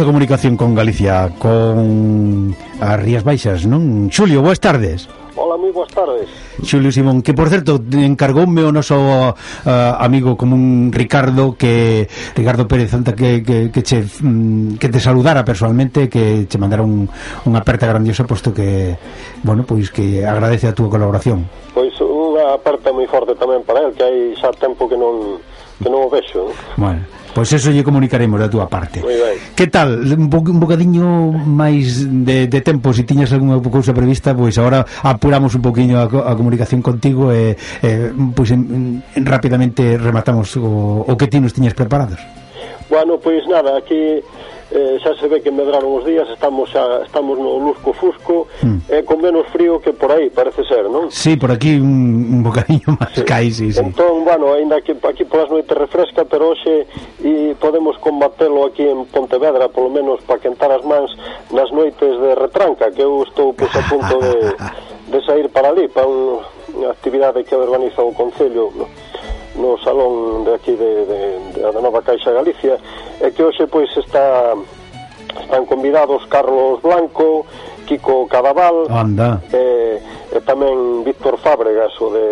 [0.00, 4.08] a comunicación con Galicia, con as Rías Baixas, non?
[4.08, 5.04] Xulio, boas tardes.
[5.36, 6.24] Hola, moi boas tardes.
[6.64, 12.92] Xulio Simón, que por certo encargoume o noso uh, amigo común Ricardo que Ricardo Pérez
[12.92, 17.04] Santa que que que che mm, que te saludara personalmente, que che mandara un,
[17.44, 18.96] unha aperta grandiosa posto que
[19.44, 21.44] bueno, pois que agradece a túa colaboración.
[21.76, 25.36] Pois unha aperta moi forte tamén para el, que hai xa tempo que non
[25.76, 26.48] que non o vexo.
[26.80, 27.19] Bueno.
[27.34, 29.02] Pois eso lle comunicaremos da túa parte.
[29.54, 30.02] Que tal?
[30.02, 34.58] Un, bo, un bocadiño máis de, de tempo, se si tiñas algunha cousa prevista, pois
[34.58, 37.54] agora apuramos un poquinho a, a comunicación contigo e,
[37.84, 42.18] e pois en, en, rapidamente rematamos o, o que ti nos tiñas preparados.
[42.90, 44.24] Bueno, pois nada, que
[44.70, 48.78] eh, xa se ve que medraron os días, estamos xa estamos no lusco fusco, mm.
[48.88, 51.10] eh, con menos frío que por aí, parece ser, non?
[51.10, 53.26] Sí, por aquí un, un bocadinho máis sí.
[53.26, 53.82] cai, sí, sí.
[53.82, 56.86] Entón, bueno, aínda que aquí polas noites refresca, pero hoxe
[57.22, 61.10] e podemos combatelo aquí en Pontevedra, polo menos para quentar as mans
[61.50, 64.54] nas noites de retranca, que eu estou pois a punto de,
[65.12, 68.88] de sair para ali, para unha actividade que organiza o Concello, non?
[69.56, 71.20] no salón de aquí de, de,
[71.54, 72.78] de da Nova Caixa Galicia
[73.20, 74.54] e que hoxe pois está
[75.42, 77.46] están convidados Carlos Blanco,
[77.86, 79.42] Kiko Cadaval Anda.
[79.52, 79.98] E,
[80.30, 82.28] e tamén Víctor Fábregas o de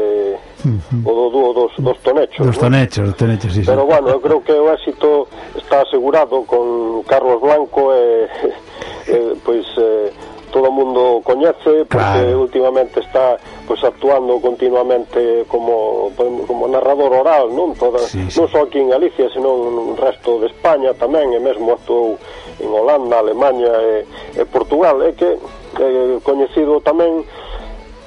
[0.67, 1.03] uh -huh.
[1.03, 3.15] o do dúo dos, dos tonechos dos tonechos, ¿no?
[3.15, 5.27] tonechos sí, pero bueno, eu creo que o éxito
[5.59, 8.31] está asegurado con Carlos Blanco e,
[9.15, 10.15] e pois eh,
[10.49, 12.41] todo o mundo coñece porque claro.
[12.43, 16.11] últimamente está pois pues, actuando continuamente como
[16.47, 17.77] como narrador oral, non?
[17.77, 18.41] Toda, sí, sí.
[18.41, 22.17] non só aquí en Galicia, senón no resto de España tamén, e mesmo actuou
[22.59, 23.73] en Holanda, Alemanha
[24.03, 25.37] e, e Portugal, é que
[25.79, 27.23] é coñecido tamén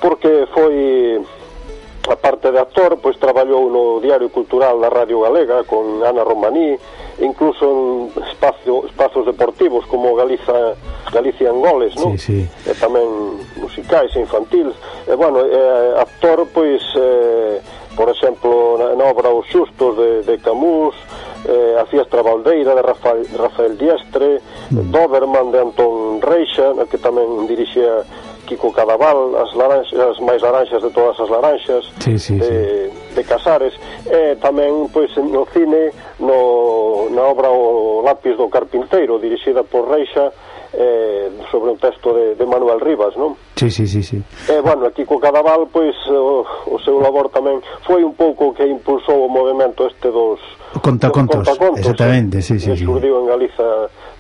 [0.01, 1.22] porque foi
[2.10, 6.73] a parte de actor, pois traballou no Diario Cultural da Radio Galega con Ana Romaní,
[7.19, 10.73] incluso en espacio, espazos deportivos como Galiza,
[11.14, 12.18] Galicia en goles, non?
[12.18, 12.69] Sí, sí.
[12.69, 13.06] E tamén
[13.61, 14.73] musicais e infantiles.
[15.06, 17.61] E, bueno, eh, actor, pois, eh,
[17.94, 20.98] por exemplo, na, na obra Os Xustos de, de Camus,
[21.45, 24.41] eh, a Fiestra Valdeira de Rafael, Rafael Diestre,
[24.73, 24.90] mm.
[24.90, 28.02] Doberman de Antón Reixa, na que tamén dirixía
[28.45, 33.15] Kiko Cadaval, as laranxas, as máis laranxas de todas as laranxas, sí, sí, de, sí.
[33.15, 33.73] de Casares,
[34.09, 40.34] e tamén pois no cine, no, na obra O lápis do carpinteiro, dirixida por Reixa,
[40.73, 43.35] eh, sobre un texto de, de Manuel Rivas, non?
[43.55, 44.18] Sí, sí, sí, sí.
[44.47, 48.55] E, eh, bueno, aquí co Cadaval, pois, o, o seu labor tamén foi un pouco
[48.55, 50.39] que impulsou o movimento este dos...
[50.81, 52.72] Contacontos, dos contacontos exactamente, sí, sí.
[52.72, 53.19] Que sí, surdiu sí.
[53.19, 53.68] en Galiza,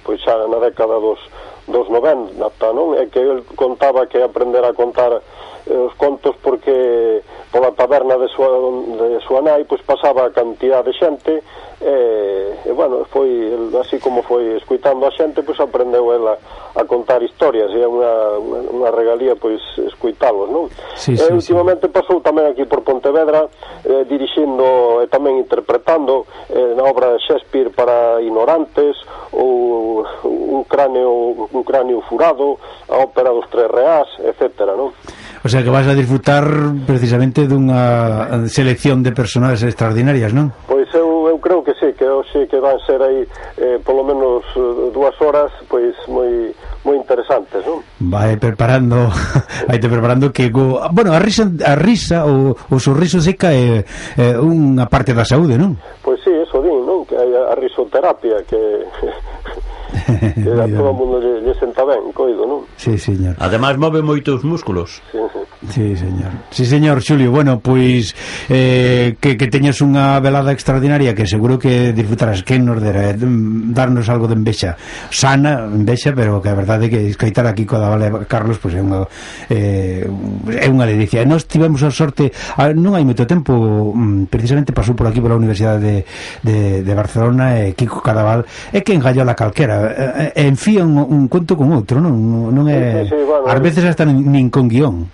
[0.03, 1.19] pois, xa na década dos,
[1.67, 2.37] dos 90,
[2.73, 2.97] non?
[2.97, 5.21] É que el contaba que aprender a contar
[5.67, 7.21] eh, os contos porque
[7.51, 8.47] pola taberna de súa,
[9.11, 11.43] de súa nai pois pasaba a cantidad de xente
[11.81, 11.95] e,
[12.63, 13.51] e bueno, foi
[13.81, 16.37] así como foi escuitando a xente pois aprendeu ela
[16.75, 18.39] a contar historias e é unha,
[18.71, 20.71] unha regalía pois escuitalos, non?
[20.95, 21.93] Sí, sí, e últimamente sí.
[21.93, 23.49] pasou tamén aquí por Pontevedra
[23.83, 28.95] eh, dirixindo e tamén interpretando eh, na obra de Shakespeare para ignorantes
[29.35, 29.80] ou
[30.61, 31.11] un cráneo
[31.49, 34.93] un cráneo furado, a ópera dos tres reás, etcétera, non?
[35.43, 36.45] O sea que vas a disfrutar
[36.85, 40.53] precisamente dunha selección de personas extraordinarias, non?
[40.69, 43.25] Pois eu, eu creo que sí, que hoxe que van ser aí
[43.57, 46.53] eh, polo menos eh, dúas horas pois moi
[46.85, 47.81] moi interesantes, non?
[48.05, 49.09] Vai preparando,
[49.69, 50.77] vai te preparando que go...
[50.93, 53.81] bueno, a risa, a risa o, o sorriso seca é,
[54.21, 55.73] é unha parte da saúde, non?
[56.05, 57.01] Pois sí, eso din, non?
[57.09, 58.61] Que hai a risoterapia que
[60.07, 62.65] Era todo o mundo lle, lle senta ben, coido, non?
[62.77, 63.35] Sí, señor.
[63.37, 65.01] Ademais move moitos músculos.
[65.11, 65.40] Sí, sí.
[65.69, 66.31] Sí, señor.
[66.49, 68.15] Sí, señor, Xulio, bueno, pois
[68.49, 72.41] eh, que, que teñas unha velada extraordinaria que seguro que disfrutarás.
[72.41, 73.17] Que nos dera, eh,
[73.69, 74.73] darnos algo de envexa
[75.13, 78.81] sana, envexa, pero que a verdade é que escoitar aquí coa Vale Carlos pois é
[78.81, 79.05] unha
[79.53, 80.09] eh,
[80.49, 81.21] é unha delicia.
[81.21, 85.21] E nós tivemos a sorte a, non hai moito tempo mm, precisamente pasou por aquí
[85.21, 85.95] pola Universidade de,
[86.41, 90.33] de, de Barcelona e Kiko Cadaval é que engallou a calquera.
[90.33, 93.61] E, enfía un, un conto con outro non, non é, sí, sí, sí, bueno, ás
[93.61, 95.05] veces hasta nin, nin con guión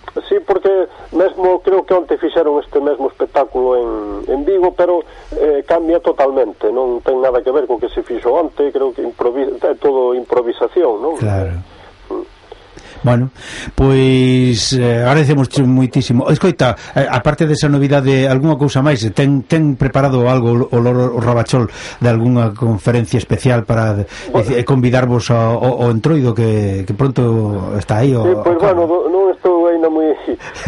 [1.17, 3.89] mesmo creo que onte fixeron este mesmo espectáculo en,
[4.29, 5.01] en Vigo, pero
[5.33, 9.01] eh, cambia totalmente, non ten nada que ver co que se fixo onte, creo que
[9.01, 11.17] improvisa, é todo improvisación, non?
[11.17, 11.57] Claro.
[11.57, 12.37] Mm.
[13.03, 13.29] Bueno,
[13.75, 16.29] pois eh, agradecemos moitísimo.
[16.33, 20.79] Escoita, eh, aparte desa novidade, algunha cousa máis, ten ten preparado algo o, o,
[21.15, 21.69] o Rabachol
[22.01, 24.49] de algunha conferencia especial para eh, bueno.
[24.49, 28.75] eh, convidarvos ao, ao, ao entroido que, que pronto está aí o, Sí, pois pues,
[28.75, 29.16] bueno, no,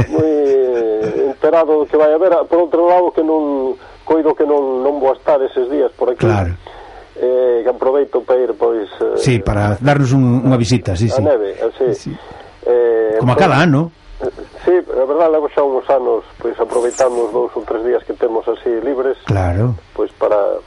[0.09, 4.99] moi enterado do que vai haber por outro lado que non coido que non, non
[4.99, 6.53] vou estar eses días por aquí claro
[7.19, 11.15] eh, que aproveito para ir pois eh, sí, para darnos un, unha visita sí, a
[11.15, 11.21] sí.
[11.23, 12.11] neve, eh, sí.
[12.65, 13.91] eh, como pois, a cada ano
[14.65, 18.43] Sí, a verdade, levo xa uns anos pois aproveitamos dous ou tres días que temos
[18.51, 19.79] así libres claro.
[19.95, 20.59] pois para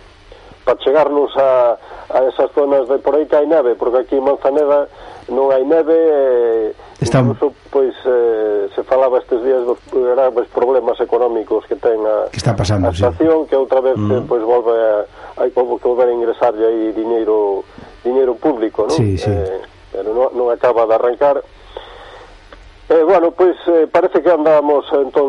[0.64, 1.76] para chegarnos a,
[2.08, 4.88] a esas zonas de por aí que hai neve, porque aquí en Manzaneda
[5.32, 6.68] non hai neve eh,
[7.00, 7.24] Está...
[7.24, 12.38] incluso pois eh, se falaba estes días dos graves problemas económicos que ten a, que
[12.38, 13.46] está pasando, a estación sí.
[13.50, 14.12] que outra vez mm.
[14.12, 15.09] Eh, pois volve a,
[15.40, 17.64] hai como que volver a ingresarlle aí diñeiro
[18.04, 18.94] diñeiro público, non?
[18.94, 19.32] Sí, sí.
[19.32, 21.40] Eh, pero non, non acaba de arrancar
[22.93, 25.24] Eh, bueno, pois eh, parece que andamos entón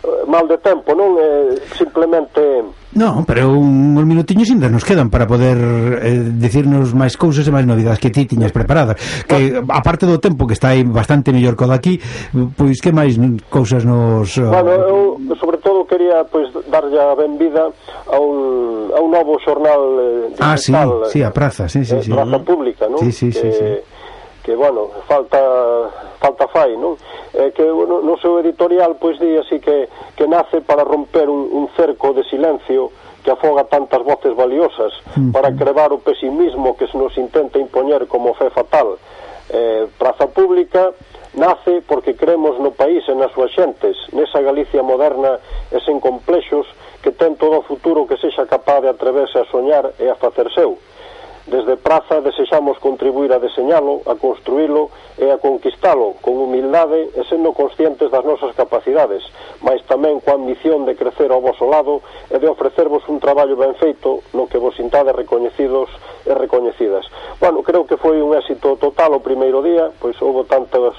[0.00, 1.20] eh, mal de tempo, non?
[1.20, 2.64] Eh, simplemente
[2.96, 5.60] No, pero un, uns minutiños ainda nos quedan para poder
[6.00, 8.96] eh, decirnos máis cousas e máis novidades que ti tiñas preparadas.
[9.28, 12.00] Que aparte do tempo que está aí bastante mellor co daqui,
[12.56, 13.20] pois que máis
[13.52, 17.68] cousas nos eh, Bueno, eu sobre todo quería pois darlle a benvida
[18.08, 20.48] a un a un novo xornal eh, digital.
[20.48, 20.72] Ah, sí,
[21.12, 22.10] sí, a Praza, sí, sí, eh, sí.
[22.16, 22.40] Praza.
[22.40, 23.04] Pública, non?
[23.04, 23.60] Sí, sí, sí, que, sí.
[23.60, 23.97] sí
[24.48, 25.36] que, bueno, falta
[26.24, 26.96] falta fai, non?
[27.36, 31.52] Eh, que no, no seu editorial, pois, di así que, que nace para romper un,
[31.52, 32.88] un cerco de silencio
[33.20, 34.96] que afoga tantas voces valiosas
[35.36, 38.96] para crevar o pesimismo que se nos intenta impoñer como fe fatal.
[39.52, 40.96] Eh, Praza Pública
[41.36, 45.36] nace porque creemos no país e nas súas xentes, nesa Galicia moderna
[45.68, 46.64] e sen complexos
[47.04, 50.48] que ten todo o futuro que sexa capaz de atreverse a soñar e a facer
[50.56, 50.80] seu.
[51.48, 57.56] Desde Praza desexamos contribuir a deseñalo, a construílo e a conquistalo con humildade e sendo
[57.56, 59.24] conscientes das nosas capacidades,
[59.64, 63.72] mas tamén coa ambición de crecer ao vosso lado e de ofrecervos un traballo ben
[63.80, 65.88] feito no que vos sintade recoñecidos
[66.28, 67.08] e recoñecidas.
[67.40, 70.92] Bueno, creo que foi un éxito total o primeiro día, pois houve tantas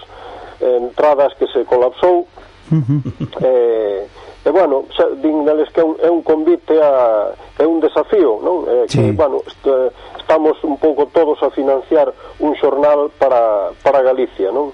[0.65, 2.25] eh, entradas que se colapsou,
[3.45, 4.09] eh,
[4.45, 7.35] E, bueno, xa, din neles que é un, é un convite a...
[7.59, 8.63] é un desafío, non?
[8.71, 12.07] É, que, bueno, est, eh, estamos un pouco todos a financiar
[12.39, 14.71] un xornal para, para Galicia, non?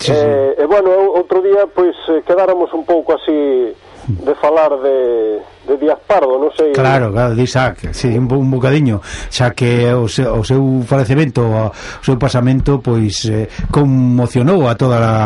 [0.00, 0.16] Sí, sí.
[0.16, 3.76] E, e, bueno, outro día, pois, eh, quedáramos un pouco así
[4.08, 6.72] de falar de, de Díaz Pardo, non sei...
[6.72, 11.44] Claro, claro, de Isaac, sí, un, un bocadiño, xa que o seu, o seu falecemento,
[11.44, 15.20] o seu pasamento, pois, eh, conmocionou a toda a,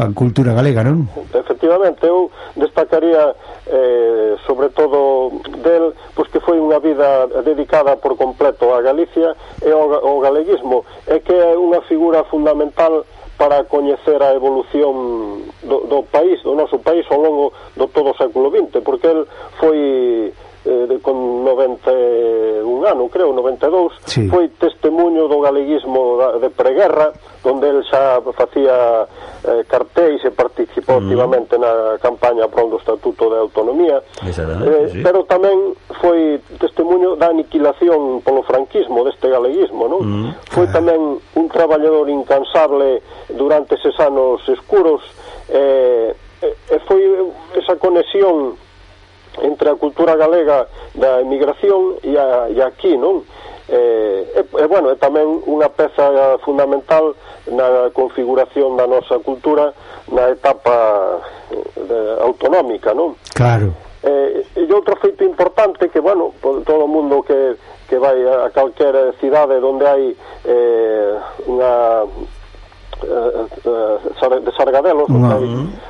[0.00, 1.04] a cultura galega, non?
[1.36, 3.36] Efectivamente, eu destacaría,
[3.68, 5.28] eh, sobre todo,
[5.60, 10.88] del, pois que foi unha vida dedicada por completo a Galicia e ao, ao galeguismo,
[11.04, 13.04] e que é unha figura fundamental
[13.42, 18.18] para coñecer a evolución do, do país, do noso país ao longo do todo o
[18.22, 19.26] século XX, porque el
[19.58, 20.30] foi
[20.64, 24.28] eh, con 91 ano, creo, 92, sí.
[24.28, 27.12] foi testemunho do galeguismo da, de preguerra,
[27.42, 29.06] onde el xa facía
[29.42, 31.02] eh, cartéis e participou mm.
[31.02, 34.30] activamente na campaña pro do Estatuto de Autonomía, eh,
[34.90, 35.02] sí.
[35.02, 40.02] pero tamén foi testemunho da aniquilación polo franquismo deste galeguismo, non?
[40.02, 40.28] Mm.
[40.54, 40.74] Foi ah.
[40.78, 43.02] tamén un traballador incansable
[43.34, 45.02] durante eses anos escuros,
[45.50, 47.02] eh, e eh, foi
[47.58, 48.54] esa conexión
[49.40, 53.24] entre a cultura galega da emigración e, a, e aquí, non?
[53.68, 57.16] E, e, e, bueno, é tamén unha peza fundamental
[57.48, 59.72] na configuración da nosa cultura
[60.12, 63.16] na etapa eh, de, autonómica, non?
[63.32, 63.72] Claro.
[64.02, 67.56] Eh, e outro feito importante que, bueno, todo o mundo que,
[67.88, 70.04] que vai a calquera cidade onde hai
[70.44, 71.16] eh,
[71.48, 72.04] unha
[73.02, 75.42] Eh, eh, de Sargadelos, non hai,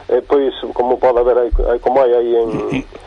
[0.08, 2.48] eh, pois como pode haber hai como hai aí en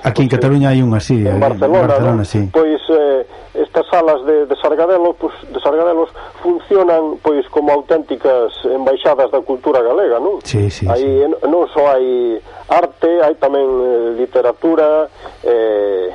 [0.06, 2.26] Aquí en pois, Cataluña hai unha así, en Barcelona, Barcelona ¿no?
[2.26, 2.46] sí.
[2.54, 3.26] pois eh,
[3.58, 6.14] estas salas de, de Sargadelos, pois, de Sargadelos
[6.46, 10.38] funcionan pois como auténticas embaixadas da cultura galega, non?
[10.46, 11.50] Sí, sí, aí sí.
[11.50, 12.38] non só hai
[12.70, 15.10] arte, hai tamén eh, literatura,
[15.42, 16.14] eh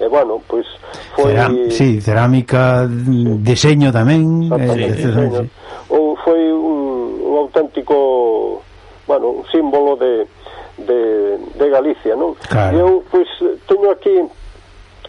[0.00, 0.66] e bueno, pois
[1.14, 3.38] foi Ceram, sí, cerámica, sí.
[3.44, 5.46] diseño tamén, eh, sí, diseño.
[5.46, 5.48] Sí.
[5.90, 6.89] ou foi un
[7.30, 8.62] un auténtico
[9.06, 10.26] bueno, un símbolo de,
[10.78, 12.34] de, de Galicia, non?
[12.46, 12.78] Claro.
[12.78, 13.30] Eu, pois,
[13.66, 14.14] teño aquí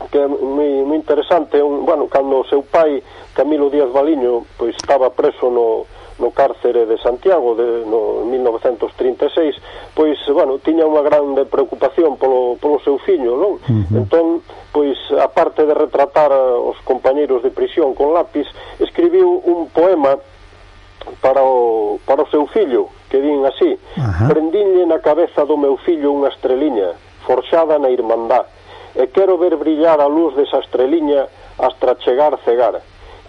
[0.09, 3.03] que é moi, moi interesante un, bueno, cando o seu pai
[3.37, 5.85] Camilo Díaz Baliño pois estaba preso no,
[6.17, 12.81] no cárcere de Santiago de, no 1936 pois, bueno, tiña unha grande preocupación polo, polo
[12.81, 13.61] seu fillo non?
[13.61, 14.01] Uh -huh.
[14.01, 14.41] entón,
[14.73, 18.49] pois aparte de retratar os compañeiros de prisión con lápis,
[18.81, 20.17] escribiu un poema
[21.21, 23.77] para o, para o seu fillo, que din así.
[23.97, 24.27] Ajá.
[24.29, 26.95] Prendinlle na cabeza do meu fillo unha estreliña,
[27.25, 28.45] forxada na irmandá,
[28.95, 31.27] e quero ver brillar a luz desa estreliña
[31.59, 32.81] hasta chegar cegar.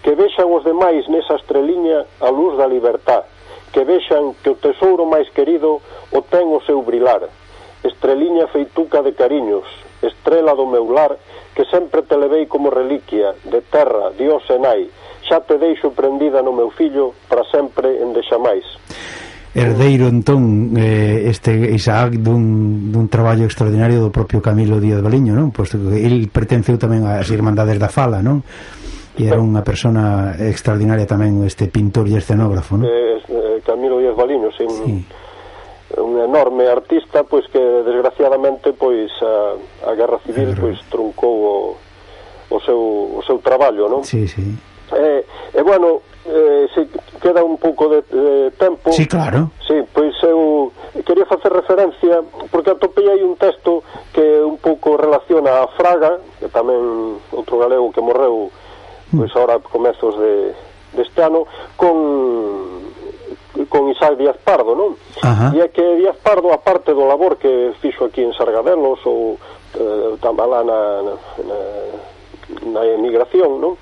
[0.03, 3.23] Que vexan os demais nesa estreliña a luz da libertad,
[3.71, 5.79] que vexan que o tesouro máis querido
[6.11, 7.23] o ten o seu brilar.
[7.83, 9.63] Estreliña feituca de cariños,
[10.03, 11.15] estrela do meu lar,
[11.55, 14.81] que sempre te levei como reliquia, de terra, dios e nai,
[15.27, 18.63] xa te deixo prendida no meu fillo para sempre en deixamais
[19.53, 25.53] herdeiro entón eh, este Isaac dun, dun traballo extraordinario do propio Camilo Díaz Baliño non?
[25.53, 28.41] Posto que el pertenceu tamén ás Irmandades da Fala non?
[29.13, 32.89] e era unha persona extraordinaria tamén este pintor e escenógrafo non?
[32.89, 34.69] Eh, eh Camilo Díaz Baliño sin...
[34.69, 34.95] sí
[35.97, 41.55] un enorme artista pois que desgraciadamente pois a, a Guerra Civil pois truncou o,
[42.49, 42.81] o seu
[43.13, 44.01] o seu traballo, non?
[44.01, 44.41] Sí, sí.
[44.91, 46.87] E, e bueno, eh, se
[47.21, 50.71] queda un pouco de, de tempo Sí, claro sí, Pois eu
[51.05, 53.83] quería facer referencia Porque atopei hai un texto
[54.13, 58.51] que un pouco relaciona a Fraga Que tamén outro galego que morreu
[59.11, 59.37] Pois mm.
[59.39, 60.55] ahora comezos de,
[60.95, 62.83] deste ano Con
[63.69, 64.97] con Isaac Díaz Pardo, non?
[65.21, 65.53] Ajá.
[65.53, 69.37] E é que Díaz Pardo, aparte do labor que fixo aquí en Sargadelos ou
[69.77, 71.59] eh, tambalá na, na,
[72.73, 73.77] na emigración, non?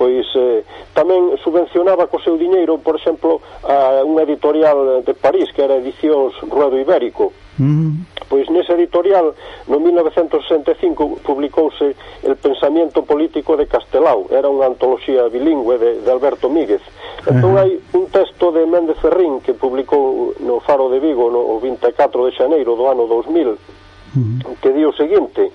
[0.00, 0.64] pois eh,
[0.96, 6.32] tamén subvencionaba co seu diñeiro, por exemplo, a unha editorial de París que era Edicións
[6.48, 7.36] Ruedo Ibérico.
[7.60, 8.08] Mm.
[8.32, 9.36] Pois nese editorial,
[9.68, 11.92] no 1965, publicouse
[12.24, 14.24] El pensamiento político de Castelao.
[14.32, 16.80] Era unha antoloxía bilingüe de, de Alberto Míguez.
[17.28, 21.92] Entón hai un texto de Méndez Ferrín que publicou no Faro de Vigo no 24
[22.24, 25.52] de xaneiro do ano 2000 que di o seguinte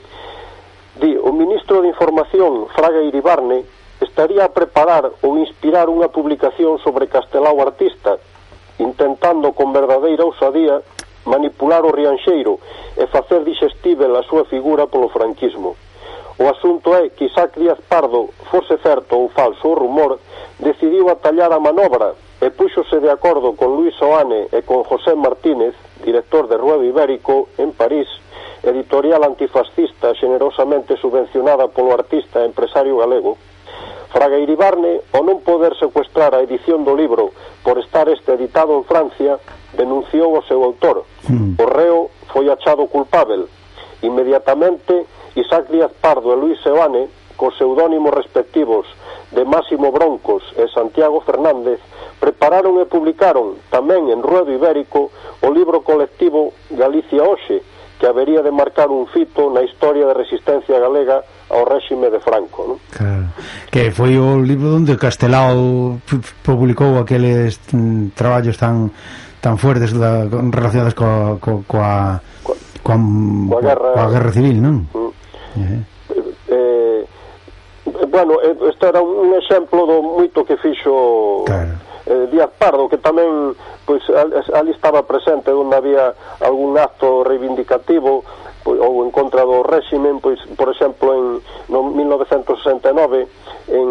[0.95, 3.67] Di, o ministro de Información, Fraga Iribarne,
[4.01, 8.19] estaría a preparar ou inspirar unha publicación sobre Castelao Artista,
[8.79, 10.83] intentando con verdadeira ousadía
[11.25, 12.59] manipular o rianxeiro
[12.95, 15.75] e facer dixestível a súa figura polo franquismo.
[16.37, 20.19] O asunto é que Isaac Díaz Pardo, fose certo ou falso o rumor,
[20.59, 22.13] decidiu atallar a manobra
[22.43, 25.73] e púxose de acordo con Luis Oane e con José Martínez,
[26.03, 28.07] director de Ruedo Ibérico, en París,
[28.61, 33.39] editorial antifascista generosamente subvencionada polo artista e empresario galego,
[34.15, 37.35] Fraga Iribarne, ao non poder secuestrar a edición do libro
[37.67, 39.43] por estar este editado en Francia,
[39.75, 41.03] denunciou o seu autor.
[41.27, 41.59] Mm.
[41.59, 43.51] O reo foi achado culpável.
[44.07, 45.03] Inmediatamente,
[45.35, 48.87] Isaac Díaz Pardo e Luis Seoane, cos pseudónimos respectivos
[49.35, 51.83] de Máximo Broncos e Santiago Fernández,
[52.23, 55.11] prepararon e publicaron, tamén en ruedo ibérico,
[55.43, 57.59] o libro colectivo Galicia Oxe,
[57.99, 62.75] que habería de marcar un fito na historia da resistencia galega ao réxime de Franco
[62.75, 62.77] non?
[62.91, 63.31] Claro.
[63.71, 65.99] que foi o libro onde Castelao
[66.43, 68.91] publicou aqueles mm, traballos tan
[69.39, 74.75] tan fuertes da, relacionados coa coa, coa, coa, coa, guerra, coa guerra civil non?
[74.91, 75.11] Mm.
[75.55, 75.81] Eh.
[76.11, 82.51] Eh, eh bueno, eh, este era un exemplo do moito que fixo claro eh, Díaz
[82.57, 83.53] Pardo, que tamén
[83.85, 84.01] pois,
[84.53, 88.25] ali estaba presente onde había algún acto reivindicativo
[88.65, 91.25] pois, ou en contra do réximen, pois, por exemplo, en
[91.69, 93.29] no 1969,
[93.69, 93.89] en,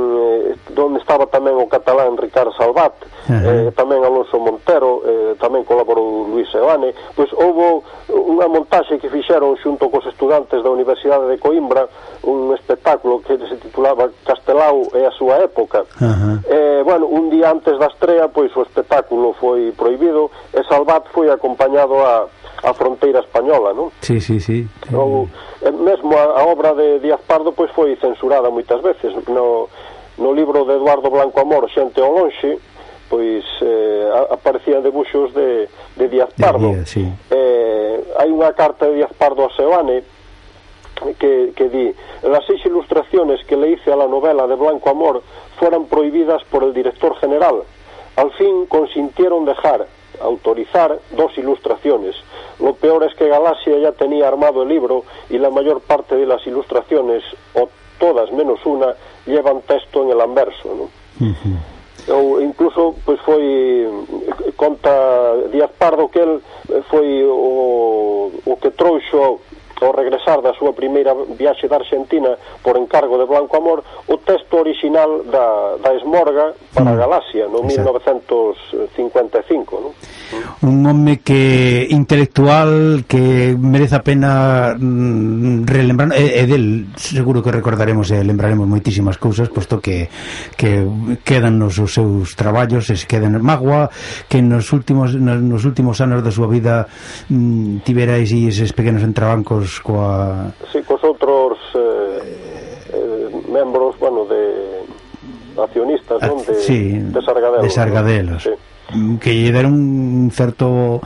[0.51, 3.71] eh, onde estaba tamén o catalán Ricardo Salvat, uh -huh.
[3.71, 9.55] eh, tamén Alonso Montero, eh, tamén colaborou Luis Seoane, pois houve unha montaxe que fixeron
[9.63, 11.87] xunto cos estudantes da Universidade de Coimbra,
[12.27, 15.87] un espectáculo que se titulaba Castelao e a súa época.
[16.03, 16.35] Uh -huh.
[16.51, 21.31] eh, bueno, un día antes da estrea, pois o espectáculo foi proibido e Salvat foi
[21.31, 22.27] acompañado a
[22.65, 23.93] a fronteira española, non?
[24.01, 24.65] Sí, sí, sí.
[24.97, 25.28] O,
[25.61, 29.69] eh, mesmo a, a obra de Díaz Pardo pois foi censurada moitas veces no,
[30.16, 32.57] no libro de Eduardo Blanco Amor Xente ao lonxe
[33.12, 37.05] pois eh, aparecían debuxos de, de Díaz Pardo de día, sí.
[37.31, 40.01] eh, hai unha carta de Díaz Pardo a Seoane
[41.20, 41.93] que, que di
[42.24, 45.20] las seis ilustraciones que le hice a la novela de Blanco Amor
[45.61, 47.61] fueron prohibidas por el director general
[48.16, 49.85] al fin consintieron dejar
[50.23, 52.16] autorizar dos ilustraciones
[52.61, 56.27] Lo peor es que Galaxia ya tenía armado el libro y la mayor parte de
[56.27, 57.23] las ilustraciones,
[57.55, 57.69] o
[57.99, 58.95] todas menos una,
[59.27, 60.69] llevan texto en el anverso.
[60.75, 60.85] ¿no?
[61.27, 61.75] Uh -huh.
[62.09, 64.93] ou incluso pois foi eh, conta
[65.51, 69.41] Díaz Pardo que el eh, foi o, o que trouxo
[69.86, 74.59] ao regresar da súa primeira viaxe da Argentina por encargo de Blanco Amor, o texto
[74.59, 76.98] original da, da Esmorga para mm.
[76.98, 77.94] Galaxia, no Exacto.
[78.65, 79.81] 1955.
[79.81, 79.89] ¿no?
[79.93, 80.69] Mm.
[80.69, 87.52] Un home que intelectual que merece a pena mm, relembrar, e, e del seguro que
[87.52, 90.09] recordaremos e lembraremos moitísimas cousas, posto que,
[90.56, 90.85] que
[91.24, 93.90] quedan nos os seus traballos, es quedan magua,
[94.28, 96.86] que nos últimos nos, últimos anos da súa vida
[97.28, 100.53] mm, tiverais e eses pequenos entrabancos outros coa...
[100.71, 102.21] Si, sí, cos outros eh,
[102.93, 104.85] eh, membros, bueno, de
[105.59, 106.39] accionistas, non?
[106.47, 107.63] De, sí, de Sargadelos.
[107.63, 108.43] De Sargadelos.
[108.47, 108.55] ¿no?
[108.55, 108.57] Sí
[109.19, 111.01] que lle deron un certo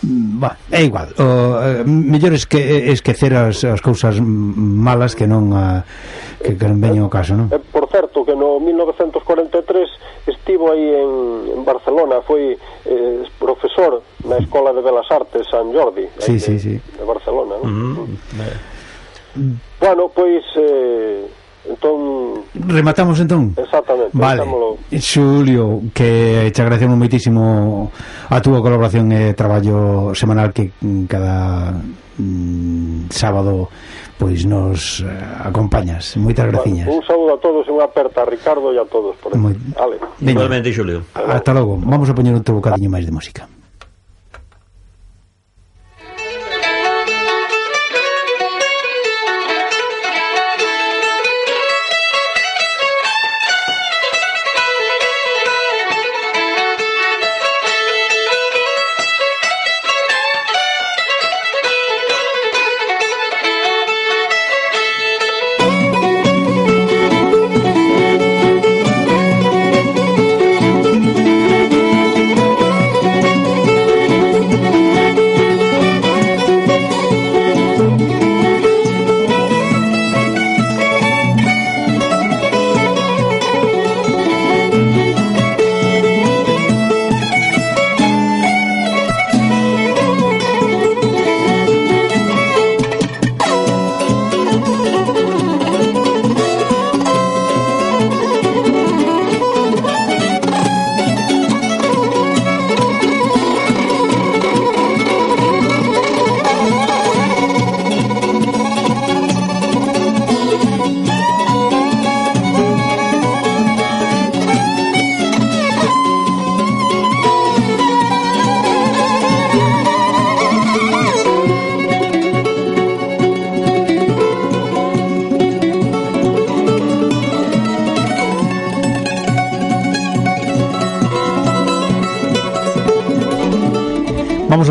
[0.00, 5.52] mm, bah, é igual o, eh, mellor esque, esquecer as, as cousas malas que non
[5.52, 5.84] a,
[6.40, 7.52] que, que non veñen o caso non?
[7.52, 12.56] Eh, por certo que no 1943 estivo aí en, en Barcelona, foi
[12.88, 16.80] eh, profesor na Escola de Belas Artes San Jordi, sí, de, sí, sí.
[16.80, 17.68] de Barcelona, ¿no?
[17.68, 18.08] Mm
[19.36, 19.54] -hmm.
[19.78, 21.28] Bueno, pois eh,
[21.68, 23.52] entón rematamos entón.
[23.60, 24.42] Exactamente, vale.
[24.90, 27.92] Eh, Xulio, que eh, te agradecemos moitísimo
[28.32, 31.76] a túa colaboración e traballo semanal que mm, cada
[32.16, 33.68] mm, sábado
[34.18, 35.08] pois nos eh,
[35.46, 36.18] acompañas.
[36.18, 36.90] Moitas graciñas.
[36.90, 39.38] Bueno, un saúdo a todos e unha aperta a Ricardo e a todos por aí.
[39.38, 39.54] Moi...
[39.78, 40.02] Vale.
[40.18, 41.06] Igualmente, Xulio.
[41.14, 41.78] Hasta logo.
[41.78, 43.46] Vamos a poñer outro bocadiño máis de música.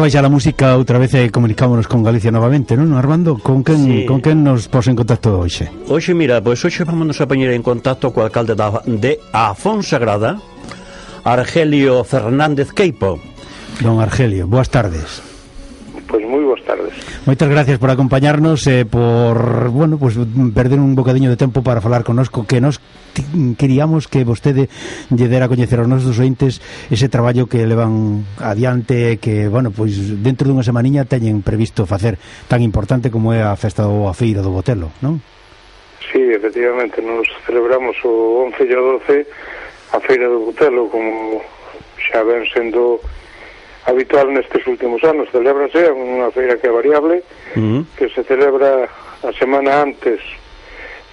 [0.08, 3.36] Imos a la música outra vez e comunicámonos con Galicia novamente, non, Armando?
[3.44, 4.08] Con quen, sí.
[4.08, 5.68] con quen nos pos en contacto hoxe?
[5.92, 10.40] Hoxe, mira, pois hoxe vamos a poñer en contacto co alcalde da, de Afonsagrada,
[11.28, 13.20] Argelio Fernández Queipo.
[13.84, 15.20] Don Argelio, boas tardes.
[16.08, 16.96] Pois moi boas tardes.
[17.28, 20.16] Moitas gracias por acompañarnos e eh, por, bueno, pues
[20.56, 22.80] perder un bocadiño de tempo para falar conosco que nos
[23.58, 24.70] queríamos que vostede
[25.12, 26.60] lle dera a coñecer aos nosos ointes
[26.92, 32.64] ese traballo que levan adiante que, bueno, pois dentro dunha semaniña teñen previsto facer tan
[32.64, 35.20] importante como é a festa ou a feira do Botelo, non?
[36.12, 39.28] Sí, efectivamente, nos celebramos o 11 e o 12
[39.94, 41.44] a feira do Botelo como
[42.00, 43.00] xa ven sendo
[43.88, 45.32] habitual nestes últimos anos.
[45.32, 47.24] Celébrase unha feira que é variable,
[47.56, 47.82] uh -huh.
[47.96, 48.88] que se celebra
[49.24, 50.20] a semana antes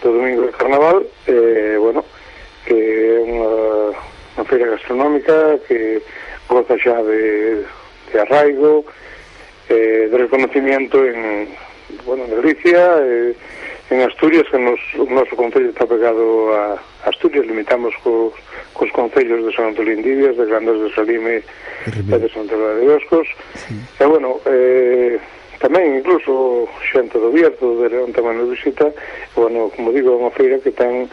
[0.05, 2.05] do domingo de carnaval eh, bueno,
[2.69, 3.97] que é unha,
[4.37, 6.05] unha feira gastronómica que
[6.45, 7.65] goza xa de,
[8.13, 8.85] de arraigo
[9.73, 11.49] eh, de reconocimiento en
[12.05, 13.33] bueno, en Galicia eh,
[13.89, 16.77] en Asturias que nos, o noso concello está pegado a
[17.09, 18.37] Asturias limitamos cos,
[18.77, 21.41] cos concellos de San Antolín Divias de Grandes de Salime
[21.89, 23.25] e de Santa Clara de Boscos
[23.57, 23.73] sí.
[23.73, 25.17] e bueno eh,
[25.65, 30.21] tamén incluso xente do Bierzo, de León tamén nos visita, e, bueno, como digo, é
[30.21, 31.09] unha feira que ten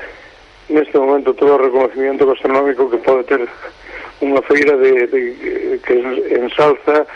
[0.68, 3.48] neste momento todo o reconocimiento gastronómico que pode ter
[4.20, 5.20] unha feira de, de,
[5.80, 5.96] que
[6.36, 7.08] ensalza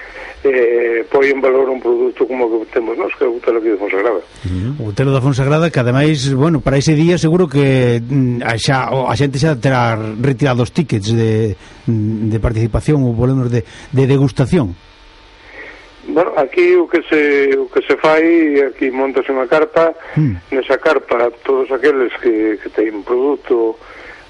[0.47, 3.69] eh, poi en valor un produto como que temos nós, que é o Telo aquí
[3.69, 4.21] de Fonsagrada.
[4.45, 4.87] Uh -huh.
[4.87, 8.87] O Telo da Fonsagrada, que ademais, bueno, para ese día seguro que mm, a, xa,
[8.87, 11.51] a xente xa terá retirado os tickets de,
[11.83, 14.71] mm, de participación ou volemos de, de degustación.
[16.07, 20.53] Bueno, aquí o que se o que se fai, aquí montas unha carpa, mm.
[20.53, 23.73] nesa carpa todos aqueles que, que teñen produto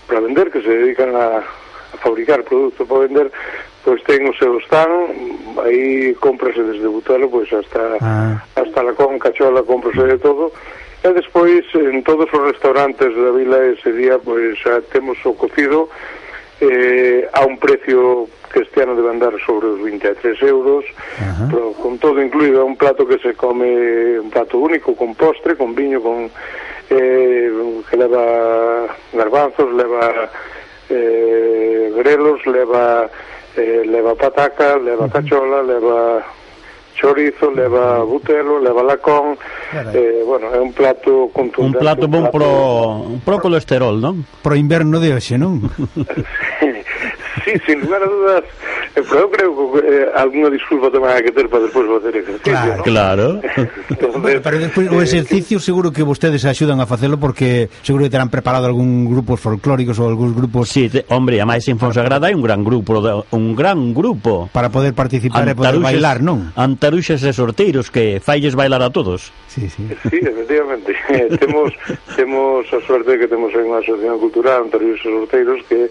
[0.08, 3.28] para vender, que se dedican a, a fabricar produto para vender,
[3.84, 8.40] pois ten o seu stand, aí cómprase desde Butelo, pois hasta ah.
[8.56, 10.56] hasta la con cachola, cómprase de todo,
[11.04, 15.92] e despois en todos os restaurantes da vila ese día pois xa temos o cocido
[16.62, 20.86] eh, a un precio que este ano debe andar sobre os 23 euros
[21.52, 25.56] pero con todo incluído é un plato que se come un plato único con postre,
[25.58, 26.32] con viño con
[26.90, 27.52] eh,
[27.90, 30.30] que leva garbanzos, leva
[30.90, 33.10] eh, grelos, leva
[33.58, 36.24] eh, leva pataca, leva cachola, leva
[36.96, 39.38] chorizo, leva butelo, leva lacón,
[39.94, 41.78] eh, bueno, é un plato contundente.
[41.78, 42.38] Un plato bon un plato...
[42.38, 44.26] pro, pro colesterol, non?
[44.42, 45.60] Pro inverno de hoxe, non?
[47.46, 48.44] sí, sin lugar a dudas.
[48.98, 52.18] Eh, pero eu creo que eh, alguna disculpa tamén hai que ter para despois facer
[52.18, 52.76] exercicio, Claro.
[52.76, 52.84] ¿no?
[52.84, 53.28] claro.
[53.94, 58.10] Entonces, bueno, pero despois o eh, exercicio seguro que vostedes axudan a facelo porque seguro
[58.10, 61.78] que terán preparado algún grupos folclóricos ou algúns grupos Sí, te, hombre, a máis en
[61.78, 62.98] Fonsagrada hai un gran grupo,
[63.32, 66.50] un gran grupo para poder participar Antaruxes, e poder bailar, non?
[66.58, 69.30] Antaruxes e sorteiros que failles bailar a todos.
[69.52, 69.88] Sí, sí.
[70.10, 70.92] Sí, efectivamente.
[71.40, 71.72] temos
[72.16, 75.88] temos a suerte que temos aí unha asociación cultural Antaruxas e sorteiros que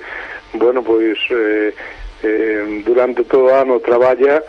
[0.55, 1.75] bueno, pois eh,
[2.23, 4.43] eh, durante todo o ano traballa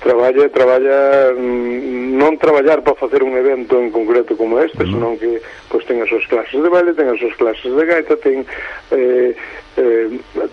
[0.00, 4.92] traballa, traballa mm, non traballar para facer un evento en concreto como este, mm.
[4.92, 8.14] senón que pois ten as súas clases de baile, ten as súas clases de gaita,
[8.20, 8.46] ten
[8.92, 9.34] eh,
[9.76, 10.06] eh,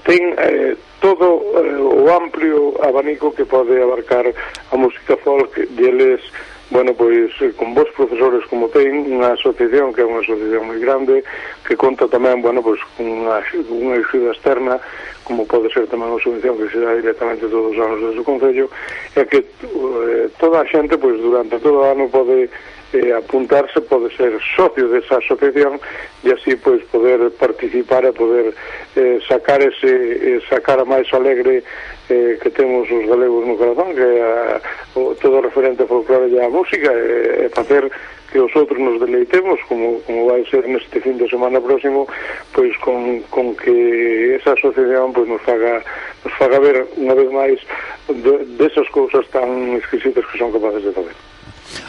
[0.07, 6.52] ten eh, todo eh, o amplio abanico que pode abarcar a música folk deles eles
[6.69, 10.79] bueno, pois eh, con vos profesores como ten, unha asociación que é unha asociación moi
[10.79, 11.23] grande,
[11.67, 14.79] que conta tamén, bueno, pois cunha, unha axuda externa,
[15.23, 18.27] como pode ser tamén unha subvención que se dá directamente todos os anos desde o
[18.27, 18.67] Concello,
[19.15, 22.47] é que eh, toda a xente, pois durante todo o ano pode
[22.93, 25.81] eh, apuntarse pode ser socio desa asociación
[26.23, 28.53] e así pois poder participar e poder
[28.95, 31.65] eh, sacar ese eh, sacar a máis alegre
[32.09, 34.61] eh, que temos os galegos no corazón que a,
[34.93, 37.89] o, todo referente folclore e a música e, e facer
[38.29, 42.05] que os outros nos deleitemos como, como vai ser neste fin de semana próximo
[42.53, 45.81] pois con, con que esa asociación pois nos faga
[46.21, 47.57] nos faga ver unha vez máis
[48.05, 51.32] de, desas cousas tan exquisitas que son capaces de fazer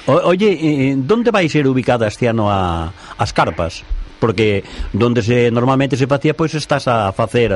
[0.06, 3.84] O, oye, eh, eh donde vai ser ubicada este ano a, as carpas?
[4.20, 7.52] Porque donde se normalmente se facía, pois estás a facer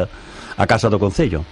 [0.56, 1.44] a Casa do Concello.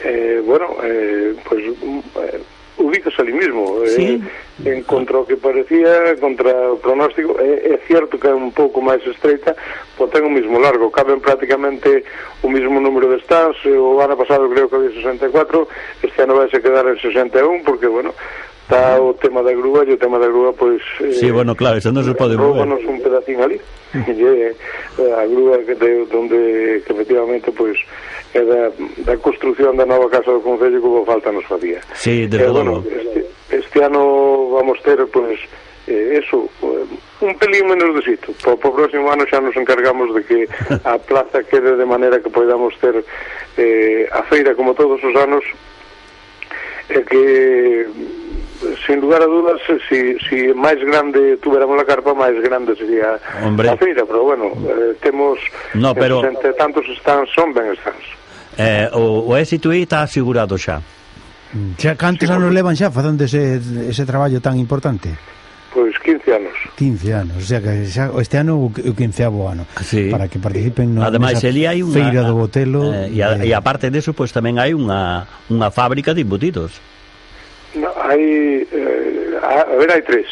[0.00, 1.74] Eh, bueno, eh, pois eh,
[2.12, 2.40] pues,
[2.78, 4.22] ubicas ali mesmo eh, ¿Sí?
[4.64, 8.52] eh, en contra o que parecía contra o pronóstico é, é cierto que é un
[8.52, 9.56] pouco máis estreita
[9.96, 12.04] pero ten o mismo largo, caben prácticamente
[12.44, 16.48] o mismo número de stands o ano pasado creo que había 64 este ano vai
[16.52, 18.12] se quedar en 61 porque bueno,
[18.66, 21.54] está o tema da grúa e o tema da grúa pois eh, Sí, eh, bueno,
[21.54, 22.66] claro, eso non se pode mover.
[22.66, 23.62] Roubanos un pedacín ali.
[23.94, 27.78] e eh, a grúa que de, onde que efectivamente pois
[28.34, 28.74] é da,
[29.06, 31.78] da construción da nova casa do concello que falta nos facía.
[31.94, 32.58] Sí, desde todo.
[32.58, 33.22] bueno, este,
[33.54, 35.38] este ano vamos ter pois
[35.86, 36.50] eh, eso
[37.22, 38.34] un pelín menos de sitio.
[38.42, 40.50] Para o próximo ano xa nos encargamos de que
[40.82, 42.98] a plaza quede de maneira que podamos ter
[43.56, 45.46] eh, a feira como todos os anos
[46.88, 47.86] é que
[48.86, 53.68] sin lugar a dudas, si, si máis grande tuveramos a carpa, máis grande sería Hombre.
[53.68, 55.38] a feira, pero bueno, eh, temos
[55.74, 56.24] no, pero...
[56.24, 58.06] entre tantos stands son ben stands.
[58.56, 60.80] Eh, o, o éxito aí está asegurado xa.
[61.76, 65.35] Xa cantos sí, anos levan xa facendo ese, ese traballo tan importante?
[65.76, 66.56] Pois 15 anos.
[66.78, 69.68] 15 anos, o sea que xa, este ano o 15º ano.
[69.84, 70.08] Sí.
[70.08, 72.96] Para que participen no Ademais, ali hai unha feira do Botelo.
[72.96, 76.24] Eh, e, a, eh, e aparte deso, pois pues, tamén hai unha, unha fábrica de
[76.24, 76.80] embutidos.
[77.76, 80.24] No, hai eh, a, a ver, hai tres.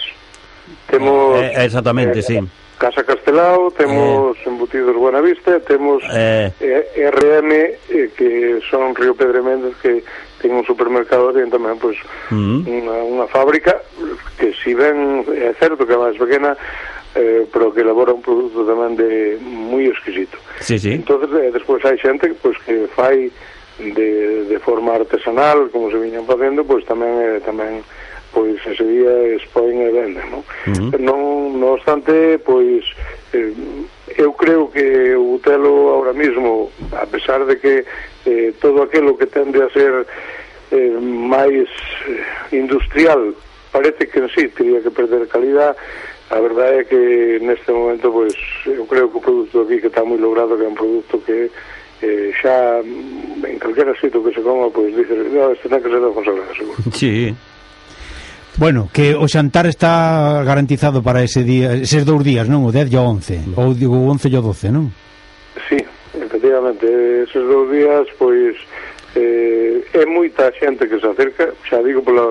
[0.88, 2.40] Temos eh, exactamente, eh, sí.
[2.78, 4.48] Casa Castelao, temos eh.
[4.48, 6.52] Embutidos Buenavista, temos eh.
[6.60, 10.02] Eh, RM, eh, que son Río Pedre Méndez, que
[10.42, 12.68] ten un supermercado e tamén pois, pues, mm.
[12.68, 13.80] unha, unha fábrica
[14.36, 16.52] que si ben é certo que é máis pequena,
[17.16, 20.36] eh, pero que elabora un produto tamén de moi exquisito.
[20.60, 21.00] Sí, sí.
[21.00, 23.32] Entón, eh, despois hai xente pois, pues, que fai
[23.78, 27.80] de, de forma artesanal, como se viñan facendo, pois pues, tamén eh, tamén
[28.34, 30.42] pois ese día expoen e venden, non?
[30.42, 30.98] Uh eh, -huh.
[30.98, 32.82] non, non obstante, pois
[33.30, 33.54] eh,
[34.18, 37.86] eu creo que o Butelo ahora mismo, a pesar de que
[38.26, 40.04] eh, todo aquilo que tende a ser
[40.74, 41.70] eh, máis
[42.10, 43.38] eh, industrial
[43.70, 45.78] parece que en sí teria que perder calidad
[46.30, 48.34] a verdade é que neste momento pois,
[48.66, 51.50] eu creo que o produto aquí que está moi logrado que é un produto que
[52.02, 56.00] eh, xa en calquera sitio que se coma pois dices, no, este ten que ser
[56.00, 56.78] da consagrada seguro.
[56.90, 57.34] Sí,
[58.56, 62.62] Bueno, que o xantar está garantizado para ese día, eses dous días, non?
[62.62, 64.94] O 10 e o 11, ou digo o 11 e o 12, non?
[65.66, 65.82] Sí,
[66.14, 68.54] efectivamente, eses dous días, pois,
[69.18, 72.30] eh, é moita xente que se acerca, xa digo, pola,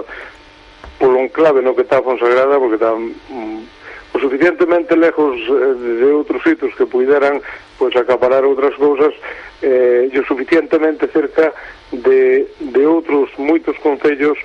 [0.96, 6.08] polo enclave no que está a Fonsagrada, porque está mm, o suficientemente lejos eh, de
[6.08, 7.44] outros sitos que puideran
[7.76, 9.12] pois, acaparar outras cousas,
[9.60, 11.52] eh, e o suficientemente cerca
[11.92, 14.40] de, de outros moitos concellos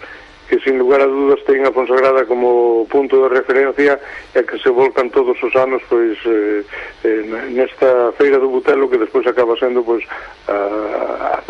[0.48, 4.00] que sin lugar a dudas ten a Fonsagrada como punto de referencia
[4.32, 6.64] e que se volcan todos os anos pois eh,
[7.04, 7.22] eh
[7.52, 10.00] nesta feira do Butelo que despois acaba sendo pois
[10.48, 10.56] a,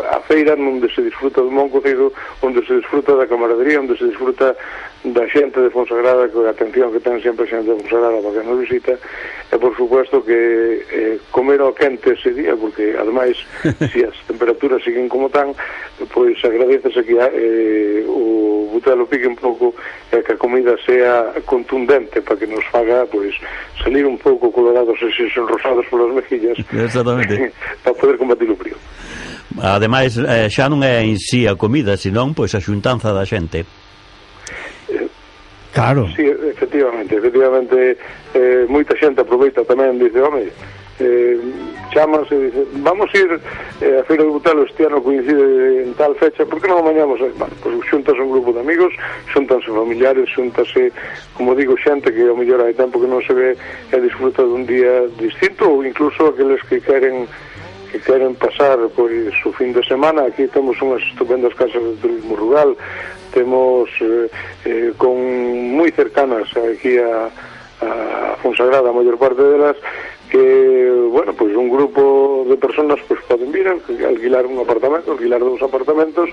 [0.02, 2.12] a, a feira onde se disfruta do Moncocedo,
[2.42, 4.56] onde se disfruta da camaradería, onde se disfruta
[5.04, 8.46] da xente de Fonsagrada, que a atención que ten sempre xente de Fonsagrada para que
[8.46, 8.98] nos visita,
[9.48, 13.38] e por suposto que eh, comer ao quente ese día, porque ademais,
[13.94, 15.54] se as temperaturas siguen como tan,
[16.10, 19.74] pois agradecese que eh, o butelo pique un pouco
[20.12, 23.34] e que a comida sea contundente para que nos faga pois
[23.82, 27.52] salir un pouco colorados e son rosados polas mejillas Exactamente.
[27.82, 28.76] para poder combatir o frío.
[29.58, 33.66] Ademais, eh, xa non é en sí a comida, senón pois a xuntanza da xente.
[35.72, 36.08] Claro.
[36.16, 37.98] Sí, efectivamente, efectivamente
[38.34, 40.48] eh, moita xente aproveita tamén dice, home,
[40.98, 41.36] eh,
[41.92, 43.40] chamas e dice, vamos ir
[43.80, 47.20] eh, a Feira do Butelo este ano coincide en tal fecha, por que non amañamos?
[47.20, 48.92] Eh, bueno, pois pues, xuntas un grupo de amigos,
[49.32, 50.90] xuntanse familiares, xuntase,
[51.36, 53.54] como digo, xente que ao mellor hai tempo que non se ve
[53.92, 57.28] e disfruta dun día distinto ou incluso aqueles que queren
[57.90, 60.28] que queren pasar pois o fin de semana.
[60.28, 62.76] Aquí temos unhas estupendas casas de turismo rural.
[63.32, 64.28] Temos eh,
[64.64, 65.16] eh, con
[65.74, 67.28] moi cercanas aquí a,
[67.84, 67.90] a
[68.40, 69.76] Fonsagrada a maior parte delas
[70.28, 75.60] que, bueno, pois un grupo de personas pois poden vir alquilar un apartamento, alquilar dous
[75.64, 76.28] apartamentos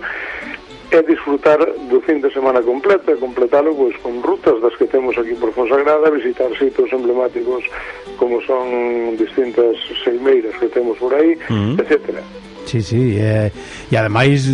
[0.92, 1.58] é disfrutar
[1.90, 5.52] do fin de semana completo e completalo pois, con rutas das que temos aquí por
[5.54, 7.64] Fonsagrada, visitar sitios emblemáticos
[8.18, 11.76] como son distintas seimeiras que temos por aí, mm-hmm.
[11.76, 11.80] mm.
[11.80, 12.22] etcétera.
[12.66, 13.54] Sí, sí, e,
[13.92, 14.50] e ademais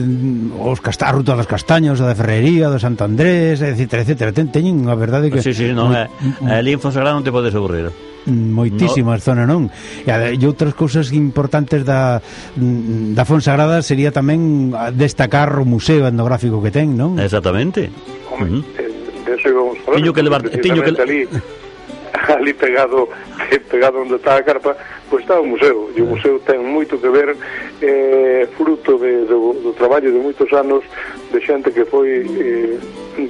[0.59, 4.35] os casta, a ruta dos castaños, a da Ferrería, a do Santo Andrés, etcétera, etcétera,
[4.35, 5.39] ten, teñen a verdade que...
[5.39, 9.22] Sí, sí, non, é, é, eh, eh, ali en Fonsagrada non te podes aburrir moitísimas
[9.22, 9.26] no.
[9.26, 9.72] zona non
[10.06, 12.22] e, a, e outras cousas importantes da,
[12.56, 17.18] da Fonsagrada sería tamén destacar o museo etnográfico que ten, non?
[17.18, 17.89] Exactamente
[18.30, 19.26] Home, uh eh, -huh.
[19.26, 20.91] de eso íbamos falar teño que levar, teño que...
[21.02, 21.19] ali,
[22.38, 23.10] ali pegado
[23.72, 24.77] pegado onde está a carpa
[25.10, 26.11] pois está o museo e o ah.
[26.14, 27.35] museo ten moito que ver
[27.81, 30.85] eh, fruto de, do, do traballo de moitos anos
[31.34, 32.77] de xente que foi eh,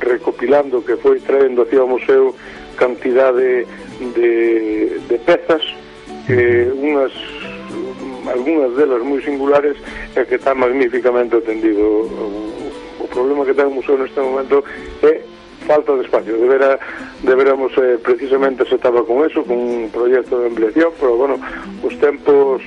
[0.02, 2.36] recopilando que foi traendo hacia o museo
[2.78, 3.66] cantidade
[4.16, 5.64] de, de pezas
[6.28, 7.12] que unhas
[8.30, 9.76] algunhas delas moi singulares
[10.16, 12.08] e que está magníficamente atendido.
[13.02, 14.64] O problema que ten o museo neste momento
[15.04, 15.22] é
[15.66, 16.38] falta de espacio.
[16.38, 16.80] Debera,
[17.24, 21.36] deberamos eh, precisamente se estaba con eso con un proxecto de ampliación pero bueno,
[21.84, 22.62] os tempos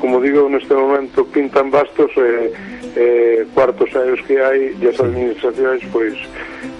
[0.00, 4.98] como digo neste momento pintan vastos e eh, eh, cuartos aéreos que hai e as
[4.98, 6.18] administracións pois,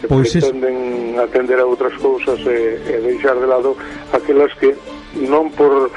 [0.03, 1.19] eh, pois pretenden es...
[1.23, 3.79] atender a outras cousas e, e deixar de lado
[4.11, 4.75] aquelas que
[5.15, 5.95] non por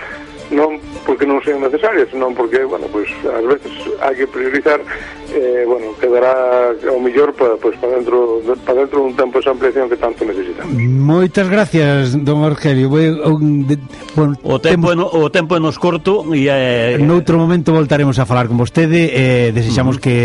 [0.51, 3.71] non porque non sean necesarias, senón porque, bueno, pois ás veces
[4.03, 4.83] hai que priorizar
[5.31, 9.87] eh, bueno, quedará ao mellor para, pois, para dentro para dentro un tempo esa ampliación
[9.87, 10.75] que tanto necesitamos.
[10.75, 12.91] Moitas gracias, don Argelio.
[12.91, 13.79] Voy, un, de,
[14.15, 15.07] bueno, o tempo temos...
[15.07, 19.55] o tempo nos corto e eh, noutro momento voltaremos a falar con vostede e eh,
[19.55, 20.03] desexamos uh -huh.
[20.03, 20.15] que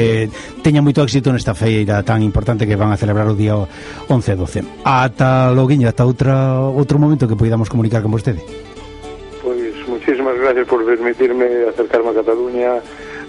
[0.67, 3.55] teña moito éxito nesta feira tan importante que van a celebrar o día
[4.11, 4.59] 11 e 12.
[4.83, 8.43] Ata loguiño, ata outra outro momento que poidamos comunicar con vostede
[10.47, 12.75] gracias por permitirme acercarme a Cataluña,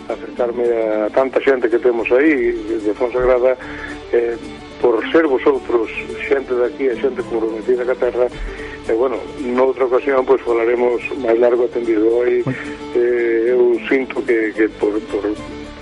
[0.07, 3.57] acercarme a tanta xente que temos aí, de Fonsagrada,
[4.13, 4.37] eh,
[4.79, 5.89] por ser vosotros
[6.29, 11.01] xente daqui e xente comprometida ca terra, e, eh, bueno, noutra ocasión, pois, pues, falaremos
[11.17, 12.45] máis largo atendido hoy,
[12.93, 15.25] eh, eu sinto que, que por, por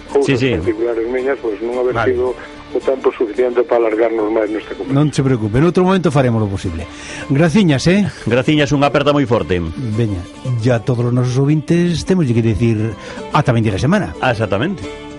[0.07, 0.55] cousas sí, sí.
[0.55, 2.15] particulares miñas, pois, pues, non haber vale.
[2.15, 2.31] sido
[2.75, 4.99] o tempo suficiente para alargarnos máis nesta competición.
[4.99, 6.83] Non se preocupe, en outro momento faremos o posible.
[7.31, 8.03] Graciñas, eh?
[8.27, 9.63] Graciñas, unha aperta moi forte.
[9.95, 10.19] Veña,
[10.59, 12.91] ya todos os nosos ouvintes temos que dicir
[13.31, 14.07] ata 20 da semana.
[14.19, 15.14] Ah, exactamente.